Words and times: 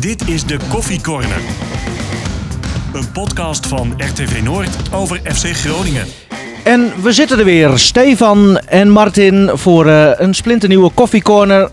Dit 0.00 0.28
is 0.28 0.44
de 0.44 0.56
Koffie 0.68 1.00
Corner. 1.00 1.40
Een 2.94 3.12
podcast 3.12 3.66
van 3.66 3.94
RTV 3.96 4.42
Noord 4.42 4.68
over 4.92 5.20
FC 5.24 5.46
Groningen. 5.46 6.06
En 6.64 6.92
we 7.02 7.12
zitten 7.12 7.38
er 7.38 7.44
weer, 7.44 7.78
Stefan 7.78 8.58
en 8.58 8.88
Martin, 8.90 9.50
voor 9.54 9.86
eh, 9.86 10.10
een 10.16 10.34
splinternieuwe 10.34 10.90
koffiecorner. 10.90 11.70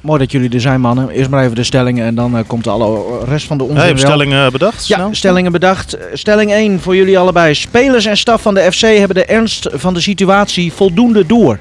Mooi 0.00 0.18
dat 0.18 0.32
jullie 0.32 0.50
er 0.50 0.60
zijn, 0.60 0.80
mannen. 0.80 1.08
Eerst 1.10 1.30
maar 1.30 1.42
even 1.44 1.54
de 1.56 1.62
stellingen 1.64 2.06
en 2.06 2.14
dan 2.14 2.36
eh, 2.36 2.42
komt 2.46 2.66
alle 2.66 3.24
rest 3.24 3.46
van 3.46 3.58
de 3.58 3.62
onzin 3.64 3.78
Hij 3.78 3.86
heeft 3.86 4.02
wel. 4.02 4.10
stellingen 4.10 4.52
bedacht. 4.52 4.86
Ja, 4.86 4.96
snel? 4.96 5.14
stellingen 5.14 5.52
bedacht. 5.52 5.92
Eh, 5.92 6.04
Stelling 6.12 6.50
1 6.52 6.80
voor 6.80 6.96
jullie 6.96 7.18
allebei. 7.18 7.54
Spelers 7.54 8.04
en 8.06 8.16
staf 8.16 8.42
van 8.42 8.54
de 8.54 8.72
FC 8.72 8.80
hebben 8.80 9.16
de 9.16 9.24
ernst 9.24 9.68
van 9.72 9.94
de 9.94 10.00
situatie 10.00 10.72
voldoende 10.72 11.26
door. 11.26 11.58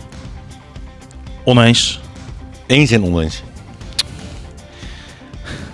Oneens. 1.44 2.00
Eens 2.68 2.92
en 2.92 3.04
oneens. 3.04 3.44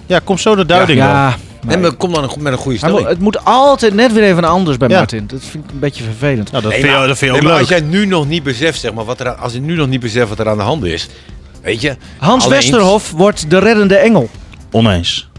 Ja, 0.08 0.20
kom 0.24 0.38
zo 0.38 0.56
de 0.56 0.66
duiding 0.66 1.00
ja, 1.00 1.36
maar 1.80 1.94
kom 1.94 2.14
dan 2.14 2.30
met 2.40 2.52
een 2.54 2.60
goede 2.60 2.78
stelling. 2.78 3.08
het 3.08 3.20
moet 3.20 3.46
altijd 3.46 3.94
net 3.94 4.14
weer 4.14 4.24
even 4.24 4.44
anders 4.44 4.78
bij 4.78 4.90
Ja. 4.90 4.98
Martin. 4.98 5.28
Dat 5.28 5.40
vind 5.44 5.64
ik 5.64 5.72
een 5.72 5.80
beetje 5.80 6.04
vervelend. 6.04 6.52
Nou, 6.52 6.64
dat, 6.64 6.72
Nee, 6.72 6.82
vind 6.82 6.92
je, 6.94 6.98
maar- 7.00 7.08
dat 7.08 7.18
vind 7.18 7.20
je 7.20 7.38
nee, 7.38 7.38
ook 7.38 7.44
maar 7.44 7.52
leuk. 7.62 7.70
als 7.70 7.80
jij 7.80 7.88
nu 8.00 8.06
nog 8.06 8.28
niet 8.28 8.44
beseft, 8.44 8.80
zeg 8.80 8.94
maar, 8.94 9.06
wat 9.06 9.20
er, 9.20 9.28
aan- 9.28 9.40
als 9.40 9.54
je 9.54 9.60
nu 9.60 9.76
nog 9.76 9.88
niet 9.88 10.00
beseft 10.00 10.30
wat 10.30 10.40
er 10.40 10.50
aan 10.50 10.58
de 10.58 10.64
hand 10.64 10.84
is, 10.84 11.08
weet 11.62 11.82
je? 11.82 11.96
Hans 12.18 12.46
Alleen- 12.46 12.58
Westerhof 12.58 13.12
wordt 13.12 13.50
de 13.50 13.58
reddende 13.60 13.96
engel. 13.96 14.30
Oneens. 14.72 15.30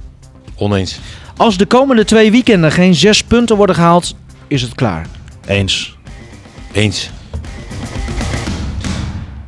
Oneens. 0.57 0.99
Als 1.37 1.57
de 1.57 1.67
komende 1.67 2.05
twee 2.05 2.31
weekenden 2.31 2.73
geen 2.73 2.95
zes 2.95 3.23
punten 3.25 3.57
worden 3.57 3.75
gehaald, 3.77 4.15
is 4.49 4.63
het 4.63 4.75
klaar. 4.75 5.07
Eens. 5.47 5.97
Eens. 6.73 7.11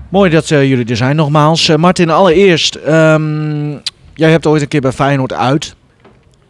Mooi 0.08 0.30
dat 0.30 0.50
eh, 0.50 0.68
jullie 0.68 0.84
er 0.86 0.96
zijn 0.96 1.16
nogmaals. 1.16 1.68
Eh, 1.68 1.76
Martin, 1.76 2.10
allereerst. 2.10 2.74
ehm, 2.74 3.76
jij 4.14 4.30
hebt 4.30 4.46
ooit 4.46 4.62
een 4.62 4.68
keer 4.68 4.80
bij 4.80 4.92
Feyenoord 4.92 5.32
uit. 5.32 5.74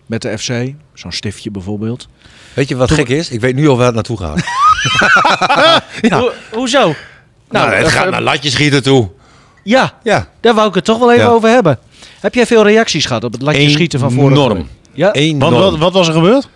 Met 0.06 0.22
de 0.22 0.38
FC. 0.38 0.52
Zo'n 0.94 1.12
stiftje 1.12 1.50
bijvoorbeeld. 1.50 2.08
Weet 2.54 2.68
je 2.68 2.76
wat 2.76 2.88
Toen- 2.88 2.96
gek 2.96 3.08
is? 3.08 3.30
Ik 3.30 3.40
weet 3.40 3.54
nu 3.54 3.68
al 3.68 3.76
waar 3.76 3.86
het 3.86 3.94
naartoe 3.94 4.16
gaat. 4.18 4.40
Ho- 6.12 6.32
hoezo? 6.52 6.94
nou, 7.50 7.70
het 7.74 7.86
eh, 7.86 7.92
gaat 7.92 8.10
naar 8.10 8.22
latjes 8.22 8.52
schieten 8.52 8.82
toe. 8.82 9.08
Ja, 9.62 9.92
Ja. 10.02 10.28
daar 10.40 10.54
wou 10.54 10.68
ik 10.68 10.74
het 10.74 10.84
toch 10.84 10.98
wel 10.98 11.12
even 11.12 11.24
Ja. 11.24 11.30
over 11.30 11.48
hebben. 11.48 11.78
Heb 12.20 12.34
jij 12.34 12.46
veel 12.46 12.62
reacties 12.62 13.06
gehad 13.06 13.24
op 13.24 13.32
het 13.32 13.42
latje 13.42 13.70
schieten 13.70 14.00
van 14.00 14.12
vorige 14.12 14.40
Enorm. 14.40 14.68
Ja? 14.92 15.12
Enorm. 15.12 15.52
Want, 15.52 15.70
wat, 15.70 15.78
wat 15.78 15.92
was 15.92 16.08
er 16.08 16.14
gebeurd? 16.14 16.48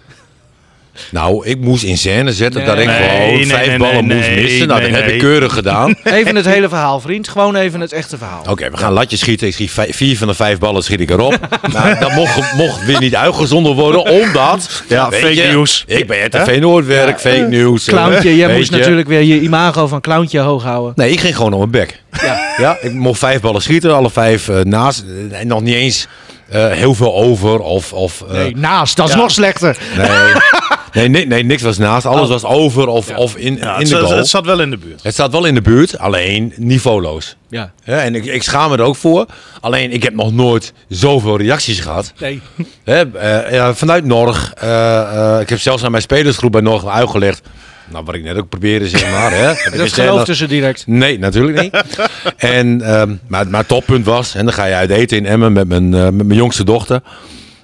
Nou, 1.11 1.47
ik 1.47 1.61
moest 1.61 1.83
in 1.83 1.99
scène 1.99 2.33
zetten 2.33 2.61
Nee. 2.61 2.71
dat 2.71 2.79
ik 2.79 2.87
Nee, 2.87 2.97
gewoon 3.09 3.35
nee, 3.35 3.47
vijf 3.47 3.77
ballen 3.77 4.05
moest 4.05 4.31
missen. 4.31 4.69
Nou, 4.69 4.81
dat 4.81 4.91
heb 4.91 5.09
ik 5.09 5.19
keurig 5.19 5.53
gedaan. 5.53 5.95
Even 6.05 6.37
het 6.37 6.45
hele 6.47 6.69
verhaal, 6.69 7.01
vriend. 7.01 7.29
Gewoon 7.29 7.55
even 7.57 7.81
het 7.81 7.93
echte 7.93 8.19
verhaal. 8.19 8.45
Oké, 8.49 8.71
we 8.71 8.77
gaan 8.77 8.93
latjes 8.93 9.21
schieten. 9.21 9.47
Ik 9.47 9.53
schiet 9.55 9.71
vijf- 9.71 9.97
vier 9.97 10.19
van 10.19 10.29
de 10.29 10.35
vijf 10.35 10.59
ballen 10.59 10.83
schiet 10.83 11.01
ik 11.01 11.11
erop. 11.11 11.39
nou, 11.73 11.99
dat 11.99 12.13
mocht, 12.13 12.53
mocht 12.57 12.85
weer 12.85 13.01
niet 13.01 13.15
uitgezonden 13.17 13.75
worden, 13.75 14.07
omdat... 14.11 14.83
Ja, 14.89 15.11
fake 15.11 15.43
nieuws. 15.49 15.85
Ik 15.87 16.07
ben 16.07 16.27
RTV 16.27 16.59
Noordwerk, 16.61 17.21
fake 17.21 17.47
nieuws. 17.49 17.87
eh, 17.89 17.95
Clowntje, 17.95 18.37
jij 18.37 18.55
moest 18.57 18.71
je. 18.73 18.79
natuurlijk 18.79 19.09
weer 19.09 19.23
je 19.23 19.41
imago 19.41 19.87
van 19.87 20.01
clowntje 20.01 20.39
hoog 20.39 20.63
houden. 20.63 20.93
Nee, 20.97 21.11
ik 21.11 21.21
ging 21.21 21.37
gewoon 21.37 21.53
op 21.53 21.59
mijn 21.59 21.71
bek. 21.71 22.03
Ja. 22.23 22.41
Ja, 22.57 22.79
ik 22.81 22.93
mocht 22.93 23.19
vijf 23.19 23.41
ballen 23.41 23.63
schieten, 23.63 23.95
alle 23.95 24.11
vijf 24.11 24.49
eh, 24.49 24.61
naast. 24.61 25.05
eh, 25.31 25.41
En 25.41 25.47
nog 25.47 25.61
niet 25.63 25.75
eens 25.75 26.07
heel 26.49 26.95
veel 26.95 27.15
over 27.15 27.59
of... 27.61 27.93
of 27.93 28.25
Nee, 28.33 28.57
naast. 28.57 28.97
Dat 28.97 29.09
is 29.09 29.15
nog 29.15 29.31
slechter. 29.31 29.77
nee. 29.97 30.07
nee, 30.95 31.09
nee, 31.09 31.27
nee, 31.27 31.43
niks 31.45 31.63
was 31.63 31.79
naast. 31.79 32.07
Alles 32.07 32.23
Oh. 32.23 32.29
was 32.29 32.45
over 32.45 32.87
of, 32.87 33.17
of 33.17 33.37
in, 33.37 33.57
Ja, 33.57 33.61
in 33.61 33.69
het, 33.69 33.79
de 33.81 33.87
zat- 33.87 34.01
goal. 34.01 34.17
het 34.17 34.29
zat 34.29 34.45
wel 34.45 34.61
in 34.61 34.71
de 34.71 34.77
buurt. 34.79 35.03
Het 35.03 35.13
staat 35.13 35.33
wel 35.33 35.45
in 35.45 35.55
de 35.55 35.63
buurt, 35.63 35.99
alleen 35.99 36.53
niveauloos. 36.57 37.37
Ja. 37.49 37.73
Ja, 37.85 37.99
en 38.03 38.15
ik, 38.15 38.25
ik 38.25 38.43
schaam 38.43 38.71
me 38.71 38.77
er 38.77 38.83
ook 38.83 38.97
voor. 38.97 39.27
Alleen, 39.61 39.93
ik 39.93 40.03
heb 40.03 40.15
nog 40.15 40.33
nooit 40.33 40.73
zoveel 40.89 41.37
reacties 41.39 41.81
gehad. 41.81 42.13
Nee. 42.19 42.41
Hè, 42.85 43.13
eh, 43.19 43.53
ja, 43.53 43.75
vanuit 43.75 44.05
Norg. 44.05 44.53
eh, 44.55 45.35
eh, 45.35 45.41
ik 45.41 45.49
heb 45.49 45.61
zelfs 45.61 45.85
aan 45.85 45.91
mijn 45.91 46.03
spelersgroep 46.03 46.53
bij 46.53 46.61
Norg 46.61 46.87
uitgelegd. 46.87 47.43
Nou, 47.91 48.05
wat 48.05 48.15
ik 48.15 48.23
net 48.23 48.37
ook 48.37 48.49
probeerde, 48.49 48.89
zeg 48.89 49.11
maar. 49.11 49.33
Hè, 49.33 49.47
Dat 49.47 49.57
ik 49.57 49.65
Dat 49.65 49.81
in 49.81 49.89
scène- 49.89 50.09
geloofden 50.09 50.37
ze 50.37 50.47
direct. 50.47 50.87
Nee, 50.87 51.19
natuurlijk 51.19 51.61
niet. 51.63 51.77
en, 52.37 52.81
ehm, 52.83 53.15
maar, 53.27 53.49
maar 53.49 53.59
het 53.61 53.69
toppunt 53.69 54.05
was, 54.07 54.35
en 54.35 54.45
dan 54.45 54.55
ga 54.55 54.65
je 54.65 54.75
uit 54.75 54.91
eten 54.91 55.17
in 55.17 55.27
Emmen 55.27 55.53
met 55.53 55.69
mijn, 55.69 55.95
eh, 55.95 56.03
met 56.03 56.27
mijn 56.27 56.35
jongste 56.39 56.65
dochter. 56.65 57.01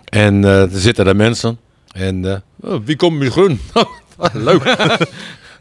En 0.05 0.45
eh, 0.45 0.61
er 0.63 0.69
zitten 0.73 1.05
daar 1.05 1.17
mensen. 1.17 1.59
En 1.93 2.25
eh, 2.25 2.37
oh, 2.63 2.81
wie 2.85 2.97
komt 2.97 3.19
met 3.19 3.33
groen? 3.33 3.61
Leuk. 4.33 4.77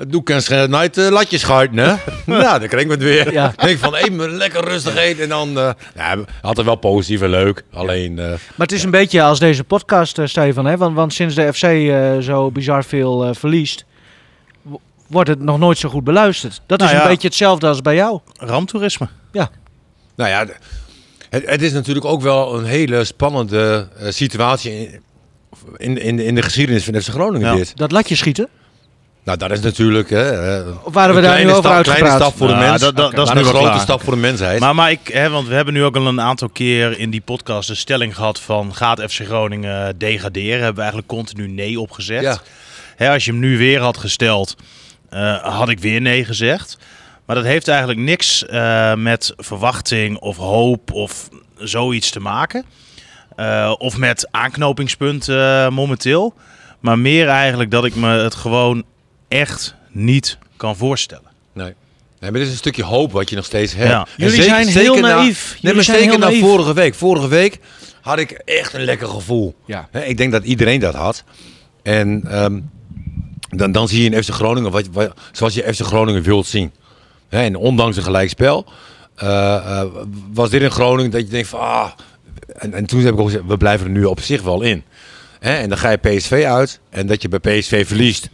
Doe 0.08 0.22
ik 0.22 0.30
een 0.30 0.70
night 0.70 0.98
uh, 0.98 1.10
latjes 1.10 1.42
schuiten, 1.42 1.78
hè? 1.78 1.96
nou, 2.26 2.60
dan 2.60 2.68
kreeg 2.68 2.84
ik 2.84 2.90
het 2.90 3.04
weer. 3.04 3.32
Ja. 3.34 3.54
Denk 3.56 3.78
van, 3.78 3.96
even 3.96 4.30
lekker 4.30 4.64
rustig 4.64 4.96
eten. 4.96 5.24
En 5.24 5.30
dan, 5.30 5.58
eh 5.58 5.70
ja, 5.96 6.18
altijd 6.42 6.66
wel 6.66 6.76
positief 6.76 7.22
en 7.22 7.30
leuk. 7.30 7.64
Alleen, 7.74 8.20
eh, 8.20 8.26
Maar 8.28 8.40
het 8.68 8.72
is 8.72 8.84
een 8.84 8.92
beetje 8.92 9.22
als 9.22 9.40
deze 9.40 9.64
podcast, 9.64 10.18
eh, 10.18 10.26
Stefan. 10.26 10.66
Hè? 10.66 10.78
Want, 10.78 10.96
want 10.96 11.14
sinds 11.14 11.36
de 11.36 11.54
FC 11.54 11.64
eh, 11.64 12.18
zo 12.18 12.52
bizar 12.52 12.84
veel 12.84 13.34
verliest, 13.34 13.86
wordt 15.08 15.30
het 15.30 15.40
nog 15.40 15.60
nooit 15.60 15.78
zo 15.78 15.90
goed 15.90 16.04
beluisterd. 16.04 16.62
Dat 16.66 16.80
Nou 16.80 16.92
is 16.92 16.98
een 16.98 17.04
ja. 17.04 17.10
beetje 17.10 17.28
hetzelfde 17.28 17.68
als 17.68 17.82
bij 17.82 17.96
jou. 17.96 18.20
Ramptoerisme. 18.38 19.08
nou 20.16 20.30
ja, 20.30 20.46
het, 21.30 21.50
het 21.50 21.62
is 21.62 21.72
natuurlijk 21.72 22.06
ook 22.06 22.22
wel 22.22 22.58
een 22.58 22.66
hele 22.66 23.04
spannende 23.04 23.88
situatie 24.10 25.00
in, 25.78 25.98
in, 26.02 26.20
in, 26.20 26.36
de 26.36 26.42
geschiedenis 26.42 26.84
van 26.84 27.02
FC 27.02 27.08
Groningen 27.10 27.48
Ja. 27.50 27.56
dit. 27.56 27.72
Dat 27.78 27.92
latje 27.92 28.16
schieten. 28.16 28.48
Nou, 29.24 29.38
dat 29.38 29.52
is 29.52 29.60
natuurlijk... 29.60 30.10
Hè, 30.10 30.62
Of 30.84 30.94
waren 30.94 31.16
we 31.16 31.22
een 31.22 31.28
daar 31.28 31.44
nu 31.44 31.52
over 31.52 31.64
stap, 31.72 31.84
kleine 31.84 32.10
stap 32.10 32.38
voor 32.38 32.48
de 32.48 32.54
Nou, 32.54 32.66
mens. 32.66 32.82
dat- 32.82 32.96
dat- 32.96 33.12
dat 33.16 33.28
is 33.28 33.34
een 33.34 33.44
grote 33.44 33.66
klaar. 33.66 33.80
stap 33.80 34.04
voor 34.04 34.14
de 34.14 34.20
mensheid. 34.20 34.60
Maar, 34.60 34.76
maar 34.76 34.92
ik, 34.92 35.00
hè, 35.08 35.30
want 35.30 35.48
we 35.48 35.54
hebben 35.54 35.74
nu 35.74 35.84
ook 35.84 35.96
al 35.96 36.08
een 36.08 36.22
aantal 36.22 36.50
keer 36.50 37.00
in 37.00 37.10
die 37.10 37.22
podcast 37.22 37.68
de 37.68 37.76
stelling 37.76 38.16
gehad 38.16 38.40
van 38.40 38.76
gaat 38.76 39.02
FC 39.02 39.26
Groningen 39.26 39.98
degraderen? 39.98 40.54
Hebben 40.58 40.76
we 40.76 40.82
eigenlijk 40.82 41.08
continu 41.08 41.48
nee 41.48 41.80
opgezet. 41.80 42.22
ja. 42.22 42.38
Hè, 42.96 43.10
als 43.10 43.26
je 43.26 43.32
hem 43.32 43.40
nu 43.40 43.58
weer 43.58 43.80
had 43.82 43.98
gesteld, 43.98 44.56
eh, 45.10 45.38
had 45.58 45.70
ik 45.70 45.80
weer 45.80 46.02
nee 46.02 46.26
gezegd. 46.26 46.78
Maar 47.26 47.36
dat 47.36 47.46
heeft 47.46 47.68
eigenlijk 47.68 48.00
niks 48.00 48.46
eh, 48.46 48.94
met 48.94 49.34
verwachting 49.38 50.18
of 50.18 50.38
hoop 50.38 50.92
of 50.92 51.30
zoiets 51.58 52.10
te 52.10 52.20
maken. 52.20 52.66
Eh, 53.40 53.74
of 53.78 53.98
met 53.98 54.28
aanknopingspunten 54.32 55.66
eh, 55.66 55.70
momenteel. 55.70 56.34
Maar 56.80 57.00
meer 57.00 57.28
eigenlijk 57.28 57.72
dat 57.72 57.86
ik 57.86 57.96
me 57.96 58.08
het 58.08 58.36
gewoon 58.36 58.84
echt 59.28 59.76
niet 59.92 60.38
kan 60.58 60.76
voorstellen. 60.76 61.32
Nee. 61.54 61.66
nee, 61.66 61.76
maar 62.20 62.32
dit 62.32 62.42
is 62.42 62.50
een 62.50 62.58
stukje 62.58 62.84
hoop 62.84 63.12
wat 63.12 63.30
je 63.30 63.36
nog 63.36 63.46
steeds 63.46 63.74
hebt. 63.74 63.90
Ja. 63.90 64.08
Jullie 64.18 64.42
zijn 64.44 64.68
heel 64.68 64.96
na- 64.96 65.16
naïef. 65.16 65.46
Nee, 65.52 65.60
Jullie 65.62 65.76
maar 65.76 65.84
zijn 65.84 65.98
zeker 65.98 66.12
heel 66.12 66.20
na 66.20 66.26
naïef. 66.26 66.42
vorige 66.42 66.74
week. 66.74 66.96
Vorige 66.96 67.28
week 67.28 67.60
had 68.02 68.20
ik 68.20 68.32
echt 68.32 68.74
een 68.74 68.84
lekker 68.84 69.08
gevoel. 69.08 69.56
Ja. 69.66 69.88
Hè, 69.92 70.04
ik 70.04 70.18
denk 70.18 70.32
dat 70.32 70.44
iedereen 70.44 70.80
dat 70.80 70.96
had. 70.96 71.24
En 71.84 72.24
ehm, 72.28 72.60
dan, 73.50 73.72
dan 73.72 73.88
zie 73.88 74.04
je 74.04 74.10
in 74.10 74.24
FC 74.24 74.30
Groningen 74.30 74.72
wat, 74.72 74.88
wat, 74.92 75.14
zoals 75.32 75.54
je 75.54 75.74
FC 75.74 75.82
Groningen 75.82 76.22
wilt 76.24 76.48
zien. 76.48 76.72
Hè, 77.30 77.42
en 77.42 77.56
ondanks 77.56 77.98
een 77.98 78.04
gelijkspel 78.04 78.66
eh, 79.16 79.56
eh, 79.56 79.88
was 80.34 80.50
dit 80.50 80.62
in 80.62 80.72
Groningen 80.72 81.12
dat 81.12 81.22
je 81.22 81.28
denkt 81.28 81.48
van... 81.48 81.60
Ah, 81.60 81.90
en, 82.58 82.74
en 82.74 82.86
toen 82.86 83.00
heb 83.02 83.14
ik 83.14 83.20
ook 83.20 83.26
gezegd, 83.26 83.46
we 83.48 83.58
blijven 83.58 83.86
er 83.86 83.92
nu 83.92 84.06
op 84.06 84.22
zich 84.22 84.42
wel 84.42 84.62
in. 84.62 84.84
Hè, 85.40 85.56
en 85.56 85.70
dan 85.70 85.78
ga 85.78 85.90
je 85.90 85.98
PSV 85.98 86.44
uit 86.48 86.80
en 86.90 87.08
dat 87.08 87.22
je 87.22 87.30
bij 87.30 87.40
PSV 87.40 87.88
verliest. 87.88 88.30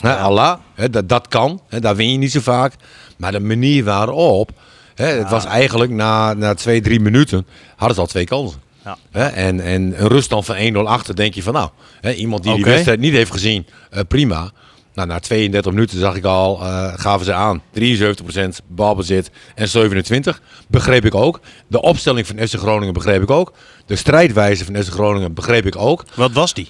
Hè, 0.00 0.16
Allah, 0.16 0.58
hè, 0.74 0.90
dat, 0.90 1.08
dat 1.08 1.28
kan. 1.28 1.60
Hè, 1.68 1.80
daar 1.80 1.96
win 1.96 2.10
je 2.10 2.18
niet 2.18 2.32
zo 2.32 2.40
vaak. 2.40 2.74
Maar 3.16 3.32
de 3.32 3.40
manier 3.40 3.84
waarop... 3.84 4.50
Hè, 4.94 5.06
Het 5.06 5.30
was 5.30 5.44
eigenlijk 5.44 5.92
na, 5.92 6.34
na 6.34 6.54
twee, 6.54 6.80
drie 6.80 7.00
minuten 7.00 7.46
hadden 7.76 7.94
ze 7.94 8.00
al 8.00 8.06
twee 8.06 8.24
kansen. 8.24 8.60
Ja. 8.84 8.96
Hè, 9.10 9.24
en, 9.24 9.60
en 9.60 10.00
een 10.00 10.08
ruststand 10.08 10.44
van 10.44 10.56
1-0 10.74 10.76
achter 10.76 11.16
denk 11.16 11.34
je 11.34 11.42
van 11.42 11.52
nou, 11.52 11.70
hè, 12.00 12.12
iemand 12.12 12.42
die 12.42 12.54
die 12.54 12.64
wedstrijd 12.64 13.00
niet 13.00 13.12
heeft 13.12 13.30
gezien, 13.30 13.66
eh, 13.90 14.00
prima. 14.08 14.50
Nou, 14.94 15.08
na 15.08 15.18
32 15.18 15.72
minuten 15.72 15.98
zag 15.98 16.16
ik 16.16 16.24
al, 16.24 16.60
eh, 16.60 16.92
gaven 16.96 17.24
ze 17.26 17.32
aan. 17.32 17.62
73% 17.72 18.60
balbezit 18.66 19.30
en 19.54 19.68
27. 19.68 20.40
Begreep 20.68 21.04
ik 21.04 21.14
ook. 21.14 21.40
De 21.66 21.80
opstelling 21.82 22.26
van 22.26 22.36
FC 22.48 22.54
Groningen 22.54 22.94
begreep 22.94 23.22
ik 23.22 23.30
ook. 23.30 23.52
De 23.86 23.96
strijdwijze 23.96 24.64
van 24.64 24.82
FC 24.82 24.92
Groningen 24.92 25.34
begreep 25.34 25.66
ik 25.66 25.76
ook. 25.76 26.04
Wat 26.14 26.32
was 26.32 26.54
die? 26.54 26.68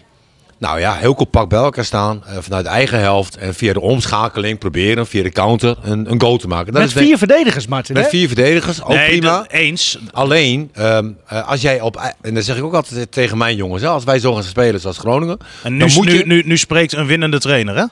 Nou 0.59 0.81
ja, 0.81 0.95
heel 0.95 1.15
compact 1.15 1.49
bij 1.49 1.59
elkaar 1.59 1.85
staan. 1.85 2.23
eh, 2.27 2.37
vanuit 2.41 2.65
de 2.65 2.71
eigen 2.71 2.99
helft. 3.01 3.37
En 3.37 3.55
via 3.55 3.73
de 3.73 3.81
omschakeling 3.81 4.59
proberen, 4.59 5.07
via 5.07 5.23
de 5.23 5.31
counter, 5.31 5.77
een, 5.83 6.11
een 6.11 6.21
goal 6.21 6.37
te 6.37 6.49
maken. 6.49 6.73
Dat 6.73 6.83
Met 6.83 6.97
is 6.97 7.03
vier 7.03 7.19
verdedigers, 7.19 7.67
Martin. 7.67 7.95
met 7.95 8.05
hè? 8.05 8.11
vier 8.11 8.27
verdedigers, 8.27 8.83
ook 8.83 9.05
prima. 9.07 9.39
dat- 9.39 9.51
eens. 9.51 9.99
Alleen, 10.13 10.71
ehm, 10.73 11.11
eh, 11.27 11.49
als 11.49 11.61
jij 11.61 11.81
op... 11.81 12.15
En 12.21 12.35
dat 12.35 12.45
zeg 12.45 12.57
ik 12.57 12.65
ook 12.65 12.75
altijd 12.75 13.13
tegen 13.13 13.39
mijn 13.39 13.57
jongens. 13.57 13.83
Hè, 13.83 13.89
als 13.89 14.05
wij 14.05 14.19
zo 14.19 14.35
gaan 14.35 14.43
spelen 14.43 14.81
zoals 14.81 14.99
Groningen... 14.99 15.39
En 15.63 15.73
nu, 15.73 15.79
dan 15.79 15.93
moet 15.93 16.07
nu, 16.07 16.19
je... 16.19 16.27
nu, 16.27 16.43
nu 16.47 16.57
spreekt 16.57 16.93
een 16.93 17.07
winnende 17.07 17.39
trainer, 17.41 17.77
hè? 17.77 17.85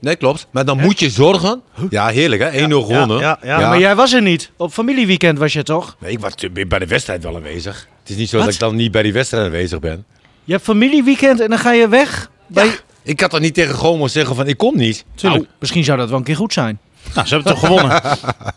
Nee, 0.00 0.16
klopt. 0.16 0.46
Maar 0.50 0.64
dan 0.64 0.80
moet 0.80 1.00
je 1.00 1.10
zorgen... 1.10 1.62
Ja, 1.90 2.06
heerlijk 2.08 2.42
hè. 2.42 2.60
1-0 2.64 2.68
gewonnen. 2.68 3.18
ja, 3.18 3.38
ja. 3.42 3.60
Ja, 3.60 3.68
maar 3.68 3.78
jij 3.78 3.94
was 3.96 4.12
er 4.12 4.22
niet. 4.22 4.50
Op 4.56 4.72
familieweekend 4.72 5.38
was 5.38 5.52
je 5.52 5.62
toch? 5.62 5.96
Nee, 6.00 6.12
ik 6.12 6.18
was 6.20 6.34
bij 6.68 6.78
de 6.78 6.86
wedstrijd 6.86 7.22
wel 7.22 7.36
aanwezig. 7.36 7.88
Het 8.00 8.10
is 8.10 8.16
niet 8.16 8.28
zo 8.28 8.36
Wat? 8.36 8.44
dat 8.44 8.54
ik 8.54 8.60
dan 8.60 8.74
niet 8.76 8.90
bij 8.92 9.02
die 9.02 9.12
wedstrijd 9.12 9.44
aanwezig 9.44 9.78
ben. 9.80 10.04
Je 10.44 10.52
hebt 10.52 10.64
familieweekend 10.64 11.40
en 11.40 11.48
dan 11.50 11.58
ga 11.58 11.72
je 11.72 11.88
weg. 11.88 12.30
Bij... 12.46 12.70
Ik 13.02 13.20
had 13.20 13.30
toch 13.30 13.40
niet 13.40 13.54
tegen 13.54 13.74
Gomo 13.74 14.06
zeggen 14.06 14.36
van 14.36 14.46
ik 14.46 14.56
kom 14.56 14.76
niet. 14.76 15.04
Nou, 15.22 15.46
misschien 15.58 15.84
zou 15.84 15.98
dat 15.98 16.08
wel 16.08 16.18
een 16.18 16.24
keer 16.24 16.36
goed 16.36 16.52
zijn. 16.52 16.78
Nou, 17.14 17.26
ze 17.26 17.34
hebben 17.34 17.52
toch 17.52 17.60
gewonnen. 17.66 18.00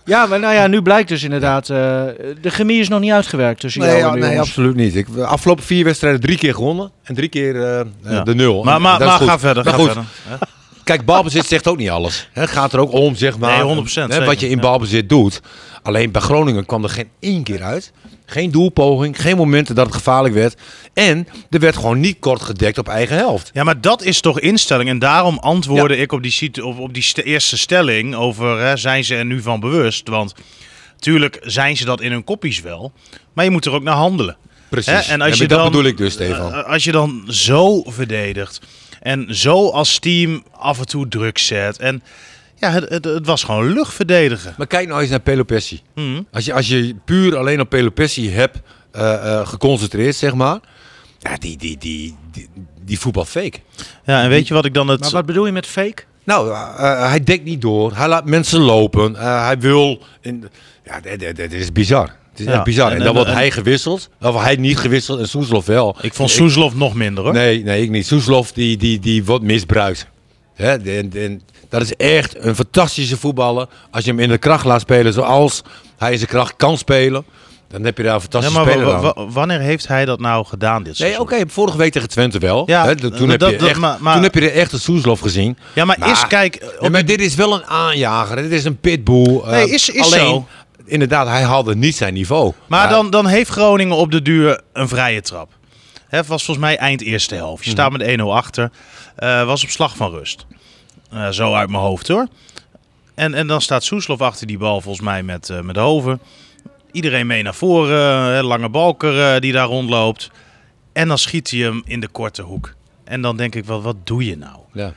Ja, 0.06 0.26
maar 0.26 0.40
nou 0.40 0.54
ja, 0.54 0.68
nu 0.68 0.82
blijkt 0.82 1.10
dus 1.10 1.24
inderdaad, 1.24 1.70
eh, 1.70 1.78
de 2.42 2.50
chemie 2.50 2.80
is 2.80 2.88
nog 2.90 3.00
niet 3.00 3.12
uitgewerkt 3.12 3.60
tussen 3.60 3.82
Nee, 3.82 3.90
jou 3.90 4.02
en 4.02 4.08
ja, 4.08 4.14
de 4.14 4.20
nee 4.20 4.30
jongens. 4.30 4.48
absoluut 4.50 4.76
niet. 4.76 4.96
Ik, 4.96 5.14
de 5.14 5.26
afgelopen 5.26 5.64
vier 5.64 5.84
wedstrijden 5.84 6.22
drie 6.22 6.38
keer 6.38 6.54
gewonnen 6.54 6.92
en 7.04 7.16
drie 7.16 7.30
keer 7.30 7.56
eh, 7.64 7.86
Ja. 8.04 8.22
de 8.24 8.36
nul. 8.36 8.64
Maar, 8.64 8.82
maar, 8.82 9.00
ga 9.02 9.40
verder. 9.40 9.64
Maar 9.64 9.74
Ga 9.74 9.80
goed, 9.80 9.86
verder. 9.92 10.04
Kijk, 10.90 11.06
balbezit 11.06 11.46
zegt 11.46 11.68
ook 11.68 11.78
niet 11.78 11.90
alles. 11.90 12.28
Het 12.32 12.50
gaat 12.50 12.74
er 12.74 12.80
ook 12.80 12.92
om, 12.92 13.16
zeg 13.16 13.38
maar. 13.38 13.66
Nee, 13.66 13.76
100% 13.86 13.88
hè, 14.08 14.26
wat 14.26 14.40
je 14.40 14.50
in 14.50 14.60
balbezit 14.60 15.10
doet. 15.10 15.42
Alleen 15.82 16.12
bij 16.12 16.22
Groningen 16.22 16.66
kwam 16.66 16.84
er 16.84 16.90
geen 16.90 17.10
één 17.20 17.44
keer 17.44 17.64
uit. 17.64 17.92
Geen 18.26 18.52
doelpoging, 18.52 19.22
geen 19.22 19.38
momenten 19.38 19.76
dat 19.76 19.86
het 19.86 19.96
gevaarlijk 19.96 20.34
werd. 20.34 20.56
En 20.94 21.28
er 21.50 21.60
werd 21.60 21.76
gewoon 21.76 22.00
niet 22.00 22.20
kort 22.20 22.42
gedekt 22.42 22.78
op 22.78 22.88
eigen 22.88 23.16
helft. 23.18 23.50
Ja, 23.54 23.64
maar 23.64 23.82
dat 23.82 24.04
is 24.04 24.22
toch 24.22 24.40
instelling. 24.40 24.90
En 24.90 25.00
daarom 25.00 25.38
antwoordde 25.38 25.98
ik 25.98 26.12
op 26.12 26.24
die, 26.24 26.66
op, 26.66 26.80
op 26.80 26.94
die 26.94 27.04
st- 27.04 27.18
eerste 27.18 27.58
stelling 27.58 28.16
over 28.16 28.60
hè, 28.60 28.78
zijn 28.78 29.04
ze 29.04 29.16
er 29.16 29.26
nu 29.26 29.42
van 29.42 29.60
bewust. 29.60 30.08
Want 30.08 30.34
tuurlijk 31.00 31.40
zijn 31.42 31.78
ze 31.78 31.86
dat 31.86 32.02
in 32.02 32.12
hun 32.12 32.24
koppies 32.24 32.62
wel. 32.62 32.92
Maar 33.34 33.46
je 33.46 33.52
moet 33.52 33.66
er 33.66 33.72
ook 33.72 33.84
naar 33.84 33.96
handelen. 33.96 34.38
Precies. 34.70 35.08
Hè, 35.08 35.14
en 35.14 35.22
als 35.22 35.38
je 35.38 35.48
dat 35.48 35.58
dan, 35.60 35.72
bedoel 35.72 35.86
ik 35.86 35.98
dus, 35.98 36.14
Stefan. 36.14 36.54
eh, 36.54 36.64
als 36.64 36.84
je 36.84 36.92
dan 36.92 37.24
zo 37.28 37.84
verdedigt 37.88 38.60
en 39.02 39.36
zo 39.36 39.70
als 39.70 40.00
team 40.00 40.44
af 40.52 40.80
en 40.80 40.86
toe 40.86 41.08
druk 41.08 41.38
zet. 41.38 41.78
En 41.78 42.04
ja, 42.56 42.72
het, 42.72 42.90
het, 42.90 43.06
het 43.06 43.26
was 43.26 43.44
gewoon 43.44 43.74
luchtverdedigen. 43.74 44.54
maar 44.58 44.68
kijk 44.68 44.88
nou 44.88 45.02
eens 45.02 45.10
naar 45.10 45.20
Pelopessi. 45.20 45.82
Mhm. 45.96 46.22
Als 46.32 46.46
je, 46.46 46.54
als 46.54 46.68
je 46.68 46.96
puur 47.06 47.38
alleen 47.38 47.60
op 47.60 47.70
Pelopessi 47.70 48.30
hebt 48.32 48.58
eh, 48.92 49.14
eh, 49.40 49.48
geconcentreerd, 49.48 50.16
zeg 50.16 50.34
maar. 50.34 50.60
Ja, 51.20 51.36
die, 51.38 51.58
die, 51.58 51.78
die, 51.78 52.16
die, 52.32 52.50
die 52.86 53.00
voetbal 53.00 53.26
fake. 53.26 53.58
Ja, 54.06 54.24
en 54.24 54.30
weet 54.30 54.48
je 54.48 54.54
wat 54.54 54.66
ik 54.66 54.74
dan 54.74 54.88
het... 54.88 55.00
Maar 55.00 55.12
wat 55.12 55.26
bedoel 55.26 55.46
je 55.46 55.52
met 55.52 55.66
fake? 55.68 56.04
Nou, 56.24 56.52
eh, 56.52 57.10
hij 57.10 57.24
dekt 57.24 57.44
niet 57.44 57.62
door. 57.62 57.96
Hij 57.96 58.08
laat 58.08 58.26
mensen 58.26 58.60
lopen. 58.60 59.16
eh, 59.16 59.46
hij 59.46 59.60
wil... 59.60 60.02
In, 60.22 60.50
ja, 60.86 61.00
dit, 61.00 61.20
dit- 61.20 61.36
dit 61.36 61.54
is 61.54 61.72
bizar. 61.72 62.16
Het 62.40 62.48
is 62.48 62.54
Ja, 62.54 62.60
echt 62.60 62.70
bizar. 62.70 62.86
en- 62.88 62.92
En, 62.92 62.98
dan 63.00 63.08
en- 63.08 63.14
wordt 63.14 63.30
en- 63.30 63.36
hij 63.36 63.52
gewisseld. 63.52 64.10
Of 64.22 64.42
hij 64.44 64.56
niet 64.56 64.78
gewisseld 64.78 65.20
en 65.20 65.28
Soeslof 65.28 65.66
wel. 65.66 65.96
Ik 66.02 66.14
vond 66.14 66.30
Soeslof 66.30 66.76
nog 66.76 66.94
minder 66.94 67.24
hoor. 67.24 67.34
Nee, 67.34 67.64
nee, 67.64 67.82
ik 67.84 67.90
niet. 67.90 68.06
Soeslof 68.08 68.52
die, 68.52 68.78
die, 68.78 69.00
die 69.00 69.26
wordt 69.26 69.44
misbruikt. 69.44 70.08
Hè, 70.56 70.72
en, 70.98 71.12
en 71.16 71.42
dat 71.70 71.82
is 71.82 71.96
echt 71.96 72.36
een 72.44 72.56
fantastische 72.56 73.18
voetballer. 73.18 73.68
Als 73.92 74.04
je 74.06 74.12
hem 74.12 74.20
in 74.20 74.30
de 74.30 74.38
kracht 74.38 74.66
laat 74.66 74.82
spelen 74.82 75.14
zoals 75.14 75.62
hij 75.98 76.12
in 76.12 76.18
zijn 76.18 76.30
kracht 76.30 76.54
kan 76.58 76.78
spelen. 76.78 77.24
Dan 77.72 77.84
heb 77.84 77.98
je 77.98 78.04
daar 78.04 78.14
een 78.14 78.22
fantastische 78.22 78.60
maar 78.60 78.68
speler 78.72 79.00
wa- 79.02 79.14
wanneer 79.30 79.60
heeft 79.60 79.88
hij 79.88 80.06
dat 80.06 80.20
nou 80.20 80.46
gedaan 80.46 80.84
dit 80.84 81.00
Nee, 81.00 81.20
oké, 81.20 81.36
vorige 81.48 81.78
week 81.78 81.92
tegen 81.92 82.10
Twente 82.10 82.40
wel. 82.40 82.64
Ja, 82.66 82.96
toen, 82.96 83.10
dat- 83.10 83.20
heb 83.20 83.30
je 83.30 83.38
dat- 83.38 83.52
echt, 83.70 83.80
maar- 83.80 83.98
maar- 84.00 84.14
toen 84.14 84.24
heb 84.24 84.34
je 84.34 84.40
de 84.40 84.50
echte 84.50 84.80
Soeslof 84.80 85.20
gezien. 85.20 85.58
Ja, 85.76 85.86
maar, 85.86 85.96
Maar- 86.00 86.12
is, 86.12 86.28
kijk... 86.28 86.66
maar 86.92 87.06
dit 87.06 87.22
is 87.22 87.36
wel 87.36 87.54
een 87.54 87.66
aanjager. 87.66 88.36
Dit 88.36 88.52
is 88.52 88.64
een 88.64 88.78
pitbull. 88.78 89.40
eh, 89.40 89.50
Nee, 89.52 89.70
is- 89.70 89.90
is 89.90 90.02
alleen, 90.06 90.20
zo. 90.28 90.48
Inderdaad, 90.90 91.28
hij 91.28 91.44
haalde 91.44 91.76
niet 91.76 91.96
zijn 91.96 92.14
niveau. 92.14 92.54
Maar 92.68 92.90
dan, 92.90 93.10
dan 93.10 93.28
heeft 93.28 93.50
Groningen 93.50 93.96
op 93.96 94.12
de 94.12 94.22
duur 94.22 94.62
een 94.74 94.88
vrije 94.88 95.22
trap. 95.22 95.50
Het 96.08 96.28
was 96.28 96.44
volgens 96.44 96.66
mij 96.66 96.78
eind 96.78 97.02
eerste 97.02 97.36
helft. 97.36 97.66
Je 97.66 97.72
staat 97.72 97.92
met 97.92 98.20
1-0 98.20 98.24
achter. 98.24 98.72
Eh, 99.16 99.46
was 99.46 99.64
op 99.64 99.70
slag 99.70 99.96
van 99.96 100.12
rust. 100.12 100.46
Eh, 101.12 101.30
zo 101.30 101.54
uit 101.54 101.70
mijn 101.70 101.84
hoofd 101.84 102.08
hoor. 102.08 102.28
En, 103.16 103.34
en 103.34 103.48
dan 103.48 103.62
staat 103.62 103.84
Soeslof 103.84 104.22
achter 104.22 104.48
die 104.48 104.58
bal 104.58 104.82
volgens 104.82 105.06
mij 105.06 105.24
met, 105.24 105.50
eh 105.50 105.60
met 105.60 105.76
Hoven. 105.76 106.20
Iedereen 106.92 107.28
mee 107.28 107.44
naar 107.44 107.56
voren. 107.56 108.44
lange 108.44 108.70
balker 108.70 109.42
die 109.42 109.52
daar 109.52 109.68
rondloopt. 109.68 110.32
En 110.94 111.08
dan 111.08 111.18
schiet 111.18 111.52
hij 111.52 111.60
hem 111.60 111.82
in 111.86 112.00
de 112.00 112.08
korte 112.08 112.42
hoek. 112.42 112.74
En 113.04 113.22
dan 113.22 113.38
denk 113.38 113.56
ik 113.56 113.66
wel, 113.66 113.82
wat 113.82 113.96
doe 114.04 114.26
je 114.26 114.38
nou? 114.38 114.58
Ja. 114.74 114.94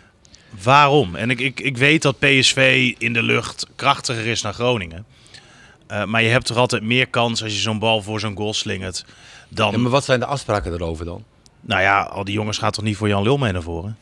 Waarom? 0.62 1.14
En 1.16 1.30
ik, 1.30 1.40
ik, 1.40 1.60
ik 1.60 1.76
weet 1.76 2.02
dat 2.02 2.18
PSV 2.18 2.92
in 2.98 3.12
de 3.12 3.22
lucht 3.22 3.66
krachtiger 3.76 4.26
is 4.26 4.40
dan 4.40 4.54
Groningen. 4.54 5.06
Eh, 5.92 6.04
maar 6.04 6.22
je 6.22 6.28
hebt 6.28 6.46
toch 6.46 6.56
altijd 6.56 6.82
meer 6.82 7.06
kans 7.06 7.42
als 7.42 7.52
je 7.52 7.58
zo'n 7.58 7.78
bal 7.78 8.02
voor 8.02 8.20
zo'n 8.20 8.36
goal 8.36 8.54
slingert. 8.54 9.04
Dan, 9.48 9.70
Ja, 9.72 9.78
maar 9.78 9.90
wat 9.90 10.04
zijn 10.04 10.20
de 10.20 10.26
afspraken 10.26 10.72
erover 10.72 11.04
dan? 11.04 11.24
nou 11.60 11.82
ja, 11.82 12.02
al 12.02 12.24
die 12.24 12.34
jongens 12.34 12.58
gaan 12.58 12.70
toch 12.70 12.84
niet 12.84 12.96
voor 12.96 13.08
Jan 13.08 13.22
Lul 13.22 13.38
mee 13.38 13.52
naar 13.52 13.62
voren? 13.62 13.96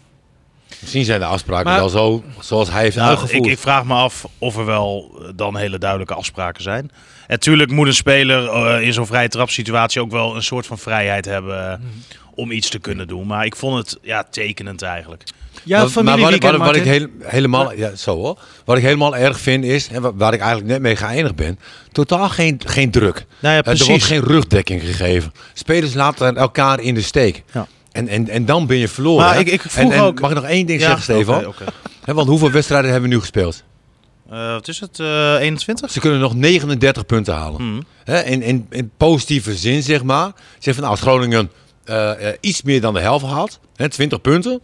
Misschien 0.81 1.05
zijn 1.05 1.21
de 1.21 1.27
afspraken 1.27 1.65
Maar- 1.71 1.79
wel 1.79 1.89
zo 1.89 2.23
zoals 2.41 2.71
hij 2.71 2.83
heeft 2.83 2.97
Nou, 2.97 3.09
uitgevoerd. 3.09 3.45
ik, 3.47 3.53
ik 3.53 3.59
vraag 3.59 3.85
me 3.85 3.95
af 3.95 4.27
of 4.39 4.57
er 4.57 4.65
wel 4.65 5.11
eh, 5.23 5.29
dan 5.35 5.57
hele 5.57 5.79
duidelijke 5.79 6.15
afspraken 6.15 6.63
zijn. 6.63 6.91
En 7.27 7.41
tuurlijk 7.41 7.71
moet 7.71 7.87
een 7.87 7.95
speler 7.95 8.49
eh, 8.49 8.87
in 8.87 8.93
zo'n 8.93 9.07
vrije 9.07 9.29
trapsituatie 9.29 10.01
ook 10.01 10.11
wel 10.11 10.37
een 10.37 10.43
soort 10.43 10.67
van 10.67 10.79
vrijheid 10.79 11.25
hebben 11.25 11.71
eh, 11.73 11.79
om 12.35 12.51
iets 12.51 12.69
te 12.71 12.79
kunnen 12.79 13.09
doen. 13.09 13.27
Maar 13.27 13.45
ik 13.45 13.57
vond 13.57 13.77
het 13.77 13.99
ja, 14.03 14.25
tekenend 14.31 14.83
eigenlijk. 14.83 15.25
Ja, 15.53 15.61
Maar- 15.65 15.69
maar 15.69 15.81
wat, 15.81 15.93
familieweekend, 15.93 16.57
wat, 16.57 16.67
wat 16.67 16.77
ik 16.77 16.85
heel- 16.85 17.07
helemaal, 17.23 17.73
ja, 17.73 17.97
zo 17.97 18.17
hoor. 18.17 18.39
Wat 18.65 18.77
ik 18.77 18.83
helemaal 18.83 19.17
erg 19.17 19.41
vind 19.41 19.65
is, 19.65 19.89
en 19.89 20.03
wa- 20.03 20.15
waar 20.15 20.33
ik 20.33 20.41
eigenlijk 20.41 20.71
net 20.71 20.81
mee 20.81 20.97
geëindigd 20.97 21.35
ben, 21.37 21.59
totaal 21.93 22.29
geen, 22.29 22.61
geen 22.67 22.91
druk. 22.91 23.27
Nou 23.41 23.55
ja, 23.55 23.63
Eh, 23.63 23.81
er 23.81 23.87
wordt 23.87 24.05
geen 24.05 24.23
rugdekking 24.25 24.83
gegeven. 24.83 25.33
Spelers 25.55 25.95
laten 25.95 26.37
elkaar 26.37 26.81
in 26.81 26.95
de 26.95 27.03
steek. 27.03 27.43
Ja. 27.53 27.67
En, 27.93 28.09
en, 28.09 28.29
en 28.29 28.45
dan 28.45 28.67
ben 28.67 28.77
je 28.77 28.89
verloren. 28.89 29.25
Maar 29.27 29.39
ik- 29.41 29.49
ik 29.49 29.61
vroeg 29.61 29.93
en 29.93 30.01
ook- 30.01 30.21
Mag 30.21 30.31
ik 30.31 30.37
nog 30.37 30.45
één 30.47 30.67
ding 30.67 30.81
Ja, 30.81 30.87
zeggen, 30.87 31.03
Stefan? 31.15 31.37
oké, 31.39 31.47
oké. 31.47 31.65
Hè, 32.05 32.15
want 32.15 32.29
hoeveel 32.29 32.51
wedstrijden 32.51 32.91
hebben 32.91 33.09
we 33.09 33.15
nu 33.15 33.21
gespeeld? 33.21 33.63
Eh, 34.31 34.53
wat 34.53 34.69
is 34.69 34.81
het? 34.81 35.01
eh 35.01 35.35
21? 35.41 35.91
Ze 35.91 36.01
kunnen 36.01 36.21
nog 36.21 36.35
39 36.35 37.07
punten 37.07 37.35
halen. 37.35 37.87
Hè, 38.05 38.21
in, 38.23 38.43
in, 38.43 38.67
in 38.71 38.91
positieve 38.97 39.57
zin, 39.57 39.83
zeg 39.83 40.03
maar. 40.03 40.33
Zeg 40.59 40.75
van, 40.75 40.83
nou, 40.83 40.95
als 40.97 41.01
Groningen 41.03 41.51
eh, 41.85 42.29
eh, 42.29 42.35
iets 42.41 42.63
meer 42.63 42.81
dan 42.81 42.95
de 42.95 43.01
helft 43.01 43.25
haalt, 43.25 43.61
hè, 43.77 43.89
20 43.89 44.21
punten, 44.21 44.61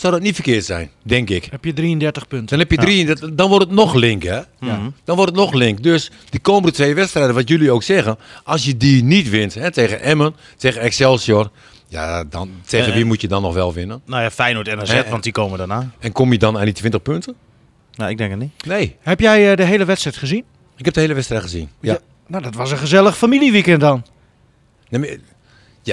zou 0.00 0.12
dat 0.12 0.22
niet 0.22 0.34
verkeerd 0.34 0.64
zijn, 0.64 0.90
denk 1.02 1.30
ik. 1.30 1.44
Heb 1.50 1.64
je 1.64 1.72
33 1.72 2.28
punten. 2.28 2.48
Dan 2.48 2.58
heb 2.58 2.70
je 2.70 2.76
drie, 2.76 3.06
dat- 3.06 3.30
dan 3.32 3.48
wordt 3.48 3.64
het 3.64 3.74
nog 3.74 3.94
link, 3.94 4.22
hè? 4.22 4.40
Mhm. 4.60 4.88
Dan 5.04 5.16
wordt 5.16 5.30
het 5.30 5.40
nog 5.40 5.52
link. 5.52 5.82
Dus 5.82 6.10
die 6.30 6.40
komende 6.40 6.70
twee 6.72 6.94
wedstrijden, 6.94 7.34
wat 7.34 7.48
jullie 7.48 7.70
ook 7.70 7.82
zeggen, 7.82 8.18
als 8.44 8.64
je 8.64 8.76
die 8.76 9.04
niet 9.04 9.28
wint, 9.30 9.54
hè, 9.54 9.70
tegen 9.70 10.00
Emmen, 10.02 10.34
tegen 10.56 10.80
Excelsior, 10.80 11.50
ja, 11.88 12.24
dan 12.24 12.50
tegen 12.66 12.86
Eh, 12.88 12.94
wie 12.94 13.04
moet 13.04 13.20
je 13.20 13.28
dan 13.28 13.42
nog 13.42 13.54
wel 13.54 13.72
winnen? 13.72 14.02
Nou 14.06 14.22
ja, 14.22 14.30
Feyenoord 14.30 14.68
en 14.68 14.80
AZ, 14.80 14.90
Eh, 14.90 14.98
eh. 14.98 15.08
want 15.10 15.22
die 15.22 15.32
komen 15.32 15.58
daarna. 15.58 15.90
En 15.98 16.12
kom 16.12 16.32
je 16.32 16.38
dan 16.38 16.58
aan 16.58 16.64
die 16.64 16.74
20 16.74 17.02
punten? 17.02 17.34
Nou, 17.94 18.10
ik 18.10 18.18
denk 18.18 18.30
het 18.30 18.38
niet. 18.40 18.64
Nee, 18.66 18.96
Heb 19.00 19.20
jij 19.20 19.50
eh, 19.50 19.56
de 19.56 19.64
hele 19.64 19.84
wedstrijd 19.84 20.16
gezien? 20.16 20.44
ik 20.76 20.84
heb 20.84 20.94
de 20.94 21.00
hele 21.00 21.14
wedstrijd 21.14 21.42
gezien. 21.42 21.68
Ja. 21.80 21.98
Nou, 22.26 22.42
dat 22.42 22.54
was 22.54 22.70
een 22.70 22.78
gezellig 22.78 23.16
familieweekend 23.16 23.80
dan. 23.80 24.04
Nee, 24.88 25.20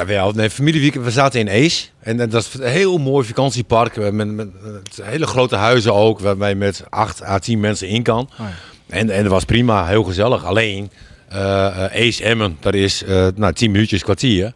maar- 0.04 0.14
Jawel, 0.14 0.32
nee, 0.32 0.50
familieweekend. 0.50 1.04
We 1.04 1.12
zaten 1.12 1.40
in 1.40 1.66
Ace. 1.66 1.86
En, 2.00 2.20
en 2.20 2.30
dat 2.30 2.42
is 2.44 2.60
een 2.60 2.70
heel 2.70 2.98
mooi 2.98 3.28
vakantiepark. 3.28 3.98
eh, 3.98 4.10
Met, 4.10 4.28
met, 4.28 4.48
met 4.64 5.00
hele 5.04 5.28
grote 5.28 5.56
huizen 5.56 5.94
ook. 5.94 6.20
Waarbij 6.20 6.50
je 6.50 6.56
met 6.56 6.84
8 6.90 7.24
à 7.24 7.38
10 7.40 7.60
mensen 7.60 7.88
in 7.88 8.04
kan. 8.04 8.30
Oh 8.40 8.46
en, 8.88 9.10
en 9.10 9.24
dat 9.24 9.32
was 9.32 9.44
prima, 9.44 9.88
heel 9.88 10.04
gezellig. 10.04 10.46
Alleen, 10.46 10.90
eh 11.30 11.68
eh, 11.68 12.08
Ace 12.08 12.24
Emmen, 12.24 12.58
dat 12.60 12.74
is 12.74 13.04
eh 13.04 13.28
nou, 13.36 13.54
10 13.54 13.72
minuutjes, 13.72 14.04
kwartier. 14.04 14.54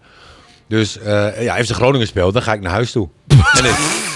Dus 0.68 0.98
eh 1.00 1.44
ja, 1.44 1.54
heeft 1.56 1.68
de 1.68 1.74
Groningen 1.74 2.08
speelt, 2.08 2.34
dan 2.34 2.42
ga 2.42 2.54
ik 2.54 2.62
naar 2.62 2.72
huis 2.72 2.92
toe. 2.92 3.10
en 3.58 3.66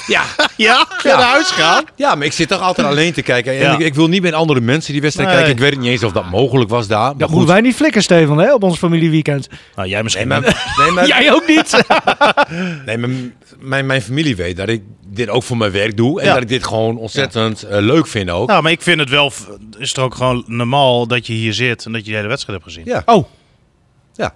ja, 0.08 0.24
Ja? 0.58 0.88
Ja. 1.04 1.18
naar 1.18 1.26
huis 1.26 1.48
gaan? 1.52 1.84
ja, 1.96 2.16
maar 2.16 2.26
ik 2.26 2.32
zit 2.34 2.48
toch 2.48 2.62
altijd 2.62 2.88
alleen 2.88 3.14
te 3.14 3.22
kijken. 3.22 3.54
En 3.54 3.60
Ja. 3.60 3.74
ik, 3.74 3.80
ik 3.80 3.94
wil 3.96 4.08
niet 4.08 4.22
met 4.22 4.34
andere 4.34 4.62
mensen 4.62 4.92
die 4.94 5.02
wedstrijd 5.02 5.30
Nee. 5.30 5.38
kijken. 5.38 5.56
Ik 5.64 5.70
weet 5.70 5.80
niet 5.80 5.90
eens 5.92 6.04
of 6.04 6.12
dat 6.12 6.30
mogelijk 6.30 6.70
was 6.70 6.88
daar. 6.88 7.00
Maar 7.00 7.18
Dat 7.18 7.28
goed. 7.28 7.38
moeten 7.38 7.54
wij 7.54 7.62
niet 7.64 7.76
flikken, 7.76 8.04
Stefan, 8.04 8.38
hè, 8.38 8.54
op 8.54 8.64
ons 8.64 8.78
familieweekend. 8.78 9.48
Nou, 9.76 9.88
jij 9.90 10.04
misschien. 10.04 10.28
Nee, 10.28 10.40
maar, 10.40 10.74
nee, 10.78 10.92
maar, 10.92 11.08
Jij 11.14 11.34
ook 11.34 11.48
niet. 11.48 11.84
Nee, 12.86 12.98
mijn, 12.98 13.34
mijn, 13.60 13.86
mijn 13.86 14.02
familie 14.02 14.36
weet 14.36 14.58
dat 14.58 14.70
ik 14.70 14.82
dit 15.08 15.30
ook 15.30 15.44
voor 15.44 15.58
mijn 15.58 15.72
werk 15.72 15.98
doe. 15.98 16.20
En 16.20 16.26
Ja. 16.28 16.34
dat 16.34 16.42
ik 16.42 16.48
dit 16.48 16.64
gewoon 16.64 16.98
ontzettend 16.98 17.64
eh, 17.64 17.82
leuk 17.82 18.08
vind 18.08 18.30
ook. 18.30 18.48
Nou, 18.48 18.64
maar 18.64 18.72
ik 18.72 18.82
vind 18.82 19.00
het 19.00 19.10
wel... 19.10 19.32
Is 19.78 19.90
het 19.90 20.00
ook 20.00 20.16
gewoon 20.16 20.44
normaal 20.48 21.08
dat 21.08 21.28
je 21.28 21.34
hier 21.34 21.54
zit 21.54 21.86
en 21.86 21.92
dat 21.92 22.06
je 22.06 22.12
de 22.12 22.18
hele 22.18 22.28
wedstrijd 22.30 22.60
hebt 22.64 22.74
gezien? 22.74 22.94
Ja. 22.94 23.02
Oh, 23.06 23.26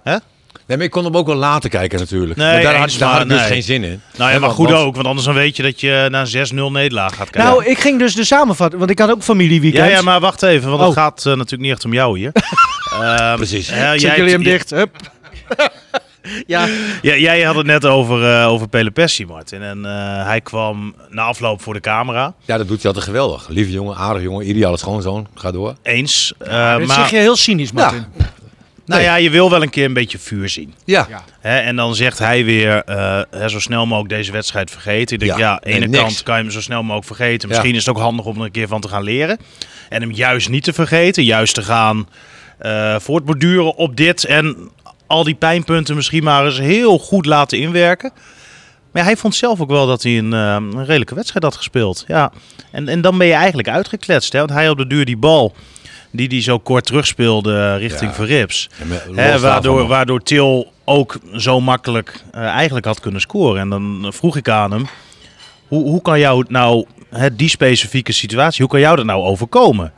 Hè? 0.02 0.16
Nee, 0.70 0.78
maar 0.78 0.88
ik 0.88 0.92
kon 0.94 1.04
hem 1.04 1.16
ook 1.16 1.26
wel 1.26 1.36
later 1.36 1.70
kijken 1.70 1.98
natuurlijk. 1.98 2.36
Nee, 2.38 2.52
maar 2.52 2.62
daar, 2.62 2.74
had, 2.74 2.82
eens, 2.82 2.98
daar 2.98 3.12
had 3.12 3.20
ik 3.22 3.28
dus 3.28 3.38
nee. 3.38 3.46
geen 3.48 3.62
zin 3.62 3.84
in. 3.84 4.00
Nou 4.16 4.32
ja, 4.32 4.38
maar 4.38 4.50
goed 4.50 4.70
want- 4.70 4.84
ook, 4.84 4.94
want 4.94 5.06
anders 5.06 5.26
dan 5.26 5.34
weet 5.34 5.56
je 5.56 5.62
dat 5.62 5.80
je 5.80 6.06
naar 6.10 6.26
een 6.32 6.48
6-0 6.68 6.72
nederlaag 6.72 7.14
gaat 7.16 7.30
kijken. 7.30 7.50
nou, 7.50 7.64
ik 7.64 7.78
ging 7.78 7.98
dus 7.98 8.14
de 8.14 8.24
samenvatting, 8.24 8.78
want 8.78 8.90
ik 8.90 8.98
had 8.98 9.10
ook 9.10 9.22
familieweekend. 9.22 9.84
ja, 9.84 9.90
ja, 9.90 10.02
maar 10.02 10.20
wacht 10.20 10.42
even, 10.42 10.68
want 10.68 10.80
het 10.80 10.90
Oh. 10.90 10.94
gaat 10.96 11.18
eh, 11.18 11.24
natuurlijk 11.32 11.62
niet 11.62 11.70
echt 11.72 11.84
om 11.84 11.92
jou 11.92 12.18
hier. 12.18 12.32
Ehm, 13.02 13.36
Precies. 13.36 13.70
hè, 13.70 13.90
Zet 13.90 14.00
jij, 14.00 14.16
jullie 14.16 14.32
hem 14.32 14.42
dicht. 14.42 14.70
Hup. 14.70 14.96
ja, 16.46 16.68
jij- 17.02 17.20
jij 17.20 17.42
had 17.42 17.54
het 17.56 17.66
net 17.66 17.84
over, 17.86 18.32
eh 18.40 18.46
over 18.48 18.68
Pele 18.68 18.90
Pessi, 18.90 19.26
Martin. 19.26 19.62
En 19.62 19.84
eh, 19.84 20.24
hij 20.26 20.40
kwam 20.40 20.94
na 21.08 21.22
afloop 21.22 21.62
voor 21.62 21.74
de 21.74 21.80
camera. 21.80 22.34
Ja, 22.44 22.56
dat 22.56 22.68
doet 22.68 22.76
hij 22.76 22.86
altijd 22.86 23.04
geweldig. 23.04 23.48
Lieve 23.48 23.70
jongen, 23.70 23.96
aardig 23.96 24.22
jongen, 24.22 24.48
ideale 24.48 24.76
schoonzoon. 24.76 25.26
Ga 25.34 25.50
door. 25.50 25.74
Eens. 25.82 26.32
Eh, 26.38 26.76
dit 26.76 26.86
maar 26.86 26.96
zeg 26.96 27.10
je 27.10 27.16
heel 27.16 27.36
cynisch, 27.36 27.72
Martin. 27.72 28.04
Nou 28.90 29.02
Nee. 29.02 29.10
ja, 29.10 29.16
je 29.16 29.30
wil 29.30 29.50
wel 29.50 29.62
een 29.62 29.70
keer 29.70 29.84
een 29.84 29.92
beetje 29.92 30.18
vuur 30.18 30.48
zien. 30.48 30.74
Ja. 30.84 31.08
En 31.40 31.76
dan 31.76 31.94
zegt 31.94 32.18
hij 32.18 32.44
weer, 32.44 32.82
eh, 32.84 33.20
hè, 33.30 33.48
zo 33.48 33.60
snel 33.60 33.86
mogelijk 33.86 34.14
deze 34.14 34.32
wedstrijd 34.32 34.70
vergeten. 34.70 35.16
Ik 35.16 35.22
denk, 35.22 35.38
ja, 35.38 35.38
Ja, 35.38 35.50
aan 35.50 35.58
de 35.62 35.70
ene 35.70 35.86
nee, 35.86 36.00
kant 36.00 36.22
kan 36.22 36.36
je 36.36 36.42
hem 36.42 36.50
zo 36.50 36.60
snel 36.60 36.82
mogelijk 36.82 37.06
vergeten. 37.06 37.48
Ja. 37.48 37.54
Misschien 37.54 37.74
is 37.74 37.86
het 37.86 37.96
ook 37.96 38.02
handig 38.02 38.24
om 38.24 38.36
er 38.38 38.44
een 38.44 38.50
keer 38.50 38.68
van 38.68 38.80
te 38.80 38.88
gaan 38.88 39.02
leren. 39.02 39.38
En 39.88 40.00
hem 40.00 40.12
juist 40.12 40.48
niet 40.48 40.64
te 40.64 40.72
vergeten. 40.72 41.24
Juist 41.24 41.54
te 41.54 41.62
gaan 41.62 42.08
eh, 42.58 42.96
voortborduren 42.98 43.74
op 43.76 43.96
dit. 43.96 44.24
En 44.24 44.70
al 45.06 45.24
die 45.24 45.34
pijnpunten 45.34 45.94
misschien 45.94 46.24
maar 46.24 46.44
eens 46.44 46.58
heel 46.58 46.98
goed 46.98 47.26
laten 47.26 47.58
inwerken. 47.58 48.12
Maar 48.92 49.04
hij 49.04 49.16
vond 49.16 49.34
zelf 49.34 49.60
ook 49.60 49.70
wel 49.70 49.86
dat 49.86 50.02
hij 50.02 50.18
een, 50.18 50.32
eh, 50.32 50.56
een 50.60 50.84
redelijke 50.84 51.14
wedstrijd 51.14 51.44
had 51.44 51.56
gespeeld. 51.56 52.04
Ja. 52.08 52.32
En, 52.72 52.88
en 52.88 53.00
dan 53.00 53.18
ben 53.18 53.26
je 53.26 53.32
eigenlijk 53.32 53.68
uitgekletst. 53.68 54.32
Hè? 54.32 54.38
Want 54.38 54.50
hij 54.50 54.68
op 54.68 54.76
de 54.78 54.86
duur 54.86 55.04
die 55.04 55.16
bal 55.16 55.54
die 56.10 56.28
hij 56.28 56.42
zo 56.42 56.58
kort 56.58 56.86
terugspeelde 56.86 57.76
richting 57.76 58.10
Ja. 58.10 58.16
Verrips. 58.16 58.68
Ja, 58.88 59.14
daarvan 59.14 59.40
waardoor, 59.40 59.86
waardoor 59.86 60.22
Til 60.22 60.72
ook 60.84 61.18
zo 61.36 61.60
makkelijk 61.60 62.24
eh, 62.32 62.42
eigenlijk 62.42 62.86
had 62.86 63.00
kunnen 63.00 63.20
scoren. 63.20 63.60
En 63.60 63.68
dan 63.68 64.12
vroeg 64.14 64.36
ik 64.36 64.48
aan 64.48 64.70
hem, 64.72 64.86
hoe, 65.68 65.82
hoe 65.82 66.02
kan 66.02 66.18
jou 66.18 66.40
het 66.40 66.50
nou, 66.50 66.86
hè, 67.08 67.36
die 67.36 67.48
specifieke 67.48 68.12
situatie, 68.12 68.62
hoe 68.62 68.70
kan 68.70 68.80
jou 68.80 68.96
dat 68.96 69.04
nou 69.04 69.22
overkomen? 69.22 69.92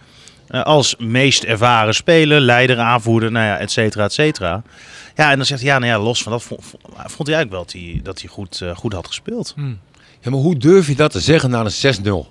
Eh, 0.48 0.62
als 0.62 0.96
meest 0.98 1.44
ervaren 1.44 1.94
speler, 1.94 2.40
leider, 2.40 2.78
aanvoerder, 2.78 3.30
nou 3.30 3.46
ja, 3.46 3.58
et 3.58 3.70
cetera, 3.70 4.04
et 4.04 4.12
cetera. 4.12 4.62
Ja, 5.16 5.30
en 5.30 5.36
dan 5.36 5.46
zegt 5.46 5.60
hij, 5.60 5.70
ja, 5.70 5.78
nou 5.78 5.92
ja, 5.92 5.98
los 5.98 6.22
van 6.22 6.32
dat 6.32 6.42
vond, 6.42 6.60
vond 7.06 7.28
hij 7.28 7.36
eigenlijk 7.36 7.50
wel 7.50 7.62
dat 7.62 7.72
hij, 7.72 8.00
dat 8.02 8.20
hij 8.20 8.28
goed, 8.30 8.60
eh, 8.60 8.76
goed 8.76 8.92
had 8.92 9.06
gespeeld. 9.06 9.54
Ja, 10.20 10.30
maar 10.30 10.40
hoe 10.40 10.56
durf 10.56 10.86
je 10.86 10.94
dat 10.94 11.10
te 11.10 11.20
zeggen 11.20 11.50
na 11.50 11.64
een 11.64 11.94
6-0? 12.04 12.30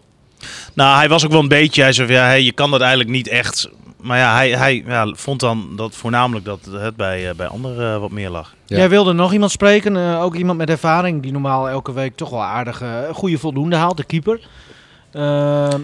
Nou, 0.74 0.98
hij 0.98 1.10
was 1.10 1.26
ook 1.26 1.32
wel 1.32 1.42
een 1.42 1.48
beetje, 1.48 1.82
hij 1.82 1.94
zei 1.94 2.08
van, 2.08 2.16
ja, 2.16 2.24
hey, 2.24 2.42
je 2.42 2.52
kan 2.52 2.72
dat 2.72 2.82
eigenlijk 2.82 3.10
niet 3.10 3.28
echt... 3.28 3.70
Maar 4.02 4.18
ja, 4.18 4.36
hij, 4.36 4.52
hij 4.52 4.84
ja, 4.88 5.14
vond 5.16 5.40
dan 5.40 5.74
dat 5.76 5.96
voornamelijk 5.96 6.46
dat 6.46 6.60
het 6.72 6.96
bij, 6.96 7.30
eh, 7.30 7.36
bij 7.36 7.48
anderen 7.48 7.94
eh, 7.94 8.00
wat 8.00 8.12
meer 8.12 8.30
lag. 8.30 8.56
Ja. 8.66 8.78
Jij 8.78 8.90
wilde 8.90 9.14
nog 9.14 9.34
iemand 9.34 9.52
spreken, 9.52 9.98
eh, 9.98 10.24
ook 10.24 10.36
iemand 10.36 10.58
met 10.58 10.70
ervaring 10.70 11.22
die 11.22 11.32
normaal 11.32 11.70
elke 11.70 11.94
week 11.94 12.16
toch 12.16 12.30
wel 12.30 12.44
aardig 12.44 12.84
goede 13.12 13.38
voldoende 13.38 13.76
haalt, 13.76 13.98
de 13.98 14.04
keeper. 14.04 14.40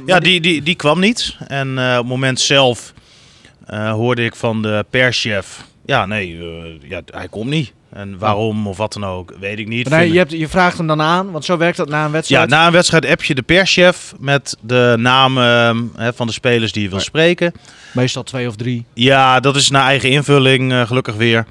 Ja, 0.06 0.20
die, 0.20 0.42
die, 0.42 0.62
die 0.62 0.76
kwam 0.76 1.00
niet. 1.00 1.38
En 1.48 1.78
eh, 1.78 1.92
op 1.92 1.98
het 1.98 2.08
moment 2.08 2.40
zelf 2.40 2.94
eh, 3.66 3.92
hoorde 3.92 4.24
ik 4.24 4.36
van 4.36 4.62
de 4.62 4.86
perschef... 4.90 5.66
Ja, 5.86 6.06
nee, 6.06 6.38
ja, 6.82 7.02
hij 7.06 7.28
komt 7.28 7.50
niet. 7.50 7.74
En 7.94 8.18
waarom 8.18 8.68
of 8.68 8.78
wat 8.78 8.94
dan 8.94 9.06
ook, 9.06 9.34
weet 9.40 9.60
ik 9.60 9.68
niet. 9.68 9.90
Nee, 9.90 10.12
je, 10.12 10.18
hebt, 10.18 10.32
je 10.32 10.48
vraagt 10.48 10.78
hem 10.78 10.88
dan 10.88 11.02
aan, 11.02 11.32
want 11.32 11.46
zo 11.46 11.58
werkt 11.58 11.78
dat 11.78 11.90
na 11.90 11.98
een 12.00 12.06
ja, 12.06 12.12
wedstrijd. 12.12 12.50
na 12.50 12.66
een 12.66 12.72
wedstrijd 12.72 13.06
app 13.06 13.24
je 13.24 13.36
de 13.36 13.42
perschef 13.42 14.14
met 14.20 14.58
de 14.62 14.96
namen 15.00 15.92
hè, 15.96 16.14
van 16.14 16.28
de 16.28 16.34
spelers 16.34 16.72
die 16.72 16.84
je 16.84 16.90
wil 16.90 16.98
Ja. 16.98 17.04
spreken. 17.04 17.54
Meestal 17.94 18.24
twee 18.24 18.48
of 18.48 18.56
drie. 18.56 18.86
Ja, 18.94 19.40
dat 19.40 19.56
is 19.56 19.70
naar 19.70 19.84
eigen 19.86 20.10
invulling, 20.10 20.72
eh, 20.72 20.82
gelukkig 20.88 21.16
weer. 21.16 21.46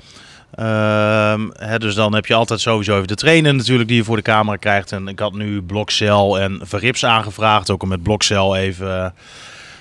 Ehm, 0.54 1.40
hè, 1.52 1.78
dus 1.78 1.94
dan 1.94 2.14
heb 2.14 2.26
je 2.26 2.34
altijd 2.34 2.60
sowieso 2.60 2.94
even 2.96 3.06
de 3.08 3.14
trainer 3.14 3.54
natuurlijk 3.54 3.88
die 3.88 3.96
je 3.96 4.04
voor 4.04 4.16
de 4.16 4.22
camera 4.22 4.56
krijgt. 4.56 4.92
En 4.92 5.08
ik 5.08 5.18
had 5.18 5.32
nu 5.32 5.62
Blokcel 5.62 6.38
en 6.40 6.60
Verrips 6.62 7.04
aangevraagd, 7.04 7.70
ook 7.70 7.82
om 7.82 7.88
met 7.88 8.02
Blokcel 8.02 8.56
even 8.56 9.02
eh, 9.04 9.10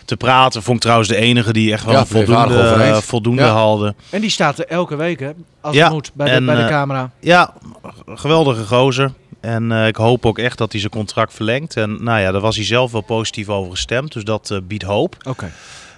te 0.05 0.17
praten. 0.17 0.63
Vond 0.63 0.75
ik 0.75 0.81
trouwens 0.81 1.09
de 1.09 1.15
enige 1.15 1.53
die 1.53 1.71
echt 1.71 1.85
wel 1.85 1.93
Ja, 1.93 2.05
voldoende, 2.05 2.59
eh, 2.59 2.97
voldoende 2.97 3.41
Ja. 3.41 3.53
haalde. 3.53 3.95
En 4.09 4.21
die 4.21 4.29
staat 4.29 4.59
er 4.59 4.67
elke 4.67 4.95
week, 4.95 5.19
hè? 5.19 5.31
Als 5.61 5.75
Ja, 5.75 5.83
het 5.83 5.93
moet, 5.93 6.11
bij 6.13 6.25
de, 6.27 6.31
en, 6.31 6.45
bij 6.45 6.55
de 6.55 6.61
eh, 6.61 6.67
camera. 6.67 7.11
Ja, 7.19 7.53
geweldige 8.05 8.63
gozer. 8.65 9.11
En 9.41 9.71
eh, 9.71 9.87
ik 9.87 9.95
hoop 9.95 10.25
ook 10.25 10.37
echt 10.39 10.57
dat 10.57 10.71
hij 10.71 10.79
zijn 10.81 10.91
contract 10.91 11.33
verlengt. 11.33 11.77
En 11.77 12.03
nou 12.03 12.19
ja, 12.19 12.31
daar 12.31 12.41
was 12.41 12.55
hij 12.55 12.65
zelf 12.65 12.91
wel 12.91 13.01
positief 13.01 13.49
over 13.49 13.71
gestemd. 13.71 14.13
Dus 14.13 14.23
dat 14.23 14.59
biedt 14.63 14.83
hoop. 14.83 15.15
Oké. 15.27 15.51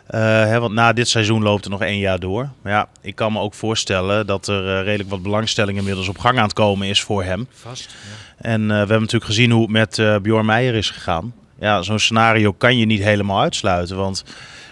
Eh, 0.08 0.20
hè, 0.22 0.60
want 0.60 0.74
na 0.74 0.94
dit 0.94 1.08
seizoen 1.08 1.44
loopt 1.44 1.66
er 1.66 1.72
nog 1.72 1.82
één 1.82 2.00
jaar 2.00 2.20
door. 2.20 2.50
Maar 2.62 2.72
ja, 2.74 2.88
ik 3.02 3.16
kan 3.16 3.34
me 3.34 3.40
ook 3.40 3.54
voorstellen 3.54 4.28
dat 4.28 4.48
er 4.48 4.84
redelijk 4.84 5.10
wat 5.10 5.22
belangstelling 5.22 5.78
inmiddels 5.78 6.08
op 6.08 6.18
gang 6.18 6.38
aan 6.38 6.44
het 6.44 6.54
komen 6.54 6.88
is 6.88 7.02
voor 7.02 7.24
hem. 7.24 7.48
Vast. 7.54 7.96
En 8.38 8.62
eh, 8.62 8.68
we 8.68 8.74
hebben 8.74 9.00
natuurlijk 9.00 9.26
gezien 9.26 9.52
hoe 9.52 9.62
het 9.62 9.72
met 9.72 10.22
Bjorn 10.22 10.46
Meijer 10.46 10.76
is 10.76 10.90
gegaan. 10.90 11.34
Ja, 11.60 11.82
zo'n 11.82 12.00
scenario 12.00 12.52
kan 12.54 12.78
je 12.78 12.86
niet 12.86 13.04
helemaal 13.04 13.42
uitsluiten. 13.42 13.98
Want 13.98 14.24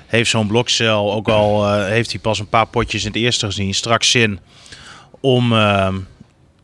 heeft 0.05 0.29
zo'n 0.29 0.47
blokcel 0.47 1.13
ook 1.13 1.27
al, 1.27 1.65
eh, 1.67 1.85
heeft 1.87 2.11
hij 2.11 2.19
pas 2.19 2.39
een 2.39 2.49
paar 2.49 2.65
potjes 2.65 3.01
in 3.01 3.07
het 3.07 3.17
eerste 3.17 3.45
gezien, 3.45 3.73
straks 3.73 4.11
zin 4.11 4.39
om 5.19 5.53
eh, 5.53 5.93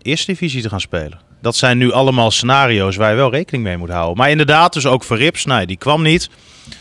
eerste 0.01 0.31
divisie 0.31 0.61
te 0.61 0.69
gaan 0.69 0.81
spelen. 0.81 1.19
Dat 1.41 1.55
zijn 1.55 1.77
nu 1.77 1.91
allemaal 1.91 2.31
scenario's 2.31 2.95
waar 2.95 3.09
je 3.09 3.15
wel 3.15 3.31
rekening 3.31 3.63
mee 3.63 3.77
moet 3.77 3.89
houden. 3.89 4.17
Maar 4.17 4.29
inderdaad, 4.29 4.73
dus 4.73 4.85
ook 4.85 5.03
Verrips, 5.03 5.45
nou, 5.45 5.65
die 5.65 5.77
kwam 5.77 6.01
niet. 6.01 6.29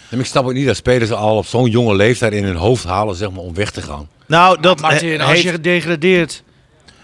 En 0.09 0.19
ik 0.19 0.27
snap 0.27 0.45
ook 0.45 0.53
niet 0.53 0.67
dat 0.67 0.77
spelers 0.77 1.11
al 1.11 1.37
op 1.37 1.47
zo'n 1.47 1.71
jonge 1.71 1.97
leeftijd 1.97 2.33
in 2.33 2.45
hun 2.45 2.57
hoofd 2.57 2.85
halen 2.85 3.15
zeg 3.15 3.31
maar, 3.31 3.43
om 3.43 3.55
weg 3.55 3.71
te 3.71 3.83
gaan. 3.83 4.09
Nou, 4.27 4.61
dat 4.61 4.81
Martin, 4.81 5.21
als 5.21 5.31
heeft- 5.31 5.43
je 5.43 5.51
gedegradeerd... 5.51 6.43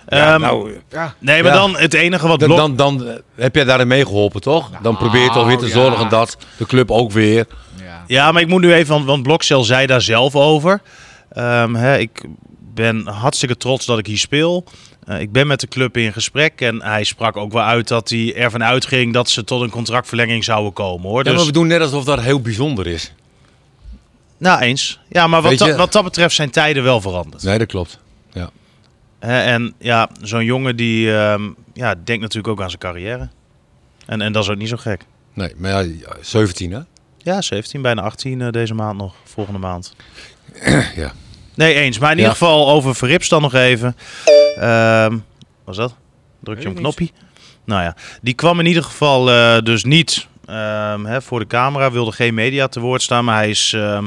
ehm, 0.08 0.40
nou, 0.40 0.72
Ja, 0.90 1.14
nee, 1.18 1.42
maar 1.42 1.52
ja. 1.52 1.58
dan 1.58 1.76
het 1.76 1.94
enige 1.94 2.28
wat 2.28 2.38
dan, 2.40 2.48
blok... 2.48 2.58
dan, 2.58 2.76
dan 2.76 3.06
eh, 3.08 3.14
heb 3.34 3.54
jij 3.54 3.64
daarin 3.64 3.86
meegeholpen, 3.88 4.40
toch? 4.40 4.70
Dan 4.82 4.96
probeer 4.96 5.22
je 5.22 5.30
toch 5.30 5.46
weer 5.46 5.58
te 5.58 5.66
Nou, 5.66 5.76
ja. 5.78 5.84
zorgen 5.84 6.08
dat 6.08 6.36
de 6.56 6.66
club 6.66 6.90
ook 6.90 7.12
weer... 7.12 7.46
ja. 7.82 8.04
Ja, 8.06 8.32
maar 8.32 8.42
ik 8.42 8.48
moet 8.48 8.60
nu 8.60 8.72
even, 8.75 8.94
want, 8.94 9.04
want 9.06 9.22
Blokcel 9.22 9.64
zei 9.64 9.86
daar 9.86 10.02
zelf 10.02 10.34
over. 10.36 10.80
Ehm, 11.32 11.75
hè, 11.75 11.98
ik 11.98 12.22
ben 12.75 13.06
hartstikke 13.06 13.56
trots 13.56 13.86
dat 13.86 13.98
ik 13.98 14.06
hier 14.06 14.18
speel. 14.18 14.64
Eh, 15.06 15.20
ik 15.20 15.32
ben 15.32 15.46
met 15.46 15.60
de 15.60 15.68
club 15.68 15.96
in 15.96 16.12
gesprek 16.12 16.60
en 16.60 16.82
hij 16.82 17.04
sprak 17.04 17.36
ook 17.36 17.52
wel 17.52 17.62
uit 17.62 17.88
dat 17.88 18.08
hij 18.08 18.34
ervan 18.34 18.64
uitging 18.64 19.12
dat 19.12 19.30
ze 19.30 19.44
tot 19.44 19.62
een 19.62 19.70
contractverlenging 19.70 20.44
zouden 20.44 20.72
komen. 20.72 21.08
Hoor. 21.08 21.18
Ja, 21.18 21.22
Dus, 21.25 21.34
maar 21.36 21.44
we 21.46 21.52
doen 21.52 21.66
net 21.66 21.80
alsof 21.80 22.04
dat 22.04 22.20
heel 22.20 22.40
bijzonder 22.40 22.86
is. 22.86 23.12
nou, 24.38 24.60
eens. 24.60 25.00
Ja, 25.08 25.26
maar 25.26 25.42
wat, 25.42 25.58
dat, 25.58 25.76
wat 25.76 25.92
dat 25.92 26.04
betreft 26.04 26.34
zijn 26.34 26.50
tijden 26.50 26.82
wel 26.82 27.00
veranderd. 27.00 27.42
Nee, 27.42 27.58
dat 27.58 27.66
klopt. 27.66 27.98
Hè, 28.32 28.44
en 29.30 29.75
ja, 29.78 30.09
zo'n 30.23 30.45
jongen 30.45 30.76
die 30.76 31.14
ehm, 31.16 31.49
ja, 31.73 31.95
denkt 32.04 32.23
natuurlijk 32.23 32.49
ook 32.49 32.61
aan 32.61 32.68
zijn 32.68 32.80
carrière. 32.80 33.28
En, 34.06 34.21
en 34.21 34.33
dat 34.33 34.42
is 34.42 34.50
ook 34.50 34.56
niet 34.59 34.68
zo 34.68 34.76
gek. 34.76 35.04
Nee, 35.35 35.52
maar 35.56 35.71
ja, 35.87 35.87
17 36.21 36.71
hè? 36.73 36.80
Ja, 37.18 37.40
17, 37.42 37.83
bijna 37.83 38.02
18 38.02 38.40
eh, 38.40 38.50
deze 38.50 38.75
maand 38.75 38.99
nog, 38.99 39.14
volgende 39.25 39.59
maand. 39.59 39.95
Ja. 40.97 41.12
Nee, 41.54 41.75
eens. 41.75 41.99
Maar 41.99 42.11
in 42.11 42.16
Ja. 42.16 42.23
ieder 42.23 42.37
geval 42.38 42.68
over 42.68 42.95
Verrips 42.95 43.28
dan 43.28 43.42
nog 43.42 43.54
even. 43.54 43.97
Ehm 44.59 45.16
was 45.64 45.76
dat? 45.76 45.95
Druk 46.40 46.62
je 46.62 46.68
een 46.68 46.75
knopje? 46.75 47.09
Nou 47.64 47.83
ja, 47.83 47.97
die 48.23 48.35
kwam 48.35 48.61
in 48.61 48.66
ieder 48.66 48.83
geval 48.83 49.30
eh, 49.30 49.59
dus 49.62 49.85
niet 49.85 50.26
ehm, 50.47 51.04
hè, 51.04 51.23
voor 51.23 51.38
de 51.38 51.47
camera. 51.47 51.90
Wilde 51.90 52.12
geen 52.12 52.35
media 52.35 52.68
te 52.68 52.80
woord 52.80 53.02
staan. 53.02 53.25
Maar 53.25 53.37
hij 53.37 53.50
is, 53.50 53.73
ehm, 53.73 54.04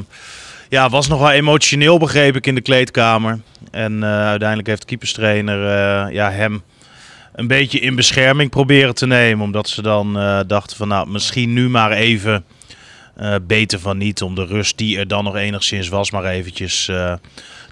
ja, 0.69 0.89
was 0.89 1.07
nog 1.07 1.19
wel 1.19 1.31
emotioneel, 1.31 1.97
begreep 1.97 2.35
ik, 2.35 2.47
in 2.47 2.55
de 2.55 2.61
kleedkamer. 2.61 3.39
En 3.71 4.03
eh, 4.03 4.09
uiteindelijk 4.09 4.67
heeft 4.67 4.81
de 4.81 4.87
keeperstrainer 4.87 5.65
eh, 5.65 6.13
ja, 6.13 6.31
hem 6.31 6.61
een 7.33 7.47
beetje 7.47 7.79
in 7.79 7.95
bescherming 7.95 8.49
proberen 8.49 8.95
te 8.95 9.07
nemen. 9.07 9.45
Omdat 9.45 9.69
ze 9.69 9.81
dan 9.81 10.19
eh, 10.19 10.39
dachten 10.47 10.77
van, 10.77 10.87
nou, 10.87 11.09
misschien 11.09 11.53
nu 11.53 11.69
maar 11.69 11.91
even... 11.91 12.45
beter 13.41 13.79
van 13.79 13.97
niet 13.97 14.21
om 14.21 14.35
de 14.35 14.45
rust 14.45 14.77
die 14.77 14.97
er 14.97 15.07
dan 15.07 15.23
nog 15.23 15.35
enigszins 15.35 15.87
was, 15.87 16.11
maar 16.11 16.25
eventjes 16.25 16.91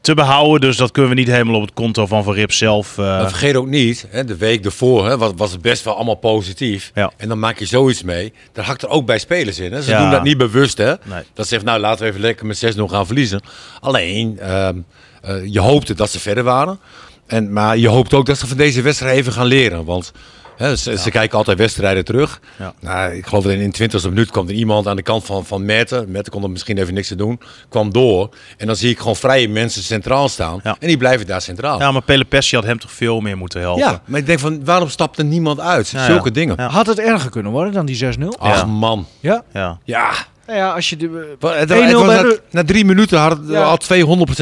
te 0.01 0.13
behouden. 0.13 0.61
Dus 0.61 0.77
dat 0.77 0.91
kunnen 0.91 1.11
we 1.11 1.17
niet 1.17 1.27
helemaal 1.27 1.55
op 1.55 1.61
het 1.61 1.73
konto 1.73 2.05
van 2.05 2.23
Van 2.23 2.33
Rip 2.33 2.51
zelf. 2.51 2.97
eh, 2.97 3.27
vergeet 3.27 3.55
ook 3.55 3.67
niet, 3.67 4.05
hè, 4.09 4.23
de 4.25 4.37
week 4.37 4.65
ervoor 4.65 5.07
hè, 5.07 5.17
was, 5.17 5.31
was 5.35 5.51
het 5.51 5.61
best 5.61 5.83
wel 5.83 5.95
allemaal 5.95 6.15
positief. 6.15 6.91
Ja. 6.95 7.11
En 7.17 7.27
dan 7.27 7.39
maak 7.39 7.59
je 7.59 7.65
zoiets 7.65 8.03
mee. 8.03 8.33
Daar 8.53 8.65
hakt 8.65 8.81
er 8.81 8.89
ook 8.89 9.05
bij 9.05 9.19
spelers 9.19 9.59
in. 9.59 9.71
Hè. 9.73 9.81
Ze 9.81 9.89
Ja. 9.91 10.01
doen 10.01 10.11
dat 10.11 10.23
niet 10.23 10.37
bewust. 10.37 10.77
Hè. 10.77 10.93
Nee. 11.03 11.23
Dat 11.33 11.47
zegt, 11.47 11.63
nou 11.63 11.79
laten 11.79 12.03
we 12.03 12.09
even 12.09 12.21
lekker 12.21 12.45
met 12.45 12.57
6-0 12.57 12.87
gaan 12.87 13.05
verliezen. 13.05 13.41
Alleen, 13.79 14.39
ehm, 14.39 14.77
eh, 15.21 15.35
je 15.45 15.59
hoopte 15.59 15.93
dat 15.93 16.09
ze 16.09 16.19
verder 16.19 16.43
waren. 16.43 16.79
En, 17.27 17.53
maar 17.53 17.77
je 17.77 17.87
hoopt 17.87 18.13
ook 18.13 18.25
dat 18.25 18.37
ze 18.37 18.47
van 18.47 18.57
deze 18.57 18.81
wedstrijd 18.81 19.17
even 19.17 19.33
gaan 19.33 19.45
leren. 19.45 19.85
Want 19.85 20.11
ze, 20.57 20.97
ze 20.97 21.09
kijken 21.11 21.37
altijd 21.37 21.57
wedstrijden 21.57 22.05
terug. 22.05 22.39
Ja. 22.59 22.73
Nou, 22.79 23.13
ik 23.13 23.25
geloof 23.25 23.43
dat 23.43 23.51
in 23.53 23.69
de 23.71 23.89
20e 23.89 24.03
minuut 24.09 24.31
kwam 24.31 24.47
er 24.47 24.53
iemand 24.53 24.87
aan 24.87 24.95
de 24.95 25.01
kant 25.01 25.25
van, 25.25 25.45
van 25.45 25.65
Merten. 25.65 26.11
Merten 26.11 26.31
kon 26.31 26.43
er 26.43 26.49
misschien 26.49 26.77
even 26.77 26.93
niks 26.93 27.07
te 27.07 27.15
doen. 27.15 27.39
Kwam 27.69 27.91
door. 27.91 28.29
En 28.57 28.67
dan 28.67 28.75
zie 28.75 28.89
ik 28.89 28.97
gewoon 28.97 29.15
vrije 29.15 29.49
mensen 29.49 29.83
centraal 29.83 30.29
staan. 30.29 30.59
Ja. 30.63 30.75
En 30.79 30.87
die 30.87 30.97
blijven 30.97 31.27
daar 31.27 31.41
centraal. 31.41 31.79
ja, 31.79 31.91
maar 31.91 32.01
Pelle 32.01 32.25
Pessi 32.25 32.55
had 32.55 32.65
hem 32.65 32.79
toch 32.79 32.91
veel 32.91 33.19
meer 33.19 33.37
moeten 33.37 33.59
helpen. 33.61 33.83
Ja, 33.83 34.01
maar 34.05 34.19
ik 34.19 34.25
denk 34.25 34.39
van, 34.39 34.65
waarom 34.65 34.89
stapt 34.89 35.17
er 35.17 35.25
niemand 35.25 35.59
uit? 35.59 35.89
Ja, 35.89 36.05
Zulke 36.05 36.27
ja. 36.27 36.33
dingen. 36.33 36.55
Ja. 36.57 36.67
Had 36.69 36.85
het 36.87 36.99
erger 36.99 37.29
kunnen 37.29 37.51
worden 37.51 37.73
dan 37.73 37.85
die 37.85 38.05
6-0? 38.05 38.27
Ach 38.39 38.55
Ja. 38.59 38.65
man. 38.65 39.07
Ja? 39.19 39.43
Ja. 39.53 39.79
Ja. 39.83 40.11
Nou 40.47 40.59
ja, 40.59 40.71
als 40.73 40.89
je 40.89 40.97
de... 40.97 41.35
Het, 41.39 41.69
1-0 41.71 41.73
het 41.73 41.91
was 41.93 42.37
na, 42.51 42.63
drie 42.63 42.85
minuten 42.85 43.19
had 43.19 43.39
Ja. 43.47 43.63
al 43.63 43.77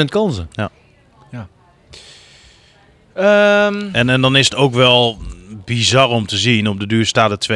200% 0.02 0.06
kansen. 0.06 0.50
Ehm, 3.16 3.90
En, 3.92 4.10
en 4.10 4.22
dan 4.22 4.36
is 4.36 4.46
het 4.50 4.56
ook 4.56 4.74
wel 4.74 5.18
bizar 5.66 6.10
om 6.10 6.26
te 6.28 6.38
zien. 6.38 6.68
Op 6.68 6.80
de 6.80 6.88
duur 6.88 7.06
staat 7.06 7.30
het 7.30 7.48
2-0. 7.52 7.54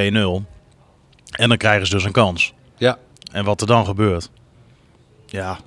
En 1.31 1.47
dan 1.49 1.57
krijgen 1.57 1.87
ze 1.87 1.93
dus 1.93 2.03
een 2.03 2.11
kans. 2.11 2.53
Ja. 2.77 2.97
En 3.31 3.45
wat 3.45 3.61
er 3.61 3.67
dan 3.67 3.85
gebeurt. 3.85 4.29
Ja. 5.25 5.57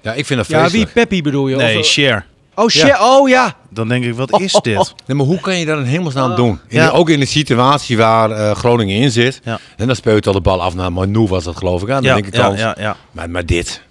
Ja, 0.00 0.12
ik 0.12 0.26
vind 0.26 0.38
dat 0.38 0.48
ja, 0.48 0.58
wie 0.60 0.68
vreselijk. 0.68 0.92
Peppi 0.92 1.22
bedoel 1.22 1.48
je? 1.48 1.56
Nee, 1.56 1.78
Of, 1.78 1.84
share. 1.84 2.22
oh, 2.54 2.68
shit. 2.68 2.98
Oh, 3.00 3.28
ja. 3.28 3.54
Dan 3.70 3.88
denk 3.88 4.04
ik, 4.04 4.14
wat 4.14 4.40
is 4.40 4.52
dit? 4.52 4.94
Nee, 5.06 5.16
maar 5.16 5.26
hoe 5.26 5.40
kan 5.40 5.58
je 5.58 5.64
dat 5.66 5.78
in 5.78 5.84
hemelsnaam 5.84 6.30
Ah. 6.30 6.36
doen? 6.36 6.60
In- 6.68 6.78
Ja. 6.80 6.88
Ook 6.88 7.10
in 7.10 7.20
de 7.20 7.26
situatie 7.26 7.96
waar 7.96 8.30
eh, 8.30 8.54
Groningen 8.56 8.96
in 8.96 9.10
zit. 9.10 9.40
Ja. 9.44 9.58
En 9.76 9.86
dan 9.86 9.96
speelt 9.96 10.26
al 10.26 10.32
de 10.32 10.40
bal 10.40 10.62
af 10.62 10.74
naar 10.74 10.92
Manu 10.92 11.26
was 11.26 11.44
dat 11.44 11.56
geloof 11.56 11.82
ik. 11.82 11.88
Aan. 11.90 11.94
Dan 11.94 12.04
Ja, 12.04 12.14
denk 12.14 12.26
ik 12.26 12.34
ja, 12.34 12.40
kans. 12.46 12.58
ja, 12.60 12.76
ja. 12.78 12.96
Maar, 13.12 13.30
maar 13.30 13.46
dit. 13.46 13.82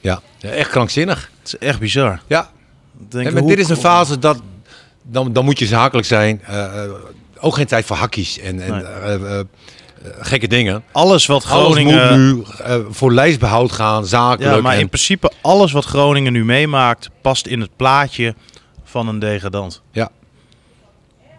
Ja. 0.00 0.20
ja, 0.38 0.48
echt 0.48 0.70
krankzinnig. 0.70 1.30
Het 1.38 1.46
is 1.52 1.58
echt 1.68 1.78
bizar. 1.78 2.20
Ja. 2.26 2.50
Denk, 3.08 3.26
En 3.26 3.32
maar 3.32 3.42
hoe- 3.42 3.50
dit 3.50 3.60
is 3.60 3.68
een 3.68 3.76
fase 3.76 4.18
dat... 4.18 4.40
Dan, 5.12 5.32
dan 5.32 5.44
moet 5.44 5.58
je 5.58 5.66
zakelijk 5.66 6.06
zijn. 6.06 6.40
Eh, 6.44 6.84
eh, 6.84 6.90
ook 7.40 7.54
geen 7.54 7.66
tijd 7.66 7.84
voor 7.84 7.96
hakkies 7.96 8.38
en, 8.38 8.60
en 8.60 8.70
Nee. 8.72 9.28
eh, 9.28 9.40
gekke 10.20 10.48
dingen. 10.48 10.82
Alles 10.92 11.26
wat 11.26 11.44
Alles 11.46 11.62
Groningen... 11.74 12.34
moet 12.34 12.46
nu 12.66 12.84
voor 12.90 13.12
lijstbehoud 13.12 13.72
gaan, 13.72 14.06
zakelijk. 14.06 14.54
Ja, 14.54 14.60
maar 14.60 14.74
en- 14.74 14.80
in 14.80 14.88
principe 14.88 15.32
alles 15.40 15.72
wat 15.72 15.84
Groningen 15.84 16.32
nu 16.32 16.44
meemaakt... 16.44 17.10
past 17.20 17.46
in 17.46 17.60
het 17.60 17.76
plaatje 17.76 18.34
van 18.84 19.08
een 19.08 19.18
degradant. 19.18 19.82
ja. 19.92 20.10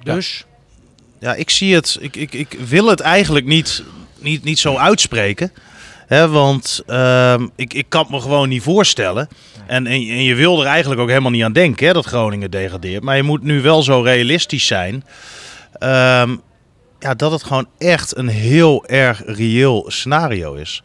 Dus, 0.03 0.45
ja, 1.19 1.33
ik 1.33 1.49
zie 1.49 1.75
het. 1.75 1.97
Ik, 1.99 2.15
ik, 2.15 2.33
ik 2.33 2.57
wil 2.67 2.87
het 2.87 2.99
eigenlijk 2.99 3.45
niet, 3.45 3.83
niet, 4.19 4.43
niet 4.43 4.59
zo 4.59 4.75
uitspreken. 4.77 5.51
Hè, 6.11 6.29
want 6.29 6.83
ehm, 6.87 7.47
ik, 7.55 7.73
ik 7.73 7.85
kan 7.89 8.01
het 8.01 8.09
me 8.11 8.19
gewoon 8.21 8.49
niet 8.49 8.63
voorstellen. 8.63 9.27
En, 9.67 9.87
en, 9.87 9.93
en 9.93 10.23
je 10.23 10.35
wil 10.35 10.61
er 10.61 10.67
eigenlijk 10.67 11.01
ook 11.01 11.07
helemaal 11.09 11.31
niet 11.31 11.43
aan 11.43 11.53
denken 11.53 11.87
hè, 11.87 11.93
dat 11.93 12.05
Groningen 12.05 12.51
degradeert. 12.51 13.03
Maar 13.03 13.15
je 13.15 13.23
moet 13.23 13.43
nu 13.43 13.61
wel 13.61 13.83
zo 13.83 14.01
realistisch 14.01 14.67
zijn. 14.67 15.03
ehm, 15.73 16.35
ja, 16.99 17.13
dat 17.13 17.31
het 17.31 17.43
gewoon 17.43 17.67
echt 17.77 18.17
een 18.17 18.27
heel 18.27 18.85
erg 18.85 19.21
reëel 19.25 19.85
scenario 19.87 20.53
is. 20.53 20.83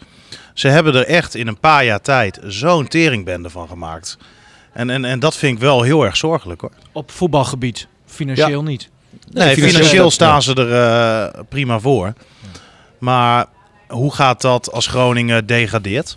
Ze 0.55 0.69
hebben 0.69 0.95
er 0.95 1.07
echt 1.07 1.35
in 1.35 1.47
een 1.47 1.59
paar 1.61 1.85
jaar 1.85 2.01
tijd 2.01 2.39
zo'n 2.47 2.89
teringbende 2.89 3.51
van 3.51 3.69
gemaakt. 3.69 4.19
En, 4.73 4.91
en, 4.91 5.05
en 5.05 5.19
dat 5.21 5.37
vind 5.37 5.55
ik 5.55 5.61
wel 5.63 5.83
heel 5.83 6.05
erg 6.05 6.17
zorgelijk 6.17 6.61
hoor. 6.61 6.73
Op 6.93 7.11
voetbalgebied. 7.11 7.87
Financieel 8.07 8.63
niet. 8.63 8.89
Nee, 9.11 9.55
financieel- 9.55 9.69
financieel 9.69 10.11
staan 10.11 10.43
ze 10.43 10.55
er 10.55 10.73
eh, 11.35 11.41
prima 11.49 11.79
voor. 11.79 12.13
Maar 12.99 13.47
hoe 13.89 14.15
gaat 14.15 14.41
dat 14.41 14.73
als 14.73 14.87
Groningen 14.87 15.47
degradeert? 15.47 16.17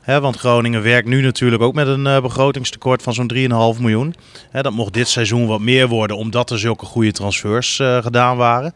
Hè, 0.00 0.20
want 0.20 0.36
Groningen 0.36 0.82
werkt 0.82 1.08
nu 1.08 1.22
natuurlijk 1.22 1.62
ook 1.62 1.74
met 1.74 1.86
een 1.86 2.06
eh, 2.06 2.20
begrotingstekort 2.20 3.02
van 3.02 3.14
zo'n 3.14 3.32
3,5 3.34 3.80
miljoen. 3.80 4.14
Hè, 4.50 4.62
dat 4.62 4.72
mocht 4.72 4.92
dit 4.92 5.08
seizoen 5.08 5.46
wat 5.46 5.60
meer 5.60 5.88
worden, 5.88 6.16
omdat 6.16 6.50
er 6.50 6.58
zulke 6.58 6.84
goede 6.86 7.12
transfers 7.12 7.78
eh, 7.78 8.02
gedaan 8.02 8.36
waren. 8.36 8.74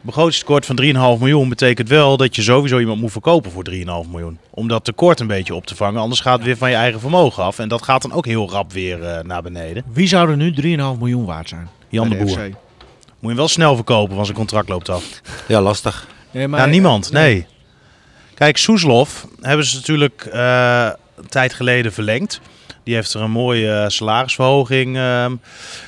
Begrotingstekort 0.00 0.66
van 0.66 0.80
3,5 0.82 0.90
miljoen 0.92 1.48
betekent 1.48 1.88
wel 1.88 2.16
dat 2.16 2.36
je 2.36 2.42
sowieso 2.42 2.78
iemand 2.78 3.00
moet 3.00 3.12
verkopen 3.12 3.50
voor 3.50 3.64
3,5 3.70 3.76
miljoen. 4.10 4.38
Om 4.50 4.68
dat 4.68 4.84
tekort 4.84 5.20
een 5.20 5.26
beetje 5.26 5.54
op 5.54 5.66
te 5.66 5.76
vangen. 5.76 6.00
Anders 6.00 6.20
gaat 6.20 6.36
het 6.36 6.46
weer 6.46 6.56
van 6.56 6.70
je 6.70 6.76
eigen 6.76 7.00
vermogen 7.00 7.42
af. 7.42 7.58
En 7.58 7.68
dat 7.68 7.82
gaat 7.82 8.02
dan 8.02 8.12
ook 8.12 8.26
heel 8.26 8.50
rap 8.50 8.72
weer 8.72 9.02
eh, 9.02 9.24
naar 9.24 9.42
beneden. 9.42 9.84
Wie 9.92 10.08
zou 10.08 10.30
er 10.30 10.36
nu 10.36 10.54
3,5 10.54 10.58
miljoen 10.98 11.24
waard 11.24 11.48
zijn? 11.48 11.68
Jan 11.88 12.08
de 12.08 12.16
Boer. 12.16 12.28
FC? 12.28 12.36
Moet 12.38 12.56
je 13.20 13.26
hem 13.26 13.36
wel 13.36 13.48
snel 13.48 13.74
verkopen, 13.74 14.14
want 14.14 14.26
zijn 14.26 14.38
contract 14.38 14.68
loopt 14.68 14.88
af. 14.88 15.20
Ja, 15.48 15.60
lastig. 15.60 16.06
Nee, 16.30 16.48
maar, 16.48 16.60
Ja, 16.60 16.66
niemand, 16.66 17.12
nee. 17.12 17.46
Kijk, 18.40 18.56
Soeslof 18.56 19.26
hebben 19.40 19.66
ze 19.66 19.76
natuurlijk 19.76 20.28
eh, 20.32 20.88
een 21.16 21.28
tijd 21.28 21.54
geleden 21.54 21.92
verlengd. 21.92 22.40
Die 22.84 22.94
heeft 22.94 23.14
er 23.14 23.20
een 23.20 23.30
mooie 23.30 23.72
eh, 23.72 23.88
salarisverhoging 23.88 24.96
ehm 24.96 25.34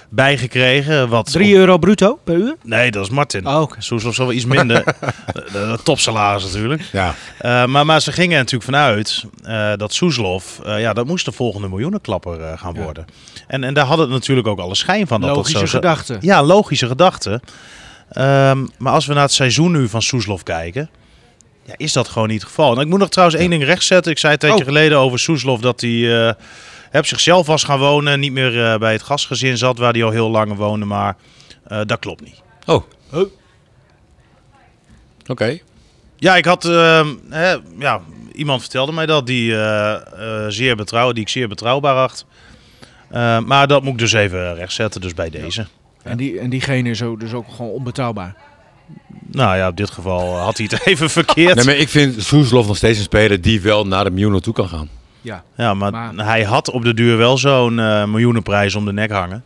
bij 0.08 0.38
gekregen. 0.38 1.08
Wat 1.08 1.32
3 1.32 1.54
euro 1.54 1.78
bruto 1.78 2.18
per 2.24 2.34
uur? 2.34 2.56
Nee, 2.62 2.90
dat 2.90 3.04
is 3.04 3.10
Martin. 3.10 3.46
Oh, 3.46 3.60
oké. 3.60 3.76
Soeslof 3.82 4.14
zal 4.14 4.26
wel 4.26 4.34
iets 4.34 4.44
minder. 4.44 4.84
De- 5.32 5.44
de 5.52 5.78
topsalaris 5.84 6.44
natuurlijk. 6.44 6.82
Ja. 6.92 7.14
Eh, 7.38 7.64
maar, 7.64 7.86
maar 7.86 8.00
ze 8.00 8.12
gingen 8.12 8.32
er 8.32 8.38
natuurlijk 8.38 8.64
vanuit 8.70 9.24
eh, 9.44 9.72
dat 9.76 9.92
Soeslof, 9.94 10.60
eh, 10.64 10.80
ja, 10.80 10.92
dat 10.92 11.06
moest 11.06 11.24
de 11.24 11.32
volgende 11.32 11.68
miljoenenklapper 11.68 12.40
eh, 12.40 12.58
gaan 12.58 12.74
Ja. 12.74 12.82
worden. 12.82 13.04
En, 13.46 13.64
en 13.64 13.74
daar 13.74 13.86
had 13.86 13.98
het 13.98 14.08
natuurlijk 14.10 14.46
ook 14.46 14.58
alle 14.58 14.74
schijn 14.74 15.06
van. 15.06 15.20
Dat 15.20 15.36
Logische 15.36 15.58
dat 15.58 15.68
zo, 15.68 15.76
gedachte. 15.76 16.16
ja, 16.20 16.42
logische 16.42 16.86
gedachte. 16.86 17.40
Ehm, 18.10 18.66
maar 18.78 18.92
als 18.92 19.06
we 19.06 19.12
naar 19.14 19.22
het 19.22 19.32
seizoen 19.32 19.72
nu 19.72 19.88
van 19.88 20.02
Soeslof 20.02 20.42
kijken, 20.42 20.90
ja, 21.64 21.74
is 21.76 21.92
dat 21.92 22.08
gewoon 22.08 22.28
niet 22.28 22.40
het 22.40 22.48
geval. 22.48 22.74
En 22.74 22.80
ik 22.80 22.86
moet 22.86 22.98
nog 22.98 23.08
trouwens 23.08 23.40
één 23.40 23.50
ding 23.50 23.64
rechtzetten. 23.64 24.12
Ik 24.12 24.18
zei 24.18 24.32
een 24.32 24.38
tijdje 24.38 24.58
Oh. 24.58 24.64
geleden 24.66 24.98
over 24.98 25.18
Soeslof 25.18 25.60
dat 25.60 25.80
hij 25.80 26.26
eh 26.28 26.34
op 26.92 27.06
zichzelf 27.06 27.46
was 27.46 27.64
gaan 27.64 27.78
wonen. 27.78 28.20
Niet 28.20 28.32
meer 28.32 28.64
eh, 28.72 28.78
bij 28.78 28.92
het 28.92 29.02
gastgezin 29.02 29.56
zat 29.58 29.78
waar 29.78 29.92
hij 29.92 30.04
al 30.04 30.10
heel 30.10 30.30
lang 30.30 30.56
woonde. 30.56 30.86
Maar 30.86 31.16
eh, 31.66 31.80
dat 31.86 31.98
klopt 31.98 32.24
niet. 32.24 32.42
Oh. 32.66 32.82
Oh. 33.12 33.30
Oké. 35.26 35.58
Ja, 36.16 36.36
ik 36.36 36.44
had 36.44 36.64
ehm, 36.64 37.08
hè, 37.28 37.56
ja, 37.78 38.00
iemand 38.32 38.60
vertelde 38.60 38.92
mij 38.92 39.06
dat 39.06 39.26
die 39.26 39.52
eh, 39.52 39.92
eh, 39.94 40.00
zeer 40.48 40.76
betrouw, 40.76 41.12
die 41.12 41.22
ik 41.22 41.28
zeer 41.28 41.48
betrouwbaar 41.48 41.96
acht. 41.96 42.26
Eh, 43.10 43.38
maar 43.38 43.66
dat 43.66 43.82
moet 43.82 43.92
ik 43.92 43.98
dus 43.98 44.12
even 44.12 44.54
rechtzetten, 44.54 45.00
dus 45.00 45.14
bij 45.14 45.30
deze. 45.30 45.66
En, 46.02 46.16
die, 46.16 46.38
en 46.38 46.50
diegene 46.50 46.90
is 46.90 47.02
ook, 47.02 47.20
dus 47.20 47.32
ook 47.32 47.46
gewoon 47.50 47.70
onbetrouwbaar. 47.70 48.36
Nou 49.30 49.56
ja, 49.56 49.68
op 49.68 49.76
dit 49.76 49.90
geval 49.90 50.36
had 50.36 50.56
hij 50.56 50.68
het 50.70 50.86
even 50.86 51.10
verkeerd. 51.10 51.54
Nee, 51.54 51.64
maar 51.64 51.76
ik 51.76 51.88
vind 51.88 52.22
Soeslof 52.22 52.66
nog 52.66 52.76
steeds 52.76 52.98
een 52.98 53.04
speler 53.04 53.40
die 53.40 53.60
wel 53.60 53.86
naar 53.86 54.04
de 54.04 54.10
miljoen 54.10 54.40
toe 54.40 54.54
kan 54.54 54.68
gaan. 54.68 54.88
Ja. 55.20 55.42
Ja, 55.56 55.74
maar, 55.74 55.90
Maar- 55.92 56.14
hij 56.26 56.42
had 56.42 56.70
op 56.70 56.82
de 56.84 56.94
duur 56.94 57.16
wel 57.16 57.38
zo'n 57.38 57.78
eh, 57.78 58.04
miljoenenprijs 58.04 58.74
om 58.74 58.84
de 58.84 58.92
nek 58.92 59.10
hangen. 59.10 59.44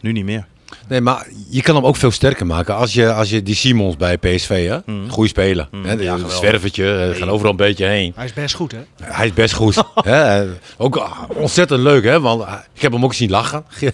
Nu 0.00 0.12
niet 0.12 0.24
meer. 0.24 0.46
Nee, 0.88 1.00
maar 1.00 1.26
je 1.50 1.62
kan 1.62 1.74
hem 1.74 1.86
ook 1.86 1.96
veel 1.96 2.10
sterker 2.10 2.46
maken. 2.46 2.76
Als 2.76 2.92
je, 2.92 3.12
als 3.12 3.30
je 3.30 3.42
die 3.42 3.54
Simons 3.54 3.96
bij 3.96 4.18
PSV, 4.18 4.68
hè? 4.68 4.78
Mm. 4.84 5.10
goede 5.10 5.28
speler. 5.28 5.68
Mm, 5.70 5.84
hè? 5.84 5.92
ja, 5.92 6.14
een 6.14 6.30
zwervertje, 6.30 7.10
eh, 7.12 7.18
gaat 7.18 7.28
overal 7.28 7.50
een 7.50 7.56
beetje 7.56 7.86
heen. 7.86 8.12
Hij 8.16 8.24
is 8.24 8.32
best 8.32 8.54
goed, 8.54 8.72
hè? 8.72 8.78
Hij 9.02 9.26
is 9.26 9.32
best 9.32 9.54
goed. 9.54 9.74
hè? 9.94 10.42
Eh, 10.42 10.50
Ook 10.76 10.96
ah, 10.96 11.18
ontzettend 11.34 11.80
leuk, 11.80 12.04
hè? 12.04 12.20
Want 12.20 12.42
ah, 12.42 12.54
ik 12.74 12.82
heb 12.82 12.92
hem 12.92 13.04
ook 13.04 13.14
zien 13.14 13.30
lachen. 13.30 13.64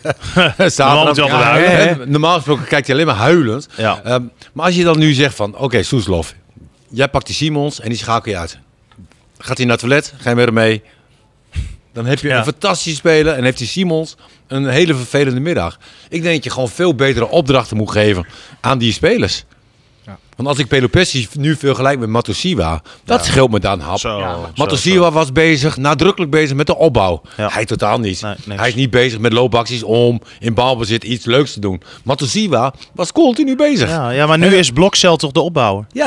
Ja, 1.27 1.59
hè? 1.59 1.65
hè? 1.65 2.07
Normaal 2.07 2.35
gesproken 2.35 2.67
kijkt 2.67 2.87
hij 2.87 2.95
alleen 2.95 3.07
maar 3.07 3.17
huilend. 3.17 3.69
Ja. 3.77 4.01
Ehm, 4.05 4.23
maar 4.53 4.67
als 4.67 4.75
je 4.75 4.85
dan 4.85 4.99
nu 4.99 5.13
zegt 5.13 5.35
van, 5.35 5.57
oké, 5.59 5.83
Soeslof, 5.83 6.35
jij 6.89 7.09
pakt 7.09 7.27
die 7.27 7.35
Simons 7.35 7.81
en 7.81 7.89
die 7.89 7.99
schakel 7.99 8.33
je 8.33 8.39
uit. 8.39 8.59
Gaat 9.39 9.57
hij 9.57 9.67
naar 9.67 9.77
het 9.77 9.85
toilet, 9.85 10.15
ga 10.19 10.31
je 10.31 10.37
met 10.37 10.45
hem 10.45 10.55
mee. 10.55 10.83
Dan 11.95 12.07
heb 12.07 12.19
je 12.19 12.29
Ja. 12.29 12.39
een 12.39 12.45
fantastische 12.45 12.97
speler 12.99 13.35
en 13.35 13.45
heeft 13.45 13.59
die 13.59 13.67
Simons 13.67 14.17
een 14.47 14.67
hele 14.67 14.95
vervelende 14.95 15.41
middag. 15.41 15.79
Ik 16.09 16.23
denk 16.23 16.35
dat 16.35 16.45
je 16.45 16.51
gewoon 16.51 16.69
veel 16.69 16.95
betere 16.95 17.29
opdrachten 17.29 17.77
moet 17.77 17.91
geven 17.91 18.27
aan 18.61 18.79
die 18.79 18.93
spelers. 18.93 19.45
Ja. 20.07 20.19
Want 20.37 20.49
als 20.49 20.59
ik 20.59 20.69
Pelopessi 20.69 21.29
nu 21.39 21.57
vergelijk 21.57 21.99
met 21.99 22.09
Matosiwa, 22.09 22.83
dat 23.05 23.25
scheelt 23.25 23.51
me 23.51 23.61
dan 23.61 23.81
hap. 23.81 23.99
Zo, 23.99 24.19
Ja, 24.19 24.37
Matosiwa 24.57 25.11
was 25.11 25.33
bezig, 25.33 25.77
nadrukkelijk 25.77 26.31
bezig 26.31 26.57
met 26.57 26.67
de 26.67 26.77
opbouw. 26.77 27.23
Ja. 27.37 27.49
Hij 27.53 27.65
totaal 27.65 27.99
niet. 27.99 28.23
Nee. 28.45 28.59
Hij 28.59 28.69
is 28.69 28.75
niet 28.75 28.91
bezig 28.91 29.19
met 29.19 29.33
loopacties 29.33 29.83
om 29.83 30.21
in 30.41 30.55
balbezit 30.55 31.05
iets 31.05 31.25
leuks 31.25 31.53
te 31.53 31.61
doen. 31.61 31.83
Matosiwa 32.05 32.75
was 32.95 33.13
continu 33.13 33.57
bezig. 33.57 33.89
Ja. 33.89 33.95
Ja, 33.95 34.11
ja, 34.11 34.27
maar 34.27 34.39
nu 34.39 34.55
is 34.57 34.71
Blokcel 34.71 35.17
toch 35.17 35.33
de 35.33 35.41
opbouwer? 35.41 35.87
Du- 35.93 36.01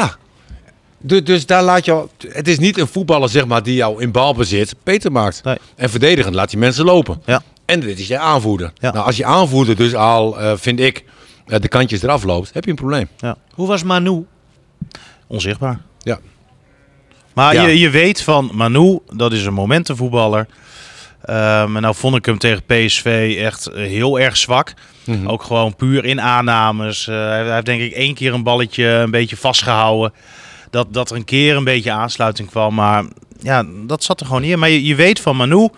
dus 1.00 1.46
daar 1.46 1.64
laat 1.64 1.86
je. 1.86 2.08
Het 2.28 2.48
is 2.48 2.60
niet 2.60 2.78
een 2.78 2.88
voetballer 2.88 3.30
zeg 3.30 3.46
maar, 3.46 3.64
die 3.64 3.76
jou 3.76 4.02
in 4.02 4.12
balbezit 4.12 4.76
beter 4.84 5.12
maakt. 5.12 5.44
Nee. 5.44 5.58
En 5.76 5.90
verdedigend 5.90 6.36
laat 6.36 6.50
die 6.50 6.60
mensen 6.60 6.86
lopen. 6.86 7.22
Ja. 7.26 7.42
En 7.66 7.80
dit 7.80 8.00
is 8.00 8.08
je 8.08 8.18
aanvoerder. 8.18 8.72
Ja. 8.80 8.92
Nou, 8.92 9.06
als 9.06 9.18
je 9.18 9.26
aanvoerder 9.26 9.76
dus 9.76 9.94
al, 9.96 10.40
eh, 10.40 10.54
vind 10.56 10.80
ik, 10.80 11.04
eh, 11.48 11.60
de 11.60 11.68
kantjes 11.68 12.02
eraf 12.02 12.24
loopt, 12.24 12.54
heb 12.54 12.64
je 12.64 12.70
een 12.70 12.76
probleem. 12.76 13.08
Hoe 13.54 13.68
was 13.68 13.84
Manu? 13.84 14.26
Onzichtbaar. 15.28 15.80
Ja. 16.00 16.20
Maar 17.34 17.54
Ja. 17.54 17.66
je, 17.68 17.80
je 17.80 17.90
weet 17.90 18.22
van 18.22 18.50
Manu, 18.54 19.00
dat 19.14 19.34
is 19.34 19.46
een 19.46 19.54
momentenvoetballer. 19.54 20.48
Ehm 21.22 21.76
en 21.76 21.82
nou 21.82 21.96
vond 21.96 22.16
ik 22.16 22.26
hem 22.26 22.38
tegen 22.38 22.64
PSV 22.66 23.36
echt 23.40 23.66
eh, 23.68 23.76
heel 23.88 24.20
erg 24.20 24.38
zwak. 24.38 24.74
Mhm. 25.04 25.28
Ook 25.28 25.44
gewoon 25.44 25.76
puur 25.76 26.06
in 26.06 26.22
aannames. 26.22 27.06
Hij 27.06 27.54
heeft 27.54 27.66
denk 27.66 27.82
ik 27.82 27.92
één 27.92 28.14
keer 28.14 28.34
een 28.34 28.44
balletje 28.44 28.86
een 28.86 29.12
beetje 29.12 29.38
vastgehouden. 29.38 30.14
Dat, 30.70 30.94
dat 30.94 31.10
er 31.10 31.16
een 31.16 31.26
keer 31.26 31.56
een 31.56 31.64
beetje 31.64 31.92
aansluiting 31.92 32.50
kwam. 32.50 32.74
Maar 32.74 33.06
ja, 33.42 33.66
dat 33.86 34.04
zat 34.04 34.20
er 34.20 34.26
gewoon 34.26 34.42
niet 34.42 34.52
in. 34.52 34.60
Maar 34.60 34.70
je, 34.70 34.84
je 34.84 34.96
weet 34.96 35.20
van 35.20 35.36
Manu, 35.36 35.70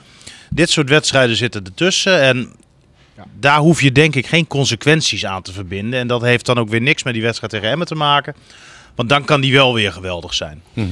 dit 0.50 0.70
soort 0.70 0.90
wedstrijden 0.90 1.36
zitten 1.36 1.64
ertussen. 1.66 2.22
En 2.22 2.54
Ja. 3.18 3.24
daar 3.40 3.58
hoef 3.60 3.82
je 3.82 3.92
denk 3.92 4.16
ik 4.16 4.28
geen 4.28 4.48
consequenties 4.48 5.26
aan 5.26 5.42
te 5.42 5.54
verbinden. 5.54 6.00
En 6.00 6.08
dat 6.08 6.22
heeft 6.22 6.46
dan 6.46 6.58
ook 6.58 6.70
weer 6.70 6.82
niks 6.82 7.04
met 7.04 7.14
die 7.14 7.24
wedstrijd 7.24 7.52
tegen 7.52 7.70
Emmen 7.70 7.88
te 7.88 7.96
maken. 7.96 8.36
Want 8.96 9.10
dan 9.10 9.26
kan 9.26 9.42
die 9.42 9.54
wel 9.54 9.74
weer 9.74 9.92
geweldig 9.92 10.34
zijn. 10.34 10.62
Ja, 10.74 10.84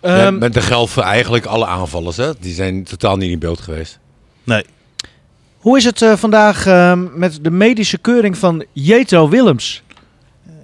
Ehm, 0.00 0.38
met 0.38 0.54
de 0.54 0.60
geld 0.60 0.90
voor 0.90 1.02
eigenlijk 1.02 1.44
alle 1.44 1.66
aanvallers. 1.66 2.16
Hè? 2.16 2.30
Die 2.40 2.54
zijn 2.54 2.84
totaal 2.84 3.16
niet 3.16 3.30
in 3.30 3.38
beeld 3.38 3.60
geweest. 3.60 3.98
Nee. 4.44 4.64
hoe 5.58 5.76
is 5.76 5.84
het 5.84 6.02
eh, 6.02 6.16
vandaag 6.16 6.66
ehm, 6.66 7.18
met 7.18 7.38
de 7.42 7.50
medische 7.50 7.98
keuring 7.98 8.38
van 8.38 8.64
Jetro 8.72 9.28
Willems? 9.28 9.82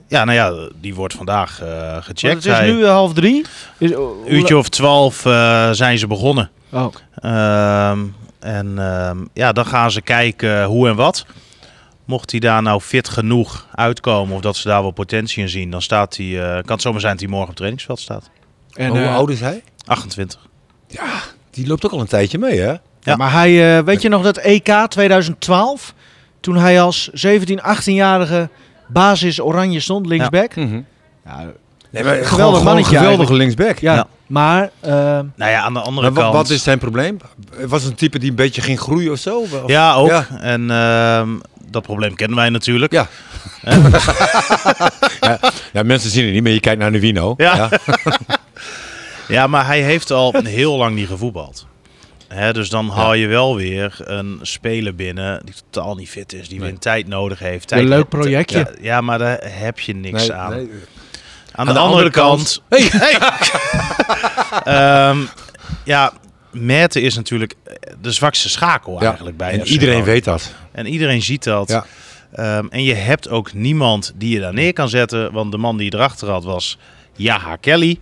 Ja, 0.09 0.25
nou 0.25 0.37
ja, 0.37 0.69
die 0.81 0.95
wordt 0.95 1.15
vandaag 1.15 1.61
eh, 1.63 1.93
Want 1.93 2.05
gecheckt. 2.05 2.35
het 2.35 2.45
is 2.45 2.53
Hij- 2.53 2.71
nu 2.71 2.85
eh, 2.85 2.91
half 2.91 3.13
drie. 3.13 3.45
Is, 3.79 3.91
Een 3.91 4.15
uurtje 4.27 4.57
of 4.59 4.69
twaalf 4.69 5.27
eh, 5.27 5.71
zijn 5.71 5.99
ze 5.99 6.07
begonnen. 6.07 6.51
Oh, 6.73 6.95
Ehm, 7.15 7.99
en 8.39 8.79
ehm, 8.79 9.19
ja, 9.33 9.53
dan 9.53 9.67
gaan 9.67 9.91
ze 9.91 10.01
kijken 10.03 10.65
hoe 10.65 10.89
en 10.89 10.97
wat. 10.97 11.27
Mocht 12.05 12.31
hij 12.31 12.41
daar 12.41 12.63
nou 12.63 12.81
fit 12.81 13.09
genoeg 13.09 13.67
uitkomen 13.75 14.35
of 14.35 14.41
dat 14.41 14.57
ze 14.57 14.69
daar 14.69 14.83
wel 14.83 14.91
potentie 14.91 15.43
in 15.43 15.49
zien, 15.49 15.71
dan 15.71 15.83
staat 15.83 16.17
hij, 16.17 16.43
eh, 16.43 16.51
kan 16.63 16.73
het 16.73 16.83
zomaar 16.83 17.01
zijn 17.01 17.13
dat 17.13 17.21
hij 17.21 17.31
morgen 17.31 17.49
op 17.49 17.49
het 17.49 17.57
trainingsveld 17.57 18.01
staat. 18.01 18.31
en, 18.73 18.89
hoe 18.91 19.09
oud 19.09 19.31
is 19.31 19.41
hij? 19.41 19.63
28. 19.87 20.41
Die 21.51 21.67
loopt 21.67 21.85
ook 21.85 21.93
al 21.93 22.01
een 22.01 22.07
tijdje 22.07 22.39
mee, 22.39 22.59
hè? 22.61 22.75
Ja. 23.01 23.17
Maar 23.17 23.33
hij, 23.33 23.79
eh, 23.79 23.85
weet 23.85 24.03
je 24.03 24.09
nog 24.09 24.23
dat 24.23 24.37
EK 24.37 24.87
2012? 24.89 25.95
Toen 26.41 26.57
hij 26.57 26.81
als 26.83 27.09
17, 27.13 27.61
18-jarige 27.63 28.49
basis 28.89 29.41
Oranje 29.41 29.81
stond, 29.81 30.07
linksback. 30.07 30.53
Ja. 30.55 31.45
Nee, 31.91 32.05
maar 32.05 32.15
Geweldig 32.15 32.29
gewoon, 32.29 32.65
mannetje 32.65 32.97
geweldige 32.97 33.35
linksback. 33.35 33.79
Ja. 33.79 34.07
Maar 34.27 34.71
ehm, 34.81 35.25
Nou 35.37 35.51
ja, 35.51 35.61
aan 35.63 35.73
de 35.75 35.81
andere 35.81 36.13
kant. 36.13 36.35
wat 36.35 36.51
is 36.51 36.63
zijn 36.63 36.79
probleem? 36.79 37.17
Was 37.67 37.83
het 37.83 37.91
een 37.91 37.97
type 37.97 38.19
die 38.19 38.31
een 38.31 38.37
beetje 38.37 38.61
ging 38.61 38.81
groeien 38.81 39.13
of 39.13 39.19
zo? 39.19 39.39
Of- 39.41 39.51
Ja, 39.67 39.95
ook. 39.95 40.09
Ja. 40.09 40.27
En 40.41 40.71
ehm, 40.71 41.29
dat 41.71 41.83
probleem 41.83 42.15
kennen 42.15 42.37
wij 42.37 42.49
natuurlijk. 42.51 42.93
Ja. 42.93 43.07
ja. 45.21 45.39
ja, 45.73 45.83
mensen 45.83 46.11
zien 46.11 46.25
het 46.25 46.33
niet, 46.35 46.43
maar 46.43 46.53
je 46.53 46.61
kijkt 46.61 46.81
naar 46.81 46.91
Nuvino. 46.91 47.35
Ja. 47.37 47.69
Ja, 49.29 49.47
maar 49.47 49.67
hij 49.67 49.81
heeft 49.83 50.11
al 50.11 50.35
heel 50.43 50.77
lang 50.77 50.95
niet 50.95 51.07
gevoetbald. 51.09 51.67
Hè, 52.29 52.53
dus 52.53 52.69
dan 52.71 52.89
haal 52.89 53.15
je 53.15 53.27
wel 53.27 53.57
weer 53.57 53.97
een 54.05 54.39
speler 54.43 54.95
binnen 54.95 55.41
die 55.45 55.55
totaal 55.71 55.95
niet 55.95 56.09
fit 56.09 56.33
is, 56.33 56.49
die 56.49 56.61
Nee. 56.61 56.71
weer 56.71 56.79
tijd 56.79 57.07
nodig 57.09 57.39
heeft. 57.39 57.71
Een 57.71 57.77
Tijd, 57.79 57.89
leuk 57.89 58.09
projectje. 58.09 58.59
Ja, 58.59 58.69
ja, 58.81 59.01
maar 59.01 59.19
daar 59.19 59.39
heb 59.43 59.81
je 59.81 59.95
niks 59.95 60.21
Nee, 60.29 60.33
aan. 60.37 60.51
nee. 60.51 60.71
Aan, 61.53 61.67
de, 61.67 61.79
andere, 61.79 62.11
kant. 62.11 62.63
Hey. 62.69 62.89
Ehm, 64.65 65.19
ja, 65.85 66.13
Merten 66.53 67.03
is 67.03 67.15
natuurlijk 67.15 67.55
de 68.01 68.13
zwakste 68.13 68.49
schakel 68.49 69.01
Ja, 69.01 69.07
eigenlijk 69.07 69.37
bij 69.37 69.51
En 69.53 69.67
iedereen 69.67 70.05
weet 70.05 70.25
dat. 70.25 70.53
En 70.73 70.87
iedereen 70.87 71.23
ziet 71.23 71.45
dat. 71.45 71.69
Ja. 71.69 71.85
Ehm, 72.33 72.67
en 72.71 72.83
je 72.83 72.95
hebt 72.95 73.29
ook 73.29 73.53
niemand 73.53 74.13
die 74.17 74.35
je 74.35 74.41
daar 74.41 74.55
neer 74.55 74.73
kan 74.73 74.89
zetten. 74.89 75.33
Want 75.33 75.51
de 75.53 75.59
man 75.59 75.77
die 75.77 75.91
je 75.91 75.97
erachter 75.97 76.29
had 76.31 76.45
was 76.45 76.79
Jaha 77.17 77.57
Kelly. 77.57 77.99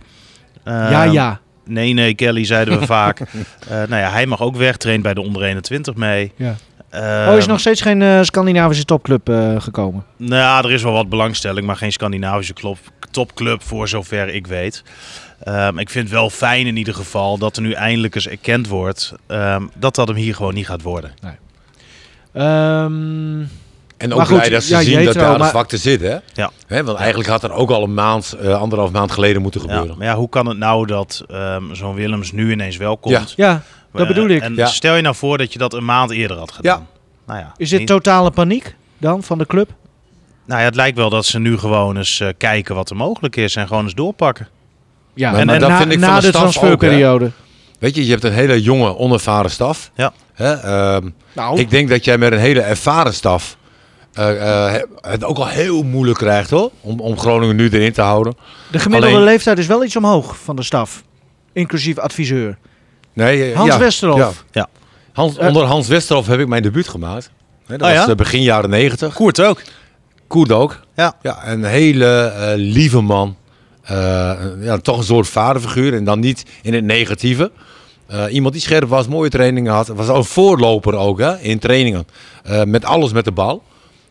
ja, 0.65 1.03
Ehm, 1.03 1.11
ja. 1.11 1.39
Nee, 1.67 1.93
nee, 1.93 2.13
Kelly 2.13 2.45
zeiden 2.45 2.79
we 2.79 2.85
vaak. 2.97 3.19
Eh, 3.19 3.27
nou 3.69 3.95
ja, 3.95 4.09
hij 4.11 4.25
mag 4.25 4.41
ook 4.41 4.55
weg, 4.55 4.77
traint 4.77 5.03
bij 5.03 5.13
de 5.13 5.21
onder 5.21 5.43
21 5.43 5.95
mee. 5.95 6.31
ja. 6.35 6.55
Ehm, 6.89 7.29
Oh, 7.31 7.37
is 7.37 7.45
nog 7.47 7.59
steeds 7.59 7.81
geen 7.81 8.01
eh, 8.01 8.19
Scandinavische 8.21 8.85
topclub 8.85 9.29
eh, 9.29 9.61
gekomen? 9.61 10.03
Nou 10.17 10.41
ja, 10.41 10.63
er 10.63 10.71
is 10.71 10.83
wel 10.83 10.91
wat 10.93 11.09
belangstelling, 11.09 11.65
maar 11.65 11.75
geen 11.75 11.91
Scandinavische 11.91 12.53
klop, 12.53 12.77
topclub 13.11 13.63
voor 13.63 13.87
zover 13.87 14.27
ik 14.27 14.47
weet. 14.47 14.83
Ehm, 15.43 15.77
ik 15.77 15.89
vind 15.89 16.03
het 16.05 16.13
wel 16.13 16.29
fijn 16.29 16.67
in 16.67 16.77
ieder 16.77 16.93
geval 16.93 17.37
dat 17.37 17.55
er 17.55 17.61
nu 17.61 17.71
eindelijk 17.71 18.15
eens 18.15 18.27
erkend 18.27 18.67
wordt 18.67 19.13
ehm, 19.27 19.63
dat 19.75 19.95
dat 19.95 20.07
hem 20.07 20.17
hier 20.17 20.35
gewoon 20.35 20.53
niet 20.53 20.65
gaat 20.67 20.81
worden. 20.81 21.11
Ehm, 22.33 23.39
En 23.97 24.11
ook 24.11 24.17
Maar 24.17 24.27
goed, 24.27 24.37
blij 24.37 24.49
dat 24.49 24.63
ze 24.63 24.69
ja, 24.73 24.81
zien 24.81 25.05
dat 25.05 25.13
daar 25.13 25.31
de 25.33 25.37
maar- 25.39 25.49
zwakte 25.49 25.77
zit, 25.77 26.01
hè? 26.01 26.15
Ja. 26.33 26.51
Hè, 26.67 26.83
want 26.83 26.97
eigenlijk 26.97 27.29
had 27.29 27.43
er 27.43 27.51
ook 27.51 27.69
al 27.71 27.83
een 27.83 27.93
maand, 27.93 28.33
eh, 28.41 28.61
anderhalf 28.61 28.91
maand 28.91 29.11
geleden 29.11 29.41
moeten 29.41 29.61
Ja, 29.61 29.67
gebeuren. 29.67 29.97
maar 29.97 30.07
ja, 30.07 30.15
hoe 30.15 30.29
kan 30.29 30.45
het 30.47 30.57
nou 30.57 30.85
dat 30.87 31.23
ehm, 31.29 31.73
zo'n 31.73 31.93
Willems 31.95 32.31
nu 32.31 32.51
ineens 32.51 32.77
wel 32.77 32.97
komt? 32.97 33.33
ja, 33.35 33.61
dat 33.91 34.01
Eh, 34.01 34.07
bedoel 34.07 34.27
ik. 34.29 34.41
En 34.41 34.55
Ja. 34.55 34.65
stel 34.65 34.95
je 34.95 35.01
nou 35.01 35.15
voor 35.15 35.37
dat 35.37 35.53
je 35.53 35.59
dat 35.59 35.73
een 35.73 35.85
maand 35.85 36.11
eerder 36.11 36.37
had 36.37 36.51
gedaan. 36.51 36.87
Nou 37.27 37.39
ja, 37.39 37.53
Is 37.57 37.69
dit 37.69 37.79
niet- 37.79 37.87
totale 37.87 38.31
paniek 38.31 38.75
dan 38.97 39.23
van 39.23 39.37
de 39.37 39.45
club? 39.45 39.69
nou 40.45 40.59
ja, 40.59 40.65
het 40.65 40.75
lijkt 40.75 40.97
wel 40.97 41.09
dat 41.09 41.25
ze 41.25 41.39
nu 41.39 41.57
gewoon 41.57 41.97
eens 41.97 42.19
eh, 42.19 42.27
kijken 42.37 42.75
wat 42.75 42.89
er 42.89 42.95
mogelijk 42.95 43.35
is 43.35 43.55
en 43.55 43.67
gewoon 43.67 43.83
eens 43.83 43.93
doorpakken. 43.95 44.47
Ja, 45.13 45.31
Maar- 45.31 45.39
en, 45.39 45.45
maar 45.45 45.55
en 45.55 45.61
dat 45.61 45.69
na, 45.69 45.77
vind 45.77 45.91
ik 45.91 45.99
na 45.99 46.07
van 46.07 46.15
de 46.21 46.31
de 46.77 47.05
ook. 47.07 47.31
Weet 47.79 47.95
je, 47.95 48.05
je 48.05 48.11
hebt 48.11 48.23
een 48.23 48.33
hele 48.33 48.61
jonge, 48.61 48.97
onervaren 48.97 49.51
staf. 49.51 49.91
Ja. 49.95 50.13
Hè? 50.33 50.53
ehm, 50.53 51.09
Nou, 51.33 51.59
Ik 51.59 51.69
denk 51.69 51.89
dat 51.89 52.05
jij 52.05 52.17
met 52.17 52.31
een 52.31 52.39
hele 52.39 52.61
ervaren 52.61 53.13
staf 53.13 53.57
eh, 54.17 54.75
eh, 54.75 54.81
het 55.01 55.23
ook 55.23 55.37
al 55.37 55.47
heel 55.47 55.83
moeilijk 55.83 56.17
krijgt, 56.17 56.49
hoor. 56.49 56.71
Om, 56.81 56.99
om 56.99 57.19
Groningen 57.19 57.55
nu 57.55 57.69
erin 57.69 57.93
te 57.93 58.01
houden. 58.01 58.35
de 58.71 58.79
gemiddelde 58.79 59.15
alleen- 59.15 59.27
leeftijd 59.27 59.57
is 59.57 59.67
wel 59.67 59.83
iets 59.83 59.95
omhoog 59.95 60.37
van 60.37 60.55
de 60.55 60.63
staf. 60.63 61.03
Inclusief 61.53 61.97
adviseur. 61.97 62.57
Nee, 63.13 63.51
eh, 63.51 63.57
Hans 63.57 63.73
ja, 63.73 63.79
Westerhof. 63.79 64.43
Ja. 64.51 64.67
Hans, 65.13 65.37
onder 65.37 65.63
Hans 65.63 65.87
Westerhof 65.87 66.27
heb 66.27 66.39
ik 66.39 66.47
mijn 66.47 66.61
debuut 66.61 66.87
gemaakt. 66.87 67.31
Hè, 67.65 67.77
dat 67.77 67.89
Oh 67.89 67.95
was 67.97 68.05
ja? 68.05 68.15
begin 68.15 68.41
jaren 68.41 68.69
negentig. 68.69 69.13
Koert 69.13 69.41
ook. 69.41 69.61
Koert 70.27 70.51
ook. 70.51 70.79
Ja. 70.95 71.13
ja 71.21 71.47
een 71.47 71.63
hele 71.63 72.53
lieve 72.57 73.01
man. 73.01 73.35
Eh, 73.87 74.33
ja, 74.59 74.77
toch 74.77 74.97
een 74.97 75.03
soort 75.03 75.27
vaderfiguur. 75.27 75.93
En 75.93 76.03
dan 76.03 76.19
niet 76.19 76.45
in 76.61 76.73
het 76.73 76.83
negatieve. 76.83 77.51
Eh, 78.07 78.23
iemand 78.29 78.53
die 78.53 78.61
scherp 78.61 78.89
was, 78.89 79.07
mooie 79.07 79.29
trainingen 79.29 79.73
had. 79.73 79.87
Was 79.87 80.07
ook 80.07 80.17
een 80.17 80.23
voorloper 80.23 80.95
ook 80.95 81.19
hè, 81.19 81.39
in 81.39 81.59
trainingen. 81.59 82.07
Eh, 82.43 82.63
met 82.63 82.85
alles 82.85 83.11
met 83.11 83.25
de 83.25 83.31
bal. 83.31 83.63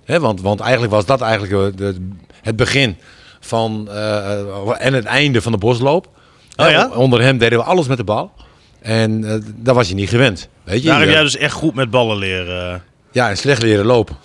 Want, 0.07 0.41
want 0.41 0.61
eigenlijk 0.61 0.93
was 0.93 1.07
dat 1.07 1.21
eigenlijk 1.21 1.53
eh, 1.53 1.77
de, 1.77 2.09
het 2.43 2.57
begin 2.57 2.97
van, 3.41 3.89
eh, 3.91 4.87
en 4.87 4.93
het 4.93 5.05
einde 5.05 5.43
van 5.43 5.53
de 5.53 5.59
bosloop. 5.59 6.09
Oh 6.57 6.71
ja? 6.71 6.91
Onder 6.95 7.23
hem 7.23 7.39
deden 7.39 7.59
we 7.59 7.65
alles 7.65 7.87
met 7.87 7.97
de 7.97 8.05
bal. 8.05 8.33
En 8.81 9.25
eh 9.25 9.35
dat 9.57 9.75
was 9.75 9.89
je 9.89 9.95
niet 9.95 10.09
gewend. 10.09 10.49
Weet 10.65 10.83
je? 10.83 10.89
Daar 10.89 11.01
heb 11.01 11.09
jij 11.09 11.23
dus 11.23 11.37
echt 11.37 11.53
goed 11.53 11.75
met 11.75 11.91
ballen 11.91 12.17
leren. 12.17 12.83
ja, 13.13 13.29
en 13.29 13.37
slecht 13.37 13.63
leren 13.63 13.85
lopen. 13.85 14.17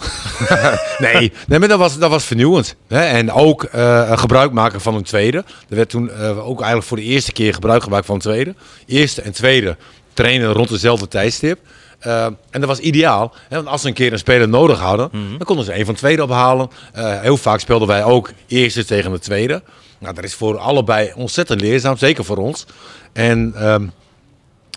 nee, 0.97 1.31
nee, 1.47 1.59
maar 1.59 1.67
dat 1.67 1.79
was, 1.79 1.97
dat 1.97 2.09
was 2.09 2.25
vernieuwend. 2.25 2.75
Hè? 2.87 3.01
En 3.01 3.31
ook 3.31 3.63
eh, 3.63 4.17
gebruik 4.17 4.51
maken 4.51 4.81
van 4.81 4.95
een 4.95 5.03
tweede. 5.03 5.37
Er 5.69 5.75
werd 5.75 5.89
toen 5.89 6.11
eh, 6.11 6.47
ook 6.47 6.57
eigenlijk 6.57 6.87
voor 6.87 6.97
de 6.97 7.03
eerste 7.03 7.31
keer 7.31 7.53
gebruik 7.53 7.83
gemaakt 7.83 8.05
van 8.05 8.15
een 8.15 8.21
tweede. 8.21 8.55
Eerste 8.85 9.21
en 9.21 9.31
tweede 9.31 9.77
trainen 10.13 10.51
rond 10.51 10.69
dezelfde 10.69 11.07
tijdstip. 11.07 11.59
Eh, 12.01 12.25
en 12.25 12.35
dat 12.51 12.65
was 12.65 12.79
ideaal. 12.79 13.33
Hè? 13.49 13.55
Want 13.55 13.67
als 13.67 13.81
ze 13.81 13.87
een 13.87 13.93
keer 13.93 14.11
een 14.11 14.17
speler 14.19 14.49
nodig 14.49 14.79
hadden, 14.79 15.09
dan 15.11 15.45
konden 15.45 15.65
ze 15.65 15.75
een 15.79 15.85
van 15.85 15.93
de 15.93 15.99
tweede 15.99 16.23
ophalen. 16.23 16.69
Eh, 16.93 17.21
heel 17.21 17.37
vaak 17.37 17.59
speelden 17.59 17.87
wij 17.87 18.03
ook 18.03 18.31
eerste 18.47 18.85
tegen 18.85 19.11
de 19.11 19.19
tweede. 19.19 19.63
Nou, 19.99 20.13
dat 20.15 20.23
is 20.23 20.33
voor 20.33 20.57
allebei 20.57 21.11
ontzettend 21.15 21.61
leerzaam, 21.61 21.97
zeker 21.97 22.25
voor 22.25 22.37
ons. 22.37 22.65
En 23.13 23.53
ehm, 23.55 23.87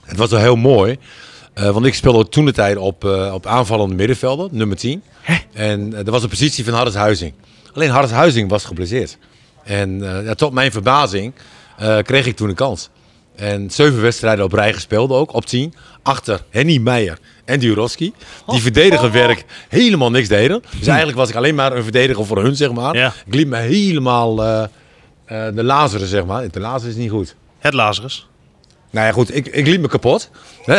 het 0.05 0.17
was 0.17 0.31
wel 0.31 0.41
heel 0.41 0.57
mooi. 0.57 0.99
eh, 1.55 1.71
want 1.71 1.87
ik 1.87 1.95
speelde 1.95 2.29
toen 2.29 2.45
de 2.45 2.53
tijd 2.53 2.77
op, 2.77 3.05
op 3.33 3.47
aanvallende 3.47 3.95
middenvelden, 3.95 4.49
nummer 4.53 4.77
10. 4.77 5.03
En 5.53 5.91
eh, 5.93 5.97
dat 5.97 6.09
was 6.09 6.23
de 6.23 6.29
positie 6.29 6.65
van 6.65 6.75
Harris 6.75 6.95
Huizing. 6.95 7.33
Alleen 7.75 7.91
Harris 7.91 8.11
Huizing 8.11 8.51
was 8.51 8.65
geblesseerd. 8.65 9.19
En 9.65 9.99
ja, 10.25 10.35
tot 10.35 10.53
mijn 10.53 10.73
verbazing 10.73 11.33
kreeg 12.03 12.27
ik 12.27 12.37
toen 12.37 12.49
een 12.49 12.55
kans. 12.55 12.91
En 13.37 13.71
zeven 13.71 14.01
wedstrijden 14.01 14.45
op 14.45 14.53
rij 14.53 14.73
gespeeld 14.73 15.11
ook, 15.11 15.35
op 15.35 15.47
10. 15.47 15.75
Achter 16.03 16.45
Henny 16.51 16.79
Meijer 16.79 17.19
en 17.45 17.59
Durovski. 17.59 18.13
Die 18.47 18.61
verdedigerwerk 18.61 19.45
helemaal 19.69 20.11
niks 20.11 20.29
deden. 20.29 20.63
Dus 20.79 20.87
eigenlijk 20.87 21.19
was 21.19 21.29
ik 21.29 21.35
alleen 21.35 21.55
maar 21.55 21.77
een 21.77 21.83
verdediger 21.83 22.27
voor 22.27 22.43
hun, 22.43 22.57
zeg 22.57 22.73
maar. 22.73 22.97
Ja. 22.97 23.13
Ik 23.27 23.35
liep 23.35 23.49
me 23.49 23.57
helemaal 23.57 24.43
eh, 24.45 24.63
eh, 25.25 25.55
de 25.55 25.65
lazeren, 25.65 26.07
zeg 26.07 26.25
maar. 26.25 26.51
De 26.51 26.61
lazeren 26.61 26.95
is 26.95 27.01
niet 27.01 27.11
goed. 27.11 27.35
Het 27.59 27.75
Lazarus. 27.75 28.27
Nou 28.91 29.07
ja, 29.07 29.13
goed, 29.13 29.37
ik, 29.37 29.47
ik 29.47 29.67
liep 29.67 29.81
me 29.81 29.89
kapot. 29.89 30.31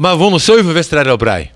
maar 0.00 0.12
we 0.12 0.16
wonnen 0.16 0.40
zeven 0.40 0.74
wedstrijden 0.74 1.12
op 1.12 1.20
rij. 1.20 1.52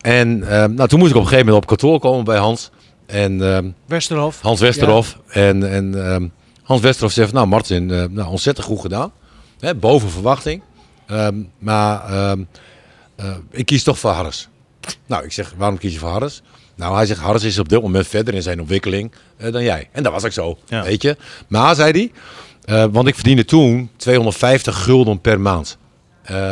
En 0.00 0.48
ehm, 0.48 0.74
nou, 0.74 0.88
toen 0.88 0.98
moest 0.98 1.10
ik 1.10 1.16
op 1.16 1.22
een 1.22 1.28
gegeven 1.28 1.46
moment 1.46 1.64
op 1.64 1.66
kantoor 1.66 1.98
komen 2.00 2.24
bij 2.24 2.38
Hans. 2.38 2.70
En 3.06 3.54
ehm, 3.54 3.70
Westerhof. 3.86 4.40
Hans 4.40 4.60
Westerhof. 4.60 5.18
En, 5.28 5.72
en 5.72 6.06
ehm, 6.06 6.26
Hans 6.62 6.80
Westerhof 6.80 7.12
zegt, 7.12 7.32
nou 7.32 7.46
Martin, 7.46 7.90
eh, 7.90 8.04
nou, 8.10 8.28
ontzettend 8.28 8.66
goed 8.66 8.80
gedaan. 8.80 9.12
Hè, 9.60 9.74
boven 9.74 10.10
verwachting. 10.10 10.62
Ehm, 11.06 11.36
maar 11.58 12.04
ehm, 12.10 12.42
eh, 13.16 13.30
ik 13.50 13.66
kies 13.66 13.82
toch 13.82 13.98
voor 13.98 14.10
Harris. 14.10 14.48
Nou, 15.06 15.24
ik 15.24 15.32
zeg, 15.32 15.54
waarom 15.56 15.78
kies 15.78 15.92
je 15.92 15.98
voor 15.98 16.08
Harris? 16.08 16.42
Nou, 16.74 16.94
hij 16.94 17.06
zegt, 17.06 17.20
Harris 17.20 17.42
is 17.44 17.58
op 17.58 17.68
dit 17.68 17.82
moment 17.82 18.06
verder 18.06 18.34
in 18.34 18.42
zijn 18.42 18.60
ontwikkeling 18.60 19.12
eh, 19.36 19.52
dan 19.52 19.62
jij. 19.62 19.88
En 19.92 20.02
dat 20.02 20.12
was 20.12 20.24
ook 20.24 20.32
zo, 20.32 20.58
Ja. 20.66 20.82
weet 20.82 21.02
je. 21.02 21.16
Maar, 21.48 21.74
zei 21.74 22.10
hij, 22.66 22.88
want 22.90 23.08
ik 23.08 23.14
verdiende 23.14 23.44
toen 23.44 23.90
250 23.96 24.82
gulden 24.82 25.20
per 25.20 25.40
maand. 25.40 25.78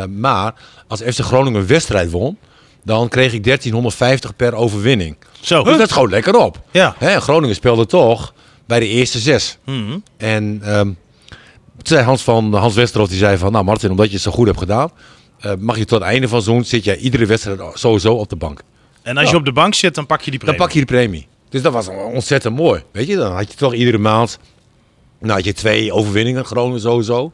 Maar 0.09 0.53
als 0.87 1.01
FC 1.01 1.19
Groningen 1.19 1.59
een 1.61 1.67
wedstrijd 1.67 2.11
won, 2.11 2.37
dan 2.83 3.07
kreeg 3.09 3.33
ik 3.33 3.43
1350 3.43 4.35
per 4.35 4.53
overwinning. 4.53 5.15
Zo. 5.41 5.63
Dus 5.63 5.77
dat 5.77 5.87
is 5.87 5.93
gewoon 5.93 6.09
lekker 6.09 6.35
op. 6.35 6.61
Ja. 6.71 6.95
Hè, 6.97 7.09
en 7.09 7.21
Groningen 7.21 7.55
speelde 7.55 7.85
toch 7.85 8.33
bij 8.71 8.79
de 8.79 8.87
eerste 8.87 9.19
zes. 9.19 9.57
Mhm. 9.65 9.97
En 10.17 10.59
toen 11.77 11.87
zei 11.87 12.03
Hans 12.03 12.21
van 12.23 12.53
Hans 12.53 12.75
Westerhof, 12.75 13.09
die 13.09 13.17
zei 13.17 13.37
van, 13.37 13.51
nou 13.51 13.65
Martin, 13.65 13.89
omdat 13.91 14.05
je 14.07 14.13
het 14.13 14.21
zo 14.21 14.31
goed 14.31 14.47
hebt 14.47 14.59
gedaan, 14.59 14.91
eh, 15.39 15.51
mag 15.59 15.77
je 15.77 15.85
tot 15.85 15.99
het 15.99 16.07
einde 16.09 16.27
van 16.27 16.35
het 16.37 16.45
seizoen 16.45 16.65
zit 16.65 16.83
jij 16.83 16.97
iedere 16.97 17.25
wedstrijd 17.25 17.59
sowieso 17.73 18.13
op 18.13 18.29
de 18.29 18.35
bank. 18.35 18.61
En 19.01 19.15
als 19.17 19.25
Ja. 19.25 19.31
je 19.31 19.37
op 19.37 19.45
de 19.45 19.51
bank 19.51 19.73
zit, 19.73 19.95
dan 19.95 20.05
pak 20.05 20.21
je 20.21 20.31
die 20.31 20.39
Dan 20.39 20.47
premie. 20.49 20.65
pak 20.65 20.71
je 20.73 20.79
de 20.79 20.85
premie. 20.85 21.27
Dus 21.49 21.61
dat 21.61 21.73
was 21.73 21.87
ontzettend 21.87 22.55
mooi. 22.55 22.83
Weet 22.91 23.07
je, 23.07 23.15
dan 23.15 23.31
had 23.35 23.51
je 23.51 23.57
toch 23.57 23.73
iedere 23.73 23.97
maand, 23.97 24.39
nou 25.19 25.33
had 25.33 25.43
je 25.45 25.53
twee 25.53 25.93
overwinningen, 25.93 26.45
Groningen 26.45 26.81
sowieso. 26.81 27.31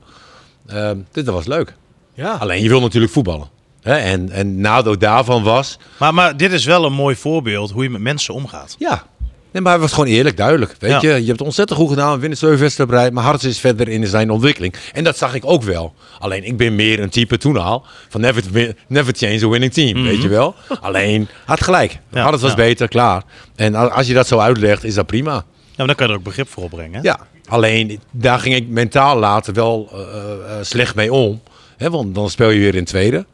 Dus 1.11 1.23
dat 1.23 1.33
was 1.33 1.45
leuk. 1.45 1.73
Ja. 2.13 2.31
Alleen 2.33 2.63
je 2.63 2.69
wil 2.69 2.81
natuurlijk 2.81 3.13
voetballen. 3.13 3.49
Hè? 3.81 3.95
En, 3.95 4.29
en 4.29 4.59
nadeel 4.61 4.97
daarvan 4.97 5.43
was, 5.43 5.77
Maar, 5.99 6.13
maar 6.13 6.37
dit 6.37 6.51
is 6.51 6.65
wel 6.65 6.85
een 6.85 6.93
mooi 6.93 7.15
voorbeeld 7.15 7.71
hoe 7.71 7.83
je 7.83 7.89
met 7.89 8.01
mensen 8.01 8.33
omgaat. 8.33 8.75
Ja. 8.79 9.03
Nee, 9.51 9.61
maar 9.61 9.71
hij 9.71 9.81
was 9.81 9.93
gewoon 9.93 10.07
eerlijk, 10.09 10.37
duidelijk. 10.37 10.75
Weet 10.79 10.91
Ja. 10.91 10.99
je, 11.01 11.21
je 11.21 11.27
hebt 11.27 11.41
ontzettend 11.41 11.79
goed 11.79 11.89
gedaan, 11.89 12.19
winnen 12.19 12.37
zeven 12.37 12.59
wedstrijden 12.59 13.13
maar 13.13 13.23
Harts 13.23 13.43
is 13.43 13.59
verder 13.59 13.87
in 13.87 14.07
zijn 14.07 14.29
ontwikkeling. 14.31 14.73
En 14.93 15.03
dat 15.03 15.17
zag 15.17 15.33
ik 15.35 15.45
ook 15.45 15.63
wel. 15.63 15.93
Alleen 16.19 16.43
ik 16.43 16.57
ben 16.57 16.75
meer 16.75 16.99
een 16.99 17.09
type 17.09 17.37
toen 17.37 17.57
al 17.57 17.85
van 18.09 18.21
never, 18.21 18.73
never 18.87 19.13
change 19.17 19.45
a 19.45 19.47
winning 19.49 19.73
team, 19.73 20.03
weet 20.03 20.21
je 20.21 20.27
wel. 20.27 20.55
Alleen 20.81 21.27
had 21.45 21.63
gelijk. 21.63 21.91
Mhm. 21.91 22.15
Ja, 22.17 22.23
Harts 22.23 22.41
was 22.41 22.51
ja. 22.51 22.55
beter, 22.57 22.87
klaar. 22.87 23.23
En 23.55 23.75
als 23.91 24.07
je 24.07 24.13
dat 24.13 24.27
zo 24.27 24.37
uitlegt, 24.39 24.83
is 24.83 24.93
dat 24.93 25.05
prima. 25.05 25.33
Ja, 25.33 25.43
maar 25.77 25.87
dan 25.87 25.95
kan 25.95 26.05
je 26.07 26.11
er 26.13 26.17
ook 26.19 26.25
begrip 26.25 26.49
voor 26.49 26.63
opbrengen. 26.63 27.03
Ja. 27.03 27.19
Alleen 27.47 27.99
daar 28.11 28.39
ging 28.39 28.55
ik 28.55 28.67
mentaal 28.67 29.17
later 29.19 29.53
wel 29.53 29.89
eh, 29.91 29.99
eh, 29.99 30.31
eh, 30.59 30.65
slecht 30.65 30.95
mee 30.95 31.13
om. 31.13 31.41
Hè, 31.77 31.89
want 31.89 32.15
dan 32.15 32.29
speel 32.29 32.49
je 32.49 32.59
weer 32.59 32.75
in 32.75 32.85
tweede. 32.85 33.25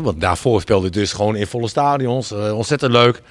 Want 0.00 0.20
daarvoor 0.20 0.60
speelde 0.60 0.86
ik 0.86 0.92
dus 0.92 1.12
gewoon 1.12 1.36
in 1.36 1.46
volle 1.46 1.68
stadions. 1.68 2.30
eh, 2.30 2.56
ontzettend 2.56 2.92
leuk. 2.92 3.22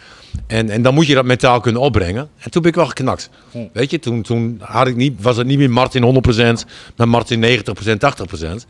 En, 0.47 0.69
en 0.69 0.81
dan 0.81 0.93
moet 0.93 1.07
je 1.07 1.13
dat 1.15 1.25
mentaal 1.25 1.59
kunnen 1.59 1.81
opbrengen. 1.81 2.29
En 2.37 2.51
toen 2.51 2.61
ben 2.61 2.71
ik 2.71 2.77
wel 2.77 2.87
geknakt. 2.87 3.29
Weet 3.73 3.91
je, 3.91 3.99
toen, 3.99 4.21
toen 4.21 4.57
had 4.63 4.87
ik 4.87 4.95
niet, 4.95 5.21
was 5.21 5.37
het 5.37 5.47
niet 5.47 5.57
meer 5.57 5.69
Martin 5.71 6.23
100%, 6.63 6.67
maar 6.95 7.07
Martin 7.09 7.41
90%, 7.43 7.97
80%. 7.97 8.65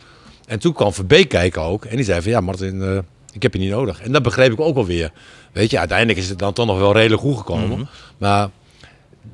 En 0.48 0.60
toen 0.60 0.74
kwam 0.74 0.94
Verbeek 0.94 1.30
kijken 1.30 1.62
ook. 1.62 1.86
En 1.86 1.96
die 1.96 2.06
zei 2.06 2.22
van 2.22 2.32
ja, 2.32 2.40
Martin, 2.40 2.82
eh, 2.82 2.98
ik 3.34 3.42
heb 3.42 3.54
je 3.54 3.60
niet 3.60 3.70
nodig. 3.70 4.02
En 4.02 4.12
dat 4.12 4.24
begreep 4.24 4.52
ik 4.52 4.60
ook 4.60 4.76
wel 4.76 4.86
weer. 4.86 5.12
Weet 5.52 5.72
je, 5.72 5.80
uiteindelijk 5.80 6.20
is 6.20 6.30
het 6.30 6.40
dan 6.40 6.54
toch 6.54 6.66
nog 6.66 6.78
wel 6.80 6.94
redelijk 6.94 7.22
goed 7.22 7.38
gekomen. 7.38 7.90
Maar 8.18 8.50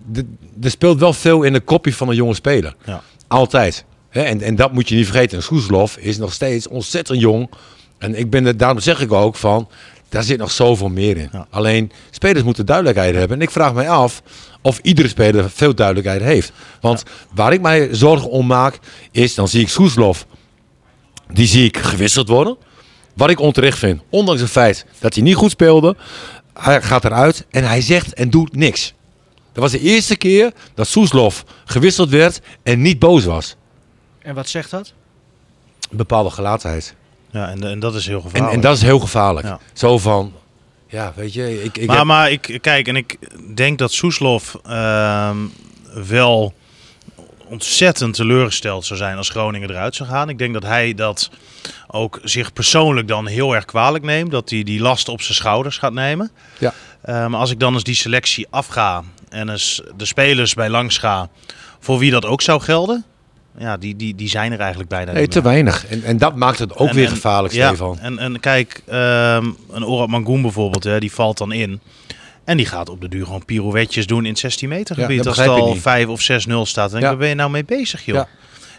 de- 0.05 0.25
er 0.61 0.69
speelt 0.69 0.99
wel 0.99 1.13
veel 1.13 1.43
in 1.43 1.53
de 1.53 1.59
kopje 1.59 1.93
van 1.93 2.09
een 2.09 2.15
jonge 2.15 2.33
speler. 2.33 2.75
Ja. 2.85 3.01
Altijd. 3.27 3.85
En, 4.09 4.41
en 4.41 4.55
dat 4.55 4.71
moet 4.73 4.89
je 4.89 4.95
niet 4.95 5.05
vergeten. 5.05 5.37
En 5.37 5.43
Soeslof 5.43 5.97
is 5.97 6.17
nog 6.17 6.33
steeds 6.33 6.67
ontzettend 6.67 7.19
jong. 7.19 7.49
En 7.97 8.15
ik 8.15 8.29
ben 8.29 8.45
er, 8.45 8.57
daarom 8.57 8.79
zeg 8.79 9.01
ik 9.01 9.11
ook 9.11 9.35
van, 9.35 9.69
daar 10.09 10.23
zit 10.23 10.37
nog 10.37 10.51
zoveel 10.51 10.89
meer 10.89 11.17
in. 11.17 11.29
Ja. 11.31 11.47
Alleen, 11.49 11.91
spelers 12.11 12.43
moeten 12.43 12.65
duidelijkheid 12.65 13.15
hebben. 13.15 13.37
En 13.37 13.43
ik 13.43 13.51
vraag 13.51 13.73
mij 13.73 13.89
af 13.89 14.21
of 14.61 14.79
iedere 14.81 15.07
speler 15.07 15.49
veel 15.49 15.75
duidelijkheid 15.75 16.21
heeft. 16.21 16.51
Want 16.81 17.03
waar 17.33 17.53
ik 17.53 17.61
mij 17.61 17.89
zorgen 17.91 18.29
om 18.29 18.47
maak, 18.47 18.79
is 19.11 19.35
dan 19.35 19.47
zie 19.47 19.61
ik 19.61 19.69
Soeslof, 19.69 20.25
die 21.33 21.47
zie 21.47 21.65
ik 21.65 21.77
gewisseld 21.77 22.27
worden. 22.27 22.57
Wat 23.13 23.29
ik 23.29 23.39
onterecht 23.39 23.77
vind, 23.77 24.01
ondanks 24.09 24.41
het 24.41 24.49
feit 24.49 24.85
dat 24.99 25.13
hij 25.13 25.23
niet 25.23 25.35
goed 25.35 25.51
speelde. 25.51 25.95
Hij 26.53 26.81
gaat 26.81 27.05
eruit 27.05 27.45
en 27.49 27.63
hij 27.63 27.81
zegt 27.81 28.13
en 28.13 28.29
doet 28.29 28.55
niks. 28.55 28.93
Dat 29.53 29.63
was 29.63 29.71
de 29.71 29.79
eerste 29.79 30.15
keer 30.15 30.53
dat 30.73 30.87
Soeslof 30.87 31.43
gewisseld 31.65 32.09
werd 32.09 32.41
en 32.63 32.81
niet 32.81 32.99
boos 32.99 33.25
was. 33.25 33.55
En 34.19 34.35
wat 34.35 34.49
zegt 34.49 34.71
dat? 34.71 34.93
Een 35.89 35.97
bepaalde 35.97 36.29
gelaatheid. 36.29 36.95
Ja, 37.37 37.49
en, 37.49 37.63
en 37.63 37.79
dat 37.79 37.95
is 37.95 38.05
heel 38.07 38.15
En, 38.15 38.21
gevaarlijk. 38.21 38.53
en 38.53 38.61
dat 38.61 38.75
is 38.75 38.81
heel 38.81 38.99
gevaarlijk. 38.99 39.47
Ja. 39.47 39.59
Zo 39.73 39.97
van, 39.97 40.33
ja, 40.87 41.13
weet 41.15 41.33
je, 41.33 41.63
ik, 41.63 41.77
ik 41.77 41.87
maar, 41.87 41.97
heb- 41.97 42.05
maar 42.05 42.31
ik 42.31 42.57
kijk 42.61 42.87
en 42.87 42.95
ik 42.95 43.17
denk 43.55 43.77
dat 43.77 43.91
Soeslof 43.91 44.57
ehm, 44.65 45.37
wel 46.07 46.53
ontzettend 47.49 48.13
teleurgesteld 48.15 48.85
zou 48.85 48.99
zijn 48.99 49.17
als 49.17 49.29
Groningen 49.29 49.69
eruit 49.69 49.95
zou 49.95 50.09
gaan. 50.09 50.29
Ik 50.29 50.37
denk 50.37 50.53
dat 50.53 50.63
hij 50.63 50.93
dat 50.93 51.29
ook 51.87 52.19
zich 52.23 52.53
persoonlijk 52.53 53.07
dan 53.07 53.27
heel 53.27 53.55
erg 53.55 53.65
kwalijk 53.65 54.03
neemt. 54.03 54.31
Dat 54.31 54.49
hij 54.49 54.63
die 54.63 54.79
last 54.81 55.09
op 55.09 55.21
zijn 55.21 55.35
schouders 55.35 55.77
gaat 55.77 55.93
nemen. 55.93 56.31
Ja. 56.59 56.73
Maar 57.05 57.35
als 57.39 57.51
ik 57.51 57.59
dan 57.59 57.73
eens 57.73 57.83
die 57.83 57.95
selectie 57.95 58.47
afga 58.49 59.03
en 59.29 59.49
eens 59.49 59.81
de 59.97 60.05
spelers 60.05 60.53
bij 60.53 60.69
langs 60.69 60.97
ga, 60.97 61.29
voor 61.79 61.97
wie 61.99 62.11
dat 62.11 62.25
ook 62.25 62.41
zou 62.41 62.61
gelden, 62.61 63.05
ja, 63.57 63.77
die, 63.77 63.95
die, 63.95 64.15
die 64.15 64.29
zijn 64.29 64.51
er 64.51 64.59
eigenlijk 64.59 64.89
bijna 64.89 65.11
nee, 65.11 65.21
niet 65.21 65.31
te 65.31 65.41
weinig. 65.41 65.85
En, 65.87 66.03
en 66.03 66.17
dat 66.17 66.35
maakt 66.35 66.59
het 66.59 66.75
ook 66.75 66.87
En- 66.89 66.95
weer 66.95 67.05
en- 67.05 67.11
gevaarlijk, 67.11 67.53
ja, 67.53 67.67
Stefan. 67.67 67.99
En, 67.99 68.19
en 68.19 68.39
kijk, 68.39 68.81
ehm, 68.85 69.45
een 69.71 69.85
Orat 69.85 70.07
Mangoen 70.07 70.41
bijvoorbeeld, 70.41 70.83
hè, 70.83 70.99
die 70.99 71.11
valt 71.11 71.37
dan 71.37 71.51
in. 71.51 71.79
En 72.43 72.57
die 72.57 72.65
gaat 72.65 72.89
op 72.89 73.01
de 73.01 73.09
duur 73.09 73.25
gewoon 73.25 73.45
pirouetjes 73.45 74.07
doen 74.07 74.23
in 74.23 74.29
het 74.29 74.39
16 74.39 74.69
meter 74.69 74.95
Ja, 74.95 75.01
gebied. 75.01 75.17
dat 75.17 75.27
als 75.27 75.37
het 75.37 75.47
al 75.47 75.73
niet. 75.73 75.81
5 75.81 76.07
of 76.07 76.21
6-0 76.21 76.65
staat. 76.65 76.91
Dan 76.91 76.99
denk 76.99 77.01
ik, 77.01 77.01
Ja. 77.01 77.07
waar 77.09 77.17
ben 77.17 77.27
je 77.27 77.35
nou 77.35 77.49
mee 77.51 77.65
bezig, 77.65 78.05
joh? 78.05 78.15
Ja. 78.15 78.27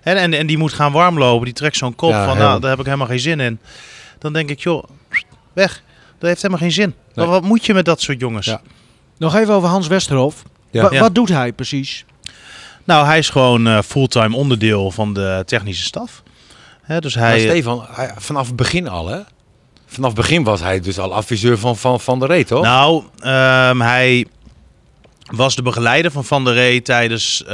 En, 0.03 0.17
en, 0.17 0.33
en 0.35 0.47
die 0.47 0.59
moet 0.59 0.73
gaan 0.73 0.93
warmlopen. 0.93 1.45
Die 1.45 1.55
trekt 1.55 1.77
zo'n 1.77 1.95
kop 1.95 2.11
Ja, 2.11 2.25
van, 2.25 2.39
nou, 2.39 2.61
daar 2.61 2.71
heb 2.71 2.79
ik 2.79 2.85
helemaal 2.85 3.07
geen 3.07 3.21
zin 3.21 3.41
in. 3.41 3.59
Dan 4.19 4.33
denk 4.33 4.51
ik, 4.51 4.61
joh, 4.61 4.85
weg. 5.53 5.83
Dat 6.19 6.29
heeft 6.29 6.43
helemaal 6.43 6.63
geen 6.63 6.73
zin. 6.73 6.95
Nee. 7.15 7.27
Wat, 7.27 7.29
wat 7.41 7.43
moet 7.43 7.67
je 7.67 7.75
met 7.75 7.85
dat 7.85 8.01
soort 8.01 8.21
jongens? 8.21 8.47
Ja. 8.47 8.61
Nog 9.19 9.35
even 9.37 9.55
over 9.55 9.69
Hans 9.69 9.87
Westerhof. 9.87 10.43
Ja. 10.71 10.83
Wa- 10.83 10.93
Ja. 10.93 11.01
Wat 11.01 11.15
doet 11.15 11.29
hij 11.29 11.53
precies? 11.53 12.05
Nou, 12.89 13.07
hij 13.07 13.19
is 13.19 13.29
gewoon 13.31 13.67
eh, 13.67 13.79
fulltime 13.85 14.37
onderdeel 14.37 14.91
van 14.91 15.13
de 15.15 15.43
technische 15.47 15.85
staf. 15.85 16.23
Hè, 16.83 16.99
dus 17.01 17.17
Maar 17.17 17.29
hij, 17.29 17.41
Stefan, 17.41 17.87
hij, 17.91 18.11
vanaf 18.17 18.47
het 18.47 18.57
begin 18.57 18.89
al, 18.89 19.09
hè? 19.09 19.19
Vanaf 19.87 20.11
het 20.11 20.21
begin 20.21 20.45
was 20.45 20.61
hij 20.61 20.81
dus 20.81 20.99
al 20.99 21.15
adviseur 21.15 21.59
van 21.59 21.77
Van, 21.77 22.01
van 22.01 22.19
de 22.19 22.27
Reet, 22.27 22.47
toch? 22.47 22.63
Nou, 22.63 23.03
ehm, 23.21 23.81
hij 23.81 24.27
was 25.33 25.57
de 25.57 25.63
begeleider 25.63 26.11
van 26.11 26.25
Van 26.25 26.45
der 26.45 26.55
Rey 26.55 26.81
tijdens 26.81 27.43
eh, 27.45 27.49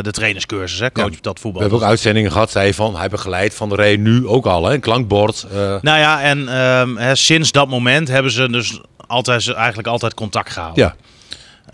de 0.00 0.10
trainerscursus, 0.10 0.78
hè, 0.78 0.92
coach 0.92 1.10
Ja. 1.10 1.16
dat 1.20 1.34
We 1.34 1.40
voetbal. 1.40 1.60
hebben 1.62 1.78
ook 1.80 1.84
uitzendingen 1.84 2.32
gehad, 2.32 2.50
zei 2.50 2.64
hij 2.64 2.74
van, 2.74 2.96
hij 2.96 3.08
begeleidt 3.08 3.54
Van 3.54 3.68
de 3.68 3.74
Reet 3.74 4.00
nu 4.00 4.26
ook 4.26 4.46
al, 4.46 4.64
hè? 4.64 4.74
Een 4.74 4.80
klankbord. 4.80 5.46
eh, 5.52 5.56
Nou 5.80 5.98
ja, 5.98 6.22
en 6.22 6.48
ehm, 6.48 6.96
hè, 6.96 7.14
sinds 7.14 7.52
dat 7.52 7.68
moment 7.68 8.08
hebben 8.08 8.32
ze 8.32 8.48
dus 8.50 8.80
altijd, 9.06 9.52
eigenlijk 9.52 9.88
altijd 9.88 10.14
contact 10.14 10.50
gehouden. 10.52 10.84
ja. 10.84 10.94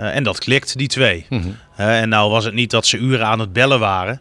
Eh, 0.01 0.17
en 0.17 0.23
dat 0.23 0.39
klikt, 0.39 0.79
die 0.79 0.89
twee. 0.89 1.27
Mhm. 1.29 1.49
Hè, 1.71 2.01
en 2.01 2.09
nou 2.09 2.31
was 2.31 2.45
het 2.45 2.55
niet 2.55 2.71
dat 2.71 2.87
ze 2.87 2.97
uren 2.97 3.27
aan 3.27 3.39
het 3.39 3.53
bellen 3.53 3.81
waren. 3.81 4.21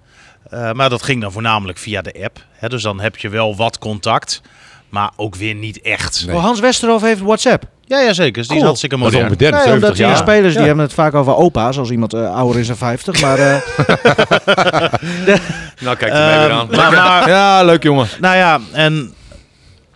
eh, 0.49 0.71
maar 0.71 0.89
dat 0.89 1.03
ging 1.03 1.21
dan 1.21 1.31
voornamelijk 1.31 1.77
via 1.77 2.01
de 2.01 2.21
app. 2.23 2.39
Hè, 2.51 2.69
dus 2.69 2.81
dan 2.83 2.99
heb 2.99 3.17
je 3.17 3.29
wel 3.29 3.55
wat 3.55 3.77
contact. 3.77 4.41
Maar 4.89 5.11
ook 5.15 5.35
weer 5.35 5.55
niet 5.55 5.81
echt. 5.81 6.23
Nee. 6.25 6.35
Oh, 6.35 6.41
Hans 6.43 6.59
Westerhof 6.59 7.01
heeft 7.01 7.21
WhatsApp. 7.21 7.63
Ja, 7.85 7.99
ja, 7.99 8.13
zeker. 8.13 8.33
Dus 8.33 8.41
die 8.41 8.43
is 8.43 8.47
Cool. 8.55 8.63
hartstikke 8.65 8.95
Dat 8.97 9.05
is 9.05 9.11
modern. 9.11 9.31
onbedekt, 9.31 9.53
Nee, 9.55 9.63
70 9.63 9.89
omdat 9.89 10.07
die 10.07 10.15
spelers 10.23 10.53
die 10.55 10.63
hebben 10.65 10.83
het 10.83 10.93
vaak 10.93 11.13
over 11.13 11.35
opa's, 11.35 11.77
als 11.77 11.89
iemand 11.89 12.13
eh, 12.13 12.35
ouder 12.35 12.59
is 12.61 12.67
dan 12.67 12.77
50. 12.77 13.21
Maar 13.21 13.39
eh, 13.39 13.55
Nou, 15.81 15.95
kijk 15.97 16.13
er 16.13 16.25
mee 16.25 16.39
weer 16.39 16.51
aan. 16.51 16.67
maar- 16.71 16.91
maar- 16.91 17.29
ja, 17.37 17.63
leuk 17.63 17.83
jongen. 17.83 18.07
Nou 18.19 18.35
ja, 18.35 18.59
en 18.73 19.13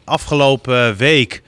afgelopen 0.04 0.96
week, 0.96 1.42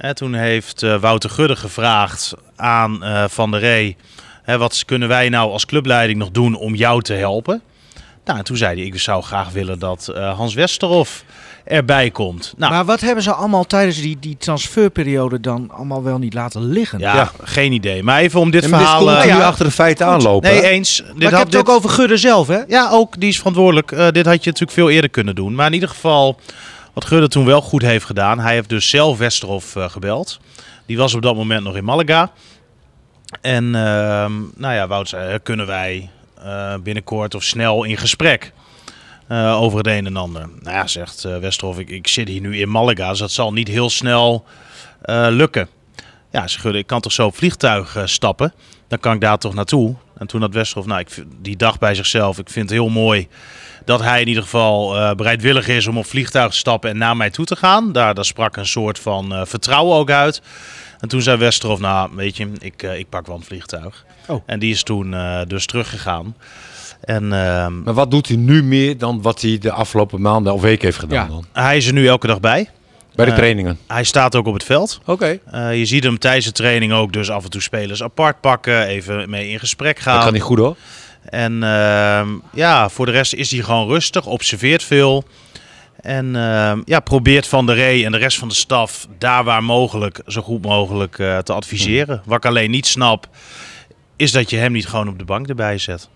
hè, 0.00 0.14
toen 0.14 0.34
heeft 0.34 0.82
eh, 0.82 1.00
Wouter 1.00 1.30
Gudde 1.30 1.56
gevraagd 1.56 2.34
aan 2.56 3.04
eh, 3.04 3.24
Van 3.28 3.50
der 3.50 3.60
Rey, 3.60 3.96
hè, 4.42 4.58
wat 4.58 4.84
kunnen 4.84 5.08
wij 5.08 5.28
nou 5.28 5.50
als 5.50 5.66
clubleiding 5.66 6.18
nog 6.18 6.30
doen 6.30 6.54
om 6.54 6.74
jou 6.74 7.02
te 7.02 7.12
helpen? 7.12 7.62
Nou, 8.24 8.38
en 8.38 8.44
toen 8.44 8.56
zei 8.56 8.76
hij, 8.76 8.86
ik 8.86 9.00
zou 9.00 9.22
graag 9.22 9.50
willen 9.50 9.78
dat 9.78 10.08
eh, 10.08 10.36
Hans 10.36 10.54
Westerhof 10.54 11.24
erbij 11.64 12.10
komt. 12.10 12.54
Nou, 12.56 12.72
maar 12.72 12.84
wat 12.84 13.00
hebben 13.00 13.22
ze 13.22 13.32
allemaal 13.32 13.64
tijdens 13.64 14.00
die, 14.00 14.16
die 14.20 14.36
transferperiode 14.36 15.40
dan 15.40 15.70
allemaal 15.70 16.02
wel 16.02 16.18
niet 16.18 16.34
laten 16.34 16.64
liggen? 16.64 16.98
ja, 16.98 17.14
ja. 17.14 17.30
geen 17.42 17.72
idee. 17.72 18.02
Maar 18.02 18.20
even 18.20 18.40
om 18.40 18.50
dit 18.50 18.60
dit 18.60 18.70
verhaal... 18.70 19.04
komt 19.04 19.24
nu 19.24 19.28
ja. 19.28 19.46
achter 19.46 19.64
de 19.64 19.70
feiten 19.70 20.06
aanlopen. 20.06 20.50
nee, 20.50 20.62
eens. 20.62 20.96
Dit 20.96 21.06
maar 21.06 21.16
ik 21.16 21.22
had 21.22 21.32
heb 21.32 21.42
het 21.42 21.50
dit- 21.50 21.60
ook 21.60 21.68
over 21.68 21.90
Gudde 21.90 22.16
zelf, 22.16 22.46
hè? 22.46 22.60
Ja, 22.68 22.88
ook. 22.90 23.20
Die 23.20 23.28
is 23.28 23.36
verantwoordelijk. 23.36 23.92
Eh, 23.92 24.08
dit 24.10 24.26
had 24.26 24.44
je 24.44 24.50
natuurlijk 24.50 24.78
veel 24.78 24.90
eerder 24.90 25.10
kunnen 25.10 25.34
doen. 25.34 25.54
Maar 25.54 25.66
in 25.66 25.72
ieder 25.72 25.88
geval, 25.88 26.38
wat 27.00 27.08
Gudde 27.08 27.28
toen 27.28 27.44
wel 27.44 27.60
goed 27.60 27.82
heeft 27.82 28.04
gedaan. 28.04 28.38
Hij 28.38 28.54
heeft 28.54 28.68
dus 28.68 28.88
zelf 28.88 29.18
Westerhof 29.18 29.76
eh, 29.76 29.90
gebeld. 29.90 30.40
Die 30.86 30.96
was 30.96 31.14
op 31.14 31.22
dat 31.22 31.34
moment 31.34 31.64
nog 31.64 31.76
in 31.76 31.84
Malaga. 31.84 32.32
En 33.40 33.64
ehm, 33.64 34.32
nou 34.56 34.74
ja, 34.74 34.86
Wout 34.86 35.12
eh, 35.12 35.34
kunnen 35.42 35.66
wij 35.66 36.10
eh, 36.42 36.74
binnenkort 36.82 37.34
of 37.34 37.42
snel 37.42 37.84
in 37.84 37.96
gesprek 37.96 38.52
over 39.32 39.78
het 39.78 39.86
een 39.86 40.06
en 40.06 40.16
ander. 40.16 40.48
Nou 40.62 40.76
ja, 40.76 40.86
zegt 40.86 41.22
Westerhof, 41.22 41.78
ik, 41.78 42.08
zit 42.08 42.28
hier 42.28 42.40
nu 42.40 42.58
in 42.58 42.70
Malaga, 42.70 43.10
dus 43.10 43.18
dat 43.18 43.30
zal 43.30 43.52
niet 43.52 43.68
heel 43.68 43.90
snel 43.90 44.44
lukken. 45.30 45.68
Ja, 46.30 46.48
ze 46.48 46.72
ik 46.72 46.86
kan 46.86 47.00
toch 47.00 47.12
zo 47.12 47.26
op 47.26 47.36
vliegtuig 47.36 47.96
stappen? 48.04 48.52
Dan 48.88 48.98
kan 48.98 49.14
ik 49.14 49.20
daar 49.20 49.38
toch 49.38 49.54
naartoe? 49.54 49.94
En 50.20 50.26
toen 50.26 50.40
had 50.40 50.54
Westerhof, 50.54 50.86
nou, 50.86 51.00
ik, 51.00 51.10
vind- 51.10 51.26
die 51.42 51.56
dacht 51.56 51.78
bij 51.80 51.94
zichzelf, 51.94 52.38
ik 52.38 52.50
vind 52.50 52.64
het 52.70 52.78
heel 52.78 52.88
mooi 52.88 53.28
dat 53.84 54.00
hij 54.00 54.20
in 54.20 54.28
ieder 54.28 54.42
geval 54.42 54.96
eh, 54.96 55.14
bereidwillig 55.14 55.68
is 55.68 55.86
om 55.86 55.98
op 55.98 56.06
vliegtuig 56.06 56.50
te 56.50 56.56
stappen 56.56 56.90
en 56.90 56.98
naar 56.98 57.16
mij 57.16 57.30
toe 57.30 57.44
te 57.44 57.56
gaan. 57.56 57.92
Daar, 57.92 58.14
daar 58.14 58.24
sprak 58.24 58.56
een 58.56 58.66
soort 58.66 58.98
van 58.98 59.32
eh, 59.34 59.40
vertrouwen 59.44 59.96
ook 59.96 60.10
uit. 60.10 60.42
En 61.00 61.08
toen 61.08 61.22
zei 61.22 61.36
Westerhof, 61.38 61.80
nou 61.80 62.10
weet 62.14 62.36
je, 62.36 62.48
ik, 62.58 62.82
eh, 62.82 62.98
ik 62.98 63.08
pak 63.08 63.26
wel 63.26 63.36
een 63.36 63.42
vliegtuig. 63.42 64.04
Oh. 64.26 64.42
En 64.46 64.58
die 64.58 64.70
is 64.72 64.82
toen 64.82 65.14
eh, 65.14 65.40
dus 65.46 65.66
teruggegaan. 65.66 66.36
En 67.00 67.32
ehm, 67.32 67.82
Maar 67.82 67.94
wat 67.94 68.10
doet 68.10 68.28
hij 68.28 68.36
nu 68.36 68.62
meer 68.62 68.98
dan 68.98 69.22
wat 69.22 69.40
hij 69.40 69.58
de 69.58 69.72
afgelopen 69.72 70.20
maanden 70.20 70.52
of 70.52 70.60
weken 70.60 70.84
heeft 70.84 70.98
gedaan 70.98 71.24
Ja. 71.26 71.30
dan? 71.32 71.44
hij 71.52 71.76
is 71.76 71.86
er 71.86 71.92
nu 71.92 72.06
elke 72.08 72.26
dag 72.26 72.40
bij. 72.40 72.68
Bij 73.24 73.28
de 73.28 73.34
Eh, 73.34 73.38
trainingen. 73.38 73.78
Hij 73.86 74.04
staat 74.04 74.36
ook 74.36 74.46
op 74.46 74.54
het 74.54 74.64
veld. 74.64 75.00
Oké. 75.06 75.38
Eh, 75.50 75.78
je 75.78 75.84
ziet 75.84 76.04
hem 76.04 76.18
tijdens 76.18 76.44
de 76.46 76.52
training 76.52 76.92
ook 76.92 77.12
dus 77.12 77.30
af 77.30 77.44
en 77.44 77.50
toe 77.50 77.62
spelers 77.62 78.02
apart 78.02 78.40
pakken, 78.40 78.86
even 78.86 79.30
mee 79.30 79.48
in 79.50 79.58
gesprek 79.58 79.98
gaan. 79.98 80.14
Dat 80.14 80.22
gaat 80.24 80.32
niet 80.32 80.42
goed 80.42 80.58
hoor. 80.58 80.76
En 81.24 81.62
ehm, 81.62 82.28
ja, 82.52 82.88
voor 82.88 83.06
de 83.06 83.12
rest 83.12 83.32
is 83.34 83.50
hij 83.50 83.60
gewoon 83.62 83.88
rustig, 83.88 84.26
observeert 84.26 84.82
veel. 84.82 85.24
En 86.00 86.36
ehm, 86.36 86.80
ja, 86.84 87.00
probeert 87.00 87.46
Van 87.46 87.66
der 87.66 87.74
Rey 87.74 88.04
en 88.04 88.12
de 88.12 88.18
rest 88.18 88.38
van 88.38 88.48
de 88.48 88.54
staf 88.54 89.06
daar 89.18 89.44
waar 89.44 89.64
mogelijk 89.64 90.20
zo 90.26 90.42
goed 90.42 90.62
mogelijk 90.62 91.18
eh, 91.18 91.38
te 91.38 91.52
adviseren. 91.52 92.22
Wat 92.24 92.36
ik 92.36 92.44
alleen 92.44 92.70
niet 92.70 92.86
snap, 92.86 93.28
is 94.16 94.32
dat 94.32 94.50
je 94.50 94.56
hem 94.56 94.72
niet 94.72 94.86
gewoon 94.86 95.08
op 95.08 95.18
de 95.18 95.24
bank 95.24 95.48
erbij 95.48 95.78
zet. 95.78 96.08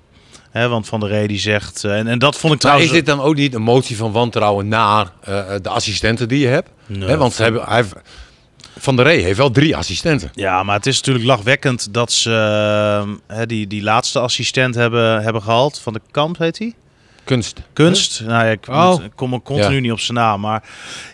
Want 0.54 0.86
Van 0.88 1.00
der 1.00 1.08
Rey 1.08 1.26
die 1.26 1.38
zegt, 1.38 1.84
eh, 1.84 1.98
en, 1.98 2.06
en 2.06 2.18
dat 2.18 2.32
vond 2.36 2.42
ik 2.42 2.48
Maar 2.50 2.58
trouwens... 2.58 2.86
is 2.90 2.96
dit 2.96 3.06
dan 3.06 3.20
ook 3.20 3.34
niet 3.34 3.54
een 3.54 3.62
motie 3.62 3.96
van 3.96 4.12
wantrouwen 4.12 4.68
naar 4.68 5.06
eh, 5.20 5.44
de 5.62 5.68
assistenten 5.68 6.28
die 6.28 6.38
je 6.38 6.46
hebt? 6.46 6.68
Nee, 6.86 7.16
want 7.16 7.32
ze 7.32 7.42
hebben, 7.42 7.62
hij, 7.64 7.76
heeft- 7.76 7.94
Van 8.78 8.96
der 8.96 9.04
Rey 9.04 9.18
heeft 9.18 9.38
wel 9.38 9.50
drie 9.50 9.76
assistenten. 9.76 10.30
Ja, 10.34 10.62
maar 10.62 10.76
het 10.76 10.86
is 10.86 10.96
natuurlijk 10.96 11.24
lachwekkend 11.24 11.94
dat 11.94 12.12
ze 12.12 12.30
hè, 13.26 13.46
die, 13.46 13.66
die 13.66 13.82
laatste 13.82 14.18
assistent 14.20 14.74
hebben, 14.74 15.22
hebben 15.22 15.42
gehaald. 15.42 15.78
Van 15.78 15.92
de 15.92 16.00
Kamp 16.10 16.38
heet 16.38 16.58
hij? 16.58 16.74
Kunst. 17.24 17.60
Kunst. 17.72 18.20
Nou 18.26 18.44
ja, 18.44 18.50
ik, 18.50 18.68
Oh. 18.68 18.96
kom 19.14 19.32
er 19.32 19.40
continu 19.42 19.74
Ja. 19.74 19.80
niet 19.80 19.92
op 19.92 20.00
zijn 20.00 20.16
naam. 20.18 20.40
Maar 20.40 20.62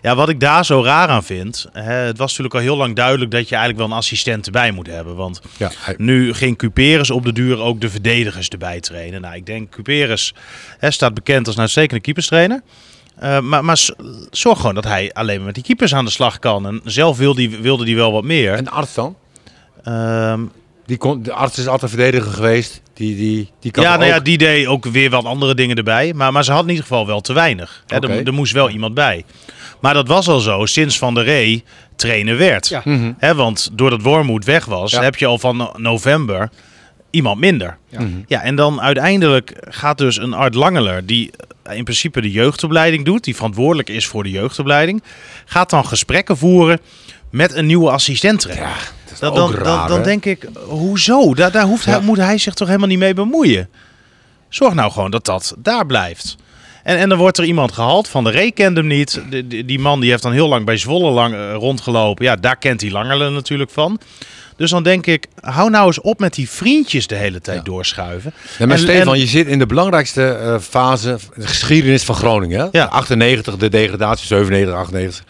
ja, 0.03 0.15
wat 0.15 0.29
ik 0.29 0.41
daar 0.41 0.65
zo 0.65 0.83
raar 0.83 1.09
aan 1.09 1.25
vind. 1.25 1.67
Hè, 1.73 1.93
het 1.93 2.19
was 2.19 2.29
natuurlijk 2.29 2.55
al 2.55 2.61
heel 2.61 2.77
lang 2.77 2.97
duidelijk 2.97 3.31
dat 3.31 3.49
je 3.49 3.55
eigenlijk 3.55 3.85
wel 3.87 3.91
een 3.93 4.03
assistent 4.03 4.47
erbij 4.47 4.71
moet 4.71 4.87
hebben. 4.87 5.17
Want 5.17 5.41
Ja, 5.57 5.71
hij- 5.79 5.95
nu 5.99 6.35
ging 6.35 6.57
Cuperus 6.57 7.11
op 7.11 7.25
de 7.25 7.33
duur 7.33 7.59
ook 7.61 7.81
de 7.81 7.91
verdedigers 7.91 8.49
erbij 8.49 8.81
trainen. 8.81 9.21
Nou, 9.21 9.35
ik 9.35 9.47
denk 9.47 9.71
Cuperus 9.71 10.35
hè, 10.79 10.91
staat 10.91 11.15
bekend 11.15 11.47
als 11.47 11.55
een 11.57 11.61
uitstekende 11.61 12.01
keeperstrainer. 12.03 12.63
Eh, 13.19 13.41
maar, 13.41 13.65
maar 13.65 13.79
zorg 14.31 14.59
gewoon 14.59 14.75
dat 14.75 14.85
hij 14.85 15.13
alleen 15.13 15.37
maar 15.37 15.47
met 15.47 15.55
die 15.55 15.65
keepers 15.65 15.95
aan 15.95 16.05
de 16.05 16.11
slag 16.11 16.39
kan. 16.39 16.67
En 16.67 16.81
zelf 16.85 17.17
wilde 17.19 17.49
hij 17.49 17.61
wilde 17.61 17.85
die 17.85 17.97
wel 17.97 18.13
wat 18.13 18.25
meer. 18.25 18.55
en 18.55 18.65
de 18.65 18.71
arts 18.71 18.95
dan? 18.95 19.17
Ehm, 19.85 20.41
Die 20.87 20.99
kon, 20.99 21.23
de 21.23 21.33
arts 21.33 21.59
is 21.59 21.67
altijd 21.67 21.91
verdediger 21.91 22.33
geweest. 22.33 22.83
Die, 23.01 23.17
die, 23.17 23.51
die 23.61 23.71
kan 23.71 23.83
ja, 23.85 23.97
nou 23.97 24.09
ja, 24.09 24.21
die 24.21 24.39
deed 24.39 24.67
ook 24.67 24.85
weer 24.85 25.11
wat 25.11 25.25
andere 25.25 25.55
dingen 25.55 25.77
erbij. 25.77 26.13
Maar, 26.15 26.33
maar 26.33 26.45
ze 26.45 26.53
had 26.53 26.63
in 26.63 26.69
ieder 26.69 26.83
geval 26.85 27.07
wel 27.07 27.21
te 27.21 27.33
weinig. 27.33 27.85
Hè, 27.87 27.97
er, 27.99 28.27
er 28.27 28.33
moest 28.33 28.53
wel 28.53 28.71
iemand 28.71 28.95
bij. 28.95 29.25
Maar 29.81 29.95
dat 29.95 30.09
was 30.09 30.29
al 30.29 30.41
zo 30.41 30.67
sinds 30.67 30.99
Van 30.99 31.15
der 31.15 31.25
Rey 31.25 31.63
trainer 31.97 32.37
werd. 32.37 32.69
Ja. 32.69 32.81
Mhm. 32.85 33.13
Hè, 33.19 33.35
want 33.35 33.71
doordat 33.73 34.03
Wormoed 34.03 34.45
weg 34.45 34.65
was, 34.65 34.91
Ja. 34.91 35.03
heb 35.03 35.17
je 35.17 35.27
al 35.27 35.39
van 35.39 35.57
no- 35.57 35.73
november 35.77 36.51
iemand 37.11 37.41
minder. 37.41 37.77
Ja. 37.89 38.01
Mhm. 38.01 38.11
Ja, 38.27 38.43
en 38.43 38.55
dan 38.57 38.81
uiteindelijk 38.81 39.53
gaat 39.69 39.99
dus 39.99 40.17
een 40.19 40.35
Art 40.35 40.55
Langeler, 40.55 41.07
die 41.07 41.31
in 41.73 41.85
principe 41.85 42.21
de 42.21 42.31
jeugdopleiding 42.31 43.05
doet, 43.05 43.25
die 43.25 43.37
verantwoordelijk 43.37 43.89
is 43.89 44.07
voor 44.07 44.23
de 44.23 44.31
jeugdopleiding, 44.31 45.03
gaat 45.45 45.71
dan 45.71 45.87
gesprekken 45.87 46.37
voeren 46.37 46.81
met 47.31 47.55
een 47.55 47.67
nieuwe 47.67 47.91
assistent. 47.91 48.43
Ja, 48.43 48.75
dat 49.05 49.13
is 49.13 49.19
dan, 49.19 49.29
ook 49.31 49.37
dan, 49.37 49.53
raar, 49.55 49.89
dan, 49.89 50.03
denk 50.03 50.25
ik, 50.25 50.49
hoezo? 50.67 51.35
Daar, 51.35 51.51
daar 51.51 51.65
hoeft 51.65 51.85
hij, 51.85 52.01
moet 52.01 52.17
hij 52.17 52.39
zich 52.39 52.55
toch 52.55 52.67
helemaal 52.69 52.89
niet 52.89 52.99
mee 52.99 53.15
bemoeien? 53.15 53.69
Zorg 54.49 54.75
nou 54.75 54.93
gewoon 54.93 55.11
dat 55.11 55.25
dat 55.25 55.55
daar 55.59 55.87
blijft. 55.87 56.37
En, 56.83 56.97
en 56.97 57.09
dan 57.09 57.19
wordt 57.19 57.39
er 57.39 57.45
iemand 57.45 57.73
gehaald, 57.73 58.09
Van 58.09 58.25
de 58.25 58.31
Ree 58.31 58.53
kent 58.53 58.77
hem 58.77 58.87
niet. 58.87 59.23
De- 59.31 59.47
die- 59.47 59.65
die 59.65 59.79
man 59.79 60.01
die 60.01 60.11
heeft 60.11 60.23
dan 60.23 60.33
heel 60.33 60.49
lang 60.49 60.65
bij 60.65 60.77
Zwolle 60.77 61.11
lang, 61.11 61.35
eh, 61.35 61.53
rondgelopen. 61.55 62.25
Ja, 62.25 62.37
daar 62.37 62.57
kent 62.57 62.81
hij 62.81 62.91
Langerle 62.91 63.31
natuurlijk 63.31 63.71
van. 63.71 64.01
Dus 64.61 64.71
dan 64.71 64.83
denk 64.83 65.07
ik, 65.07 65.27
hou 65.41 65.71
nou 65.71 65.87
eens 65.87 66.01
op 66.01 66.19
met 66.21 66.35
die 66.35 66.51
vriendjes 66.51 67.07
de 67.07 67.15
hele 67.15 67.41
tijd 67.41 67.57
Ja. 67.57 67.63
doorschuiven. 67.65 68.33
Ja, 68.59 68.67
maar 68.67 68.77
En- 68.77 68.83
Stefan, 68.83 69.15
en- 69.15 69.21
je 69.21 69.27
zit 69.27 69.47
in 69.47 69.59
de 69.59 69.67
belangrijkste 69.67 70.27
eh, 70.33 70.59
fase, 70.59 71.19
de 71.35 71.47
geschiedenis 71.47 72.03
van 72.05 72.15
Groningen. 72.15 72.69
Ja. 72.73 72.85
98, 72.87 73.57
de 73.57 73.69
degradatie, 73.69 74.27
97, 74.27 74.75
98. 74.75 75.25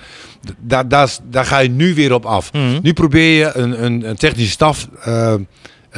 D- 0.47 0.53
Daar, 0.59 0.89
daar, 0.89 1.09
daar 1.31 1.45
ga 1.45 1.59
je 1.59 1.69
nu 1.69 1.95
weer 1.95 2.13
op 2.15 2.25
af. 2.27 2.53
Mhm. 2.53 2.79
Nu 2.83 2.93
probeer 2.93 3.39
je 3.39 3.51
een, 3.57 3.85
een, 3.85 4.09
een 4.09 4.17
technische 4.17 4.51
staf 4.53 4.89
eh, 5.03 5.35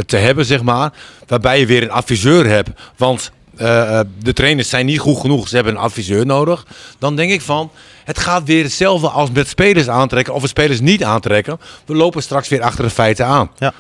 te 0.07 0.17
hebben, 0.17 0.45
zeg 0.45 0.63
maar, 0.63 0.93
waarbij 1.27 1.59
je 1.61 1.67
weer 1.67 1.83
een 1.83 1.91
adviseur 1.91 2.47
hebt. 2.47 2.71
Want 2.97 3.31
eh, 3.63 3.99
eh, 3.99 4.07
de 4.19 4.33
trainers 4.33 4.69
zijn 4.69 4.87
niet 4.87 4.99
goed 4.99 5.21
genoeg, 5.21 5.49
ze 5.49 5.55
hebben 5.55 5.75
een 5.75 5.81
adviseur 5.81 6.27
nodig. 6.27 6.67
Dan 6.99 7.17
denk 7.17 7.31
ik 7.31 7.41
van, 7.41 7.71
het 8.05 8.19
gaat 8.19 8.45
weer 8.45 8.63
hetzelfde 8.63 9.09
als 9.09 9.31
met 9.31 9.49
spelers 9.49 9.89
aantrekken 9.89 10.35
of 10.35 10.43
we 10.43 10.49
spelers 10.49 10.81
niet 10.81 11.05
aantrekken. 11.05 11.61
We 11.85 11.95
lopen 11.95 12.23
straks 12.23 12.49
weer 12.49 12.63
achter 12.63 12.85
de 12.85 12.91
feiten 12.91 13.27
aan. 13.27 13.51
Ja. 13.59 13.73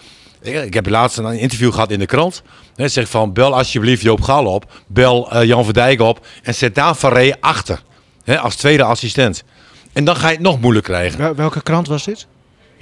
Ik, 0.42 0.74
heb 0.74 0.88
laatst 0.88 1.18
een 1.18 1.38
interview 1.38 1.72
gehad 1.72 1.90
in 1.90 1.98
de 1.98 2.06
krant. 2.06 2.42
Hij 2.74 2.88
zegt 2.88 3.10
van, 3.10 3.32
bel 3.32 3.54
alsjeblieft 3.54 4.02
Joop 4.02 4.20
Gal 4.20 4.46
op. 4.46 4.72
Bel 4.86 5.30
eh, 5.32 5.44
Jan 5.44 5.64
Verdijk 5.64 6.00
op. 6.00 6.26
En 6.42 6.54
zet 6.54 6.74
daar 6.74 6.94
Van 6.94 7.12
Rey 7.12 7.36
achter. 7.40 7.82
Hè, 8.24 8.38
als 8.38 8.54
tweede 8.54 8.82
assistent. 8.82 9.44
En 9.92 10.04
dan 10.04 10.16
ga 10.16 10.28
je 10.28 10.34
het 10.34 10.42
nog 10.42 10.60
moeilijk 10.60 10.84
krijgen. 10.84 11.18
Wel- 11.18 11.34
welke 11.34 11.62
krant 11.62 11.86
was 11.86 12.04
dit? 12.04 12.26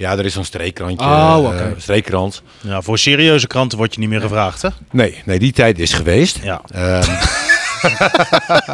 Ja, 0.01 0.17
er 0.17 0.25
is 0.25 0.33
zo'n 0.33 0.43
streekkrantje. 0.45 1.05
Oh, 1.05 1.35
eh, 1.37 1.45
oké. 1.45 1.73
streekkrant. 1.77 2.41
Ja, 2.61 2.81
voor 2.81 2.97
serieuze 2.97 3.47
kranten 3.47 3.77
word 3.77 3.93
je 3.93 3.99
niet 3.99 4.09
meer 4.09 4.21
gevraagd, 4.21 4.61
hè? 4.61 4.69
Nee, 4.91 5.21
nee, 5.25 5.39
die 5.39 5.51
tijd 5.51 5.79
is 5.79 5.93
geweest. 5.93 6.39
Ja. 6.43 6.61
Ehm. 6.73 7.11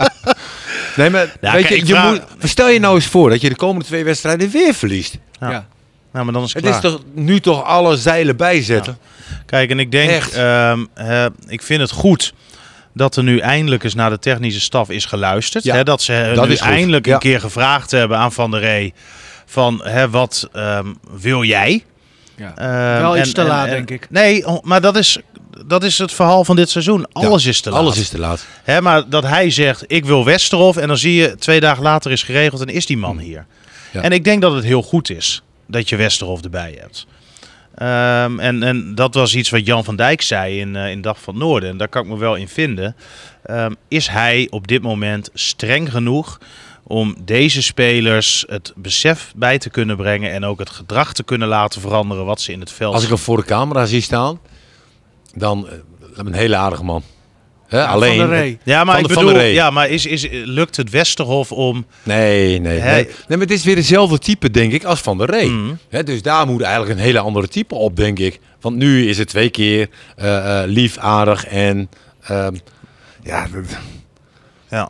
nee, 0.98 1.10
maar 1.10 1.36
Ja, 1.42 1.52
weet 1.54 1.66
kijk, 1.66 1.80
je, 1.80 1.86
je 1.88 1.94
vraag- 1.94 2.10
moet, 2.12 2.50
stel 2.50 2.70
je 2.70 2.80
nou 2.80 2.96
eens 2.96 3.06
voor 3.06 3.30
dat 3.30 3.42
je 3.42 3.50
de 3.50 3.56
komende 3.56 3.86
twee 3.86 4.04
wedstrijden 4.04 4.50
weer 4.50 4.74
verliest. 4.74 5.18
Ja. 5.40 5.68
Nou, 6.12 6.26
maar 6.26 6.34
dan 6.34 6.44
is 6.44 6.54
het, 6.54 6.66
Het 6.66 6.76
is 6.76 6.82
toch 6.82 7.02
nu 7.14 7.40
toch 7.40 7.64
alle 7.64 7.98
zeilen 7.98 8.36
bijzetten? 8.38 8.98
Kijk, 9.46 9.70
en 9.70 9.80
ik 9.80 9.92
denk, 9.92 10.10
Echt. 10.10 10.34
ehm, 10.34 10.86
eh, 10.94 11.26
ik 11.48 11.62
vind 11.62 11.82
het 11.82 11.92
goed 11.92 12.34
dat 12.94 13.16
er 13.16 13.24
nu 13.24 13.38
eindelijk 13.40 13.84
eens 13.84 13.94
naar 13.96 14.10
de 14.10 14.20
technische 14.20 14.62
staf 14.62 14.90
is 14.90 15.06
geluisterd. 15.06 15.64
Ja, 15.64 15.76
hè, 15.76 15.84
dat 15.84 16.02
ze 16.02 16.32
dat 16.36 16.48
nu 16.48 16.58
goed. 16.58 16.68
eindelijk 16.70 17.06
Ja. 17.06 17.14
een 17.14 17.20
keer 17.20 17.40
gevraagd 17.40 17.92
hebben 17.92 18.18
aan 18.18 18.32
Van 18.32 18.52
der 18.52 18.60
Rey 18.60 18.94
van 19.50 19.82
hè, 19.84 20.10
wat 20.10 20.50
ehm, 20.54 20.94
wil 21.12 21.44
jij? 21.44 21.84
Ja. 22.36 22.56
Ehm, 22.56 23.02
Wel 23.02 23.18
iets 23.18 23.28
en- 23.28 23.34
te 23.34 23.42
en- 23.42 23.48
laat, 23.48 23.66
en- 23.66 23.72
denk 23.72 23.90
ik. 23.90 24.08
Nee, 24.10 24.48
oh, 24.48 24.64
maar 24.64 24.82
dat 24.82 24.98
is, 24.98 25.20
dat 25.66 25.84
is 25.84 25.98
het 25.98 26.12
verhaal 26.14 26.44
van 26.46 26.56
dit 26.56 26.70
seizoen. 26.70 27.06
Alles 27.12 27.46
is 27.46 27.62
te 27.62 27.70
laat. 27.70 27.80
Alles 27.80 27.98
is 27.98 28.10
te 28.10 28.20
laat. 28.20 28.46
Hè, 28.64 28.82
maar 28.82 29.10
dat 29.10 29.24
hij 29.24 29.50
zegt, 29.50 29.84
ik 29.88 30.06
wil 30.06 30.26
Westerhof. 30.26 30.78
En 30.78 30.88
dan 30.88 30.98
zie 30.98 31.14
je, 31.14 31.36
twee 31.36 31.60
dagen 31.60 31.84
later 31.84 32.12
is 32.12 32.24
geregeld 32.24 32.62
en 32.62 32.68
is 32.68 32.86
die 32.86 32.98
man 32.98 33.18
hier. 33.20 33.46
Ja. 33.92 34.02
En 34.02 34.12
ik 34.12 34.24
denk 34.24 34.42
dat 34.42 34.54
het 34.54 34.64
heel 34.64 34.82
goed 34.84 35.10
is 35.10 35.42
dat 35.68 35.90
je 35.90 35.96
Westerhof 35.96 36.42
erbij 36.42 36.78
hebt. 36.80 37.06
Ehm, 37.76 38.40
en, 38.40 38.64
en 38.64 38.96
dat 38.96 39.14
was 39.14 39.36
iets 39.36 39.50
wat 39.50 39.66
Jan 39.66 39.84
van 39.84 39.96
Dijk 39.96 40.22
zei 40.22 40.60
in, 40.60 40.76
eh, 40.76 40.92
in 40.92 41.02
Dag 41.02 41.22
van 41.22 41.34
het 41.34 41.44
Noorden. 41.44 41.70
En 41.70 41.78
daar 41.78 41.88
kan 41.88 42.04
ik 42.04 42.08
me 42.10 42.18
wel 42.18 42.36
in 42.36 42.48
vinden. 42.48 42.96
Ehm, 43.44 43.72
is 43.88 44.08
hij 44.08 44.48
op 44.50 44.68
dit 44.68 44.82
moment 44.82 45.30
streng 45.34 45.92
genoeg 45.92 46.40
om 46.88 47.16
deze 47.26 47.62
spelers 47.62 48.46
het 48.48 48.74
besef 48.76 49.34
bij 49.36 49.58
te 49.58 49.70
kunnen 49.70 49.98
brengen... 49.98 50.32
en 50.32 50.46
ook 50.46 50.60
het 50.60 50.70
gedrag 50.70 51.14
te 51.14 51.24
kunnen 51.24 51.48
laten 51.48 51.82
veranderen 51.82 52.26
wat 52.26 52.42
ze 52.42 52.52
in 52.52 52.60
het 52.60 52.72
veld 52.72 52.94
Als 52.94 53.04
ik 53.04 53.10
hem 53.10 53.18
voor 53.18 53.38
de 53.38 53.44
camera 53.44 53.86
zie 53.86 54.02
staan, 54.02 54.40
dan 55.34 55.70
eh, 55.70 55.74
een 56.14 56.34
hele 56.34 56.56
aardige 56.56 56.84
man. 56.84 57.04
Hè, 57.68 57.86
alleen. 57.86 58.20
Van 58.20 58.30
der 58.30 58.38
Rey. 58.38 58.58
Ja, 58.64 58.84
maar 58.84 58.96
Van 58.96 59.10
ik 59.10 59.16
bedoel, 59.16 59.40
ja, 59.42 59.70
maar 59.70 59.90
is, 59.90 60.06
is, 60.06 60.28
lukt 60.32 60.78
het 60.78 60.90
Westerhof 60.90 61.52
om... 61.52 61.86
Nee, 62.04 62.60
nee, 62.60 62.80
nee. 62.80 62.94
Nee, 62.94 63.08
maar 63.28 63.40
het 63.40 63.52
is 63.52 63.64
weer 63.64 63.76
dezelfde 63.76 64.20
type, 64.20 64.52
denk 64.52 64.72
ik, 64.72 64.84
als 64.84 65.00
Van 65.00 65.18
der 65.18 65.30
Rey. 65.30 65.52
Hè, 65.90 66.04
dus 66.04 66.22
daar 66.22 66.48
moet 66.48 66.62
eigenlijk 66.62 67.00
een 67.00 67.06
hele 67.06 67.20
andere 67.20 67.48
type 67.48 67.76
op, 67.76 67.96
denk 67.96 68.20
ik. 68.20 68.40
Want 68.62 68.76
nu 68.76 69.10
is 69.10 69.18
het 69.18 69.28
twee 69.28 69.50
keer 69.50 69.90
eh, 70.16 70.62
eh, 70.62 70.70
lief, 70.70 70.98
aardig 70.98 71.46
en 71.46 71.90
ehm, 72.22 72.56
ja, 73.24 73.48
Ja. 74.70 74.90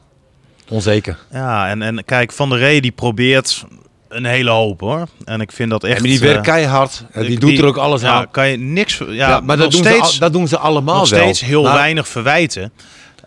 Onzeker. 0.69 1.17
Ja, 1.31 1.69
en, 1.69 1.81
en 1.81 2.05
kijk, 2.05 2.31
Van 2.31 2.49
der 2.49 2.59
Rey 2.59 2.79
die 2.79 2.91
probeert 2.91 3.63
een 4.09 4.25
hele 4.25 4.49
hoop 4.49 4.79
hoor. 4.79 5.07
En 5.25 5.41
ik 5.41 5.51
vind 5.51 5.69
dat 5.69 5.83
echt... 5.83 5.97
en 5.97 6.03
die 6.03 6.13
eh, 6.13 6.19
werkt 6.25 6.41
keihard. 6.45 7.05
eh, 7.11 7.25
die, 7.27 7.39
doet 7.39 7.57
er 7.57 7.65
ook 7.65 7.77
alles 7.77 8.01
ja, 8.01 8.11
aan. 8.13 8.31
kan 8.31 8.47
je 8.49 8.57
niks... 8.57 8.97
Ja, 8.97 9.05
Ja, 9.13 9.39
maar 9.39 9.57
dat 9.57 9.71
doen, 9.71 9.83
steeds, 9.83 10.13
ze, 10.13 10.19
dat 10.19 10.33
doen 10.33 10.47
ze 10.47 10.57
allemaal 10.57 10.99
nog 10.99 11.09
wel. 11.09 11.19
steeds 11.19 11.41
heel 11.41 11.63
Maar- 11.63 11.73
weinig 11.73 12.07
verwijten. 12.07 12.71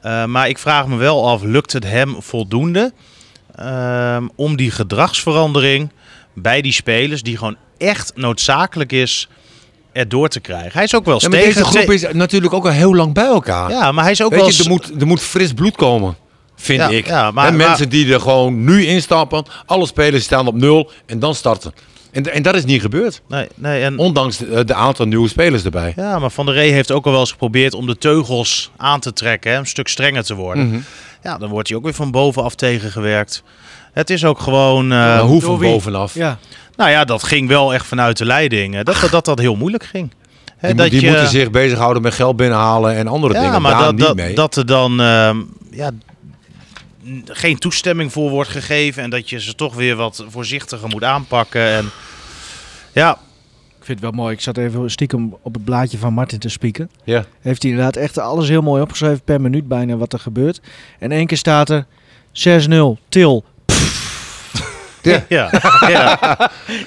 Eh, 0.03 0.25
maar 0.25 0.49
ik 0.49 0.59
vraag 0.59 0.87
me 0.87 0.97
wel 0.97 1.29
af, 1.29 1.43
lukt 1.43 1.73
het 1.73 1.85
hem 1.85 2.17
voldoende 2.23 2.93
ehm, 3.57 4.29
om 4.37 4.57
die 4.57 4.71
gedragsverandering 4.71 5.91
bij 6.35 6.61
die 6.61 6.73
spelers, 6.73 7.23
die 7.23 7.37
gewoon 7.37 7.57
echt 7.79 8.13
noodzakelijk 8.15 8.93
is, 8.93 9.29
erdoor 9.93 10.29
te 10.29 10.41
krijgen? 10.41 10.73
Hij 10.73 10.85
is 10.85 10.95
ook 10.95 11.05
wel 11.05 11.19
Ja, 11.21 11.29
maar 11.29 11.39
deze 11.39 11.65
groep 11.65 11.91
is 11.91 12.07
natuurlijk 12.13 12.53
ook 12.55 12.65
al 12.65 12.71
heel 12.71 12.95
lang 12.95 13.15
bij 13.15 13.25
elkaar. 13.25 13.71
Ja, 13.71 13.93
maar 13.93 14.03
hij 14.03 14.13
is 14.13 14.23
ook 14.23 14.31
Weet 14.31 14.41
wel... 14.41 14.49
je, 14.51 14.63
er 14.63 14.69
moet, 14.69 14.93
er 15.01 15.07
moet 15.07 15.21
fris 15.21 15.53
bloed 15.53 15.77
komen, 15.77 16.17
vind 16.61 16.81
Ja, 16.81 16.89
ik. 16.89 17.07
ja, 17.07 17.31
maar- 17.31 17.47
en 17.47 17.57
maar- 17.57 17.67
mensen 17.67 17.89
die 17.89 18.13
er 18.13 18.21
gewoon 18.21 18.65
nu 18.65 18.85
instappen, 18.87 19.45
alle 19.67 19.87
spelers 19.87 20.25
staan 20.25 20.47
op 20.47 20.55
nul 20.55 20.91
en 21.07 21.19
dan 21.19 21.35
starten. 21.35 21.73
En, 22.13 22.33
en 22.33 22.43
dat 22.43 22.55
is 22.55 22.65
niet 22.65 22.81
gebeurd. 22.81 23.23
Nee, 23.29 23.47
nee, 23.55 23.83
en... 23.83 23.99
Ondanks 23.99 24.37
de, 24.37 24.65
de 24.65 24.75
aantal 24.75 25.07
nieuwe 25.07 25.29
spelers 25.29 25.65
erbij. 25.65 25.93
Ja, 25.97 26.19
maar 26.19 26.31
Van 26.31 26.47
der 26.47 26.55
Rey 26.55 26.69
heeft 26.69 26.91
ook 26.91 27.05
al 27.05 27.11
wel 27.11 27.21
eens 27.21 27.31
geprobeerd 27.31 27.75
om 27.75 27.87
de 27.87 27.99
teugels 27.99 28.71
aan 28.77 29.01
te 29.01 29.13
trekken, 29.13 29.53
hè, 29.53 29.59
een 29.59 29.67
stuk 29.67 29.89
strenger 29.89 30.25
te 30.25 30.35
worden. 30.35 30.69
Mhm. 30.69 30.79
Ja, 31.23 31.39
dan 31.39 31.49
wordt 31.49 31.69
hij 31.69 31.77
ook 31.77 31.85
weer 31.85 31.95
van 31.95 32.11
bovenaf 32.11 32.55
tegengewerkt. 32.55 33.43
Het 33.93 34.11
is 34.11 34.25
ook 34.25 34.41
gewoon. 34.41 34.89
Maar 34.89 35.21
hoe 35.21 35.41
van 35.41 35.59
bovenaf? 35.59 36.15
Ja. 36.15 36.39
Nou 36.77 36.91
ja, 36.91 37.05
dat 37.05 37.23
ging 37.23 37.49
wel 37.49 37.75
echt 37.75 37.87
vanuit 37.87 38.17
de 38.17 38.25
leiding. 38.25 38.83
Dat 38.83 38.97
dat, 39.01 39.11
dat, 39.11 39.25
dat 39.25 39.39
heel 39.39 39.57
moeilijk 39.57 39.85
ging. 39.85 40.11
Hè, 40.57 40.69
Die, 40.69 40.77
dat 40.77 40.77
moet- 40.77 40.91
die 40.91 41.01
je- 41.01 41.09
moeten 41.11 41.29
zich 41.29 41.51
bezighouden 41.51 42.03
met 42.03 42.15
geld 42.15 42.37
binnenhalen 42.37 42.97
en 42.97 43.09
andere 43.09 43.35
ja, 43.35 43.41
dingen. 43.41 43.63
maar 43.63 43.73
Daar 43.73 43.83
dat, 43.83 43.95
niet 43.97 44.07
dat, 44.07 44.17
mee. 44.17 44.35
dat 44.35 44.57
er 44.57 44.67
dan 44.67 45.01
ehm, 45.01 45.37
ja, 45.71 45.91
geen 47.25 47.59
toestemming 47.59 48.13
voor 48.13 48.31
wordt 48.31 48.51
gegeven. 48.51 49.03
En 49.03 49.11
dat 49.11 49.31
je 49.31 49.41
ze 49.41 49.55
toch 49.55 49.75
weer 49.75 49.97
wat 49.97 50.25
voorzichtiger 50.29 50.89
moet 50.89 51.05
aanpakken. 51.05 51.63
En 51.71 51.91
ja, 52.93 53.11
Ik 53.79 53.87
vind 53.87 54.01
het 54.01 54.11
wel 54.11 54.21
mooi. 54.25 54.35
Ik 54.35 54.41
zat 54.41 54.57
even 54.57 54.91
stiekem 54.91 55.37
op 55.43 55.55
het 55.55 55.65
blaadje 55.65 55.99
van 55.99 56.13
Martin 56.13 56.39
te 56.39 56.49
spieken. 56.49 56.91
ja. 57.05 57.25
Heeft 57.41 57.63
hij 57.63 57.71
inderdaad 57.71 57.97
echt 57.97 58.19
alles 58.19 58.49
heel 58.49 58.63
mooi 58.63 58.83
opgeschreven 58.83 59.23
per 59.25 59.41
minuut 59.41 59.69
bijna 59.69 59.97
wat 59.97 60.13
er 60.13 60.19
gebeurt. 60.19 60.61
En 60.99 61.13
één 61.13 61.27
keer 61.27 61.37
staat 61.37 61.71
er 61.71 61.87
6-0, 62.33 62.99
Til. 63.09 63.45
Ja. 65.13 65.25
ja, 65.29 65.49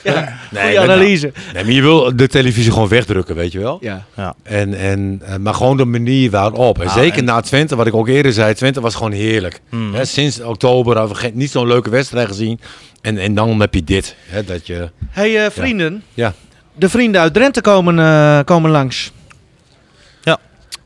ja, 0.03 0.39
Nee, 0.51 0.61
Goeie 0.63 0.79
maar- 0.79 0.89
analyse. 0.91 1.31
nee, 1.53 1.63
maar 1.63 1.73
je 1.73 1.81
wil 1.81 2.15
de 2.15 2.27
televisie 2.27 2.71
gewoon 2.71 2.87
wegdrukken, 2.87 3.35
weet 3.35 3.51
je 3.51 3.59
wel. 3.59 3.77
Ja. 3.81 4.05
En, 4.43 4.73
en, 4.73 5.21
eh, 5.25 5.35
maar 5.35 5.53
gewoon 5.53 5.77
de 5.77 5.85
manier 5.85 6.29
waarop. 6.31 6.79
En 6.79 6.85
Nou, 6.85 6.99
zeker 6.99 7.17
en- 7.19 7.25
na 7.25 7.41
Twente, 7.41 7.75
wat 7.75 7.87
ik 7.87 7.93
ook 7.95 8.07
eerder 8.07 8.33
zei, 8.33 8.53
Twente 8.53 8.81
was 8.81 8.95
gewoon 8.95 9.11
heerlijk. 9.11 9.61
Hè, 9.93 10.05
sinds 10.05 10.41
oktober 10.41 10.97
hadden 10.97 11.15
we 11.15 11.21
geen, 11.21 11.31
niet 11.35 11.51
zo'n 11.51 11.67
leuke 11.67 11.89
wedstrijd 11.89 12.27
gezien. 12.27 12.59
En, 13.01 13.17
en 13.17 13.33
dan 13.35 13.59
heb 13.59 13.73
je 13.73 13.83
dit. 13.83 14.15
Hè, 14.27 14.43
dat 14.43 14.67
je, 14.67 14.89
hey, 15.09 15.45
eh, 15.45 15.51
vrienden. 15.51 16.03
ja. 16.13 16.33
De 16.75 16.89
vrienden 16.89 17.21
uit 17.21 17.33
Drenthe 17.33 17.61
komen, 17.61 17.99
eh, 17.99 18.39
komen 18.45 18.71
langs. 18.71 19.11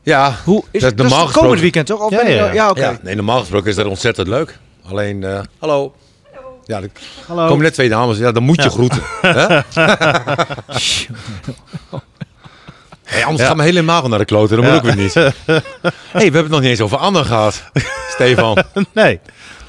Ja, 0.02 0.34
Hoe 0.44 0.64
is 0.70 0.80
Dat 0.80 0.90
het? 0.90 0.98
normaal 0.98 1.16
is 1.18 1.22
gesproken- 1.24 1.42
komend 1.42 1.60
weekend 1.60 1.86
toch? 1.86 2.00
Of 2.00 2.10
Ja, 2.10 2.26
ja. 2.28 2.52
ja 2.52 2.70
oké. 2.70 2.80
ja, 2.80 2.98
nee, 3.02 3.14
normaal 3.14 3.38
gesproken 3.38 3.68
is 3.70 3.76
dat 3.76 3.86
ontzettend 3.86 4.28
leuk. 4.28 4.58
Alleen, 4.84 5.24
eh, 5.24 5.40
hallo. 5.58 5.94
Ja, 6.68 6.82
er 6.82 6.90
Hallo. 7.26 7.46
komen 7.46 7.62
net 7.64 7.74
twee 7.74 7.88
dames. 7.88 8.18
Ja, 8.18 8.32
dan 8.32 8.42
moet 8.42 8.56
je 8.56 8.62
Ja. 8.62 8.68
groeten. 8.68 9.02
Hè? 9.20 9.46
hey, 13.04 13.24
anders 13.24 13.46
gaat 13.48 13.56
mijn 13.56 13.68
hele 13.68 13.82
maag 13.82 14.08
naar 14.08 14.18
de 14.18 14.24
kloten. 14.24 14.56
Dat 14.56 14.64
moet 14.64 14.74
ook 14.74 14.82
weer 14.82 14.96
niet. 14.96 15.14
hey, 15.14 15.32
we 16.12 16.20
hebben 16.22 16.42
het 16.42 16.50
nog 16.50 16.60
niet 16.60 16.70
eens 16.70 16.80
over 16.80 16.98
Anne 16.98 17.24
gehad. 17.24 17.62
Stefan. 18.14 18.56
nee. 18.92 19.20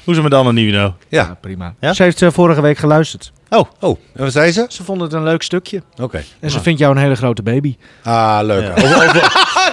Hoe 0.04 0.14
is 0.14 0.20
het 0.22 0.30
met 0.30 0.34
Anne 0.38 0.52
Nino? 0.52 0.80
Ja, 1.08 1.22
Ja. 1.22 1.36
prima. 1.40 1.74
Ja? 1.80 1.92
Ze 1.92 2.02
heeft 2.02 2.22
eh, 2.22 2.28
vorige 2.32 2.60
week 2.60 2.78
geluisterd. 2.78 3.32
Oh, 3.48 3.68
Oh, 3.80 3.98
en 4.14 4.22
wat 4.24 4.32
zei 4.32 4.52
ze? 4.52 4.66
Ze 4.68 4.84
vond 4.84 5.00
het 5.00 5.12
een 5.12 5.22
leuk 5.22 5.42
stukje. 5.42 5.82
Oké. 6.00 6.22
En 6.40 6.50
ze 6.50 6.60
vindt 6.60 6.78
jou 6.80 6.92
een 6.94 7.00
hele 7.02 7.14
grote 7.14 7.42
baby. 7.42 7.76
Ah, 8.02 8.38
leuk. 8.42 8.62
Ja. 8.78 8.84
Over, 8.84 8.96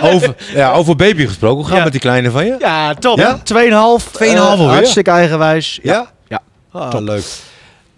over, 0.01 0.13
over, 0.13 0.35
ja, 0.53 0.71
over 0.71 0.95
baby 0.95 1.25
gesproken. 1.25 1.55
Hoe 1.57 1.63
gaat 1.65 1.69
het 1.73 1.77
Ja. 1.77 1.83
met 1.83 1.91
die 1.91 2.01
kleine 2.01 2.31
van 2.31 2.45
je? 2.45 2.55
Ja, 2.59 2.93
top. 2.93 3.17
Ja? 3.17 3.37
2,5. 3.37 4.11
2,5 4.11 4.19
eh, 4.19 4.49
alweer? 4.49 4.67
Hartstikke 4.67 5.11
eigenwijs. 5.11 5.79
Ja? 5.83 6.11
Ah, 6.79 6.89
Top. 6.89 7.01
leuk. 7.01 7.23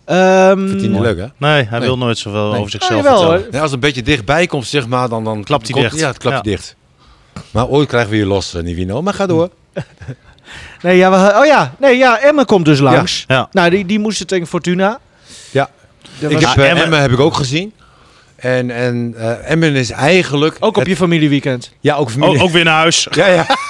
Ehm, 0.05 0.57
Vindt 0.67 0.81
hij 0.81 0.89
niet 0.89 0.99
leuk, 1.01 1.17
hè? 1.17 1.25
nee, 1.37 1.63
hij 1.63 1.79
Nee. 1.79 1.87
wil 1.87 1.97
nooit 1.97 2.17
zoveel 2.17 2.49
Nee. 2.49 2.59
over 2.59 2.71
zichzelf 2.71 3.01
vertellen. 3.05 3.51
als 3.51 3.61
het 3.61 3.71
een 3.71 3.79
beetje 3.79 4.01
dichtbij 4.03 4.47
komt, 4.47 4.67
zeg 4.67 4.87
maar, 4.87 5.09
dan, 5.09 5.23
dan 5.23 5.43
Klapt 5.43 5.63
hij 5.63 5.71
komt- 5.71 5.89
dicht. 5.89 5.99
Ja, 6.01 6.07
het 6.07 6.17
klapt 6.17 6.35
Ja. 6.35 6.41
dicht. 6.41 6.75
Maar 7.51 7.67
ooit 7.67 7.87
krijgen 7.87 8.09
we 8.11 8.17
je 8.17 8.25
los, 8.25 8.53
eh, 8.53 8.63
Nivino. 8.63 9.01
Maar 9.01 9.13
ga 9.13 9.25
door. 9.25 9.49
Nee, 10.81 10.97
ja, 10.97 11.11
we, 11.11 11.39
oh 11.39 11.45
ja, 11.45 11.73
nee, 11.79 11.97
ja, 11.97 12.19
Emma 12.19 12.43
komt 12.43 12.65
dus 12.65 12.79
langs. 12.79 13.23
Ja. 13.27 13.47
Nou, 13.51 13.69
die, 13.69 13.85
die 13.85 13.99
moesten 13.99 14.27
tegen 14.27 14.47
Fortuna. 14.47 14.99
Ja. 15.51 15.69
Ik 16.19 16.29
heb, 16.39 16.57
eh, 16.57 16.69
Emmen- 16.69 16.83
Emmen 16.83 17.01
heb 17.01 17.11
ik 17.11 17.19
ook 17.19 17.33
gezien. 17.33 17.73
En, 18.35 18.71
en 18.71 19.13
eh, 19.17 19.51
Emmen 19.51 19.75
is 19.75 19.89
eigenlijk... 19.91 20.55
ook 20.59 20.69
op 20.69 20.75
het- 20.75 20.87
je 20.87 20.95
familieweekend. 20.95 21.71
Ja, 21.79 21.95
ook 21.95 22.11
familie. 22.11 22.41
Ook 22.41 22.49
weer 22.51 22.63
naar 22.63 22.77
huis. 22.79 23.07
Ja, 23.11 23.27
ja. 23.27 23.45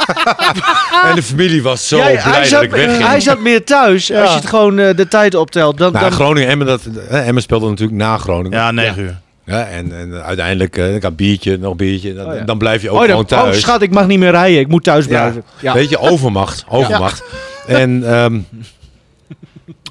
en 1.04 1.16
de 1.16 1.24
familie 1.24 1.64
was 1.64 1.88
zo 1.88 1.98
Ja, 1.98 2.04
blij 2.04 2.16
hij, 2.18 2.40
dat 2.40 2.48
zat, 2.50 2.62
ik 2.64 2.72
wegging. 2.72 3.08
hij 3.08 3.20
zat 3.20 3.40
meer 3.40 3.64
thuis. 3.64 4.12
Als 4.14 4.30
je 4.30 4.36
het 4.36 4.46
gewoon 4.50 4.80
eh, 4.80 4.96
de 4.96 5.08
tijd 5.08 5.36
optelt. 5.36 5.78
Dan, 5.78 5.92
Nou, 5.92 6.04
dan, 6.04 6.14
Groningen, 6.14 6.50
Emmen, 6.50 6.68
dat, 6.68 6.82
eh, 7.10 7.28
Emmen 7.28 7.42
speelde 7.44 7.70
natuurlijk 7.70 7.98
na 7.98 8.18
Groningen. 8.18 8.58
Ja, 8.58 8.72
9 8.72 9.02
uur. 9.04 9.18
Ja, 9.46 9.66
en, 9.68 10.00
en 10.00 10.24
uiteindelijk, 10.24 10.78
eh, 10.78 10.96
ik 10.96 11.04
had 11.04 11.16
biertje, 11.16 11.58
nog 11.58 11.76
biertje. 11.76 12.14
Dan, 12.14 12.26
Oh 12.28 12.36
ja. 12.36 12.42
dan 12.44 12.58
blijf 12.58 12.82
je 12.82 12.88
ook 12.90 12.94
oh, 12.94 13.00
dan- 13.00 13.10
gewoon 13.10 13.26
thuis. 13.26 13.56
oh, 13.56 13.62
schat, 13.62 13.82
ik 13.82 13.92
mag 13.92 14.08
niet 14.08 14.20
meer 14.20 14.32
rijden. 14.32 14.60
Ik 14.60 14.68
moet 14.68 14.84
thuis 14.84 15.06
blijven. 15.06 15.44
Ja. 15.60 15.74
Weet 15.74 15.90
je, 15.90 15.98
overmacht. 16.00 16.66
Overmacht. 16.68 17.24
En 17.68 18.04
ehm, 18.14 18.40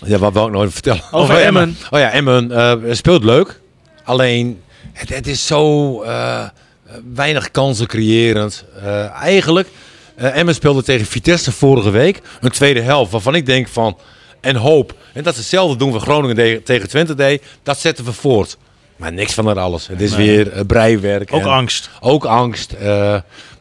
ja, 0.07 0.19
wat 0.19 0.33
wil 0.33 0.47
ik 0.47 0.53
nou 0.53 0.71
vertellen? 0.71 1.03
Over 1.11 1.37
Emmen. 1.41 1.77
Oh 1.91 1.99
ja, 1.99 2.11
Emmen 2.11 2.53
eh, 2.53 2.73
speelt 2.91 3.25
leuk. 3.25 3.61
Alleen, 4.05 4.61
het, 4.93 5.09
het 5.09 5.27
is 5.27 5.47
zo 5.47 6.03
eh, 6.03 6.43
weinig 7.15 7.51
kansen 7.51 7.87
creërend. 7.87 8.65
Eh, 8.83 9.11
eigenlijk, 9.23 9.69
eh, 10.19 10.37
Emmen 10.37 10.55
speelde 10.55 10.83
tegen 10.83 11.07
Vitesse 11.07 11.53
vorige 11.53 11.91
week. 11.91 12.21
Een 12.41 12.51
tweede 12.51 12.81
helft 12.81 13.13
waarvan 13.13 13.35
ik 13.35 13.47
denk 13.47 13.69
van... 13.69 13.99
En 14.41 14.57
hoop. 14.57 14.95
En 15.13 15.23
dat 15.23 15.33
is 15.33 15.39
hetzelfde 15.39 15.77
doen 15.77 15.93
we 15.93 15.99
Groningen 15.99 16.37
de- 16.37 16.61
tegen 16.65 16.89
Twente 16.89 17.15
deed. 17.15 17.43
Dat 17.63 17.79
zetten 17.79 18.05
we 18.05 18.13
voort. 18.13 18.57
Maar 18.97 19.13
niks 19.13 19.35
van 19.35 19.45
dat 19.45 19.57
alles. 19.57 19.87
Het 19.87 20.01
is 20.01 20.17
Nee. 20.17 20.27
weer 20.27 20.53
eh, 20.53 20.67
breiwerk. 20.67 21.33
Ook 21.33 21.41
en- 21.41 21.49
angst. 21.49 21.91
ook 22.01 22.25
angst. 22.25 22.73
eh, 22.73 23.15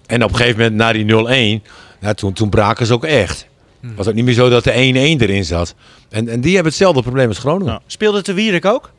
en 0.05 0.23
op 0.23 0.29
een 0.29 0.35
gegeven 0.35 0.57
moment, 0.61 0.75
na 0.75 0.91
die 0.93 1.05
0-1, 1.05 1.63
ja, 2.01 2.13
toen, 2.13 2.33
toen 2.33 2.49
braken 2.49 2.85
ze 2.85 2.93
ook 2.93 3.05
echt. 3.05 3.47
Hmm. 3.81 3.95
was 3.95 4.07
ook 4.07 4.13
niet 4.13 4.25
meer 4.25 4.33
zo 4.33 4.49
dat 4.49 4.63
de 4.63 4.71
1-1 4.73 5.21
erin 5.21 5.45
zat. 5.45 5.75
En, 6.09 6.29
en 6.29 6.41
die 6.41 6.53
hebben 6.53 6.71
hetzelfde 6.71 7.01
probleem 7.01 7.27
als 7.27 7.37
Groningen. 7.39 7.81
Speelde 7.87 8.21
te 8.21 8.33
Wierik 8.33 8.65
ook? 8.65 8.91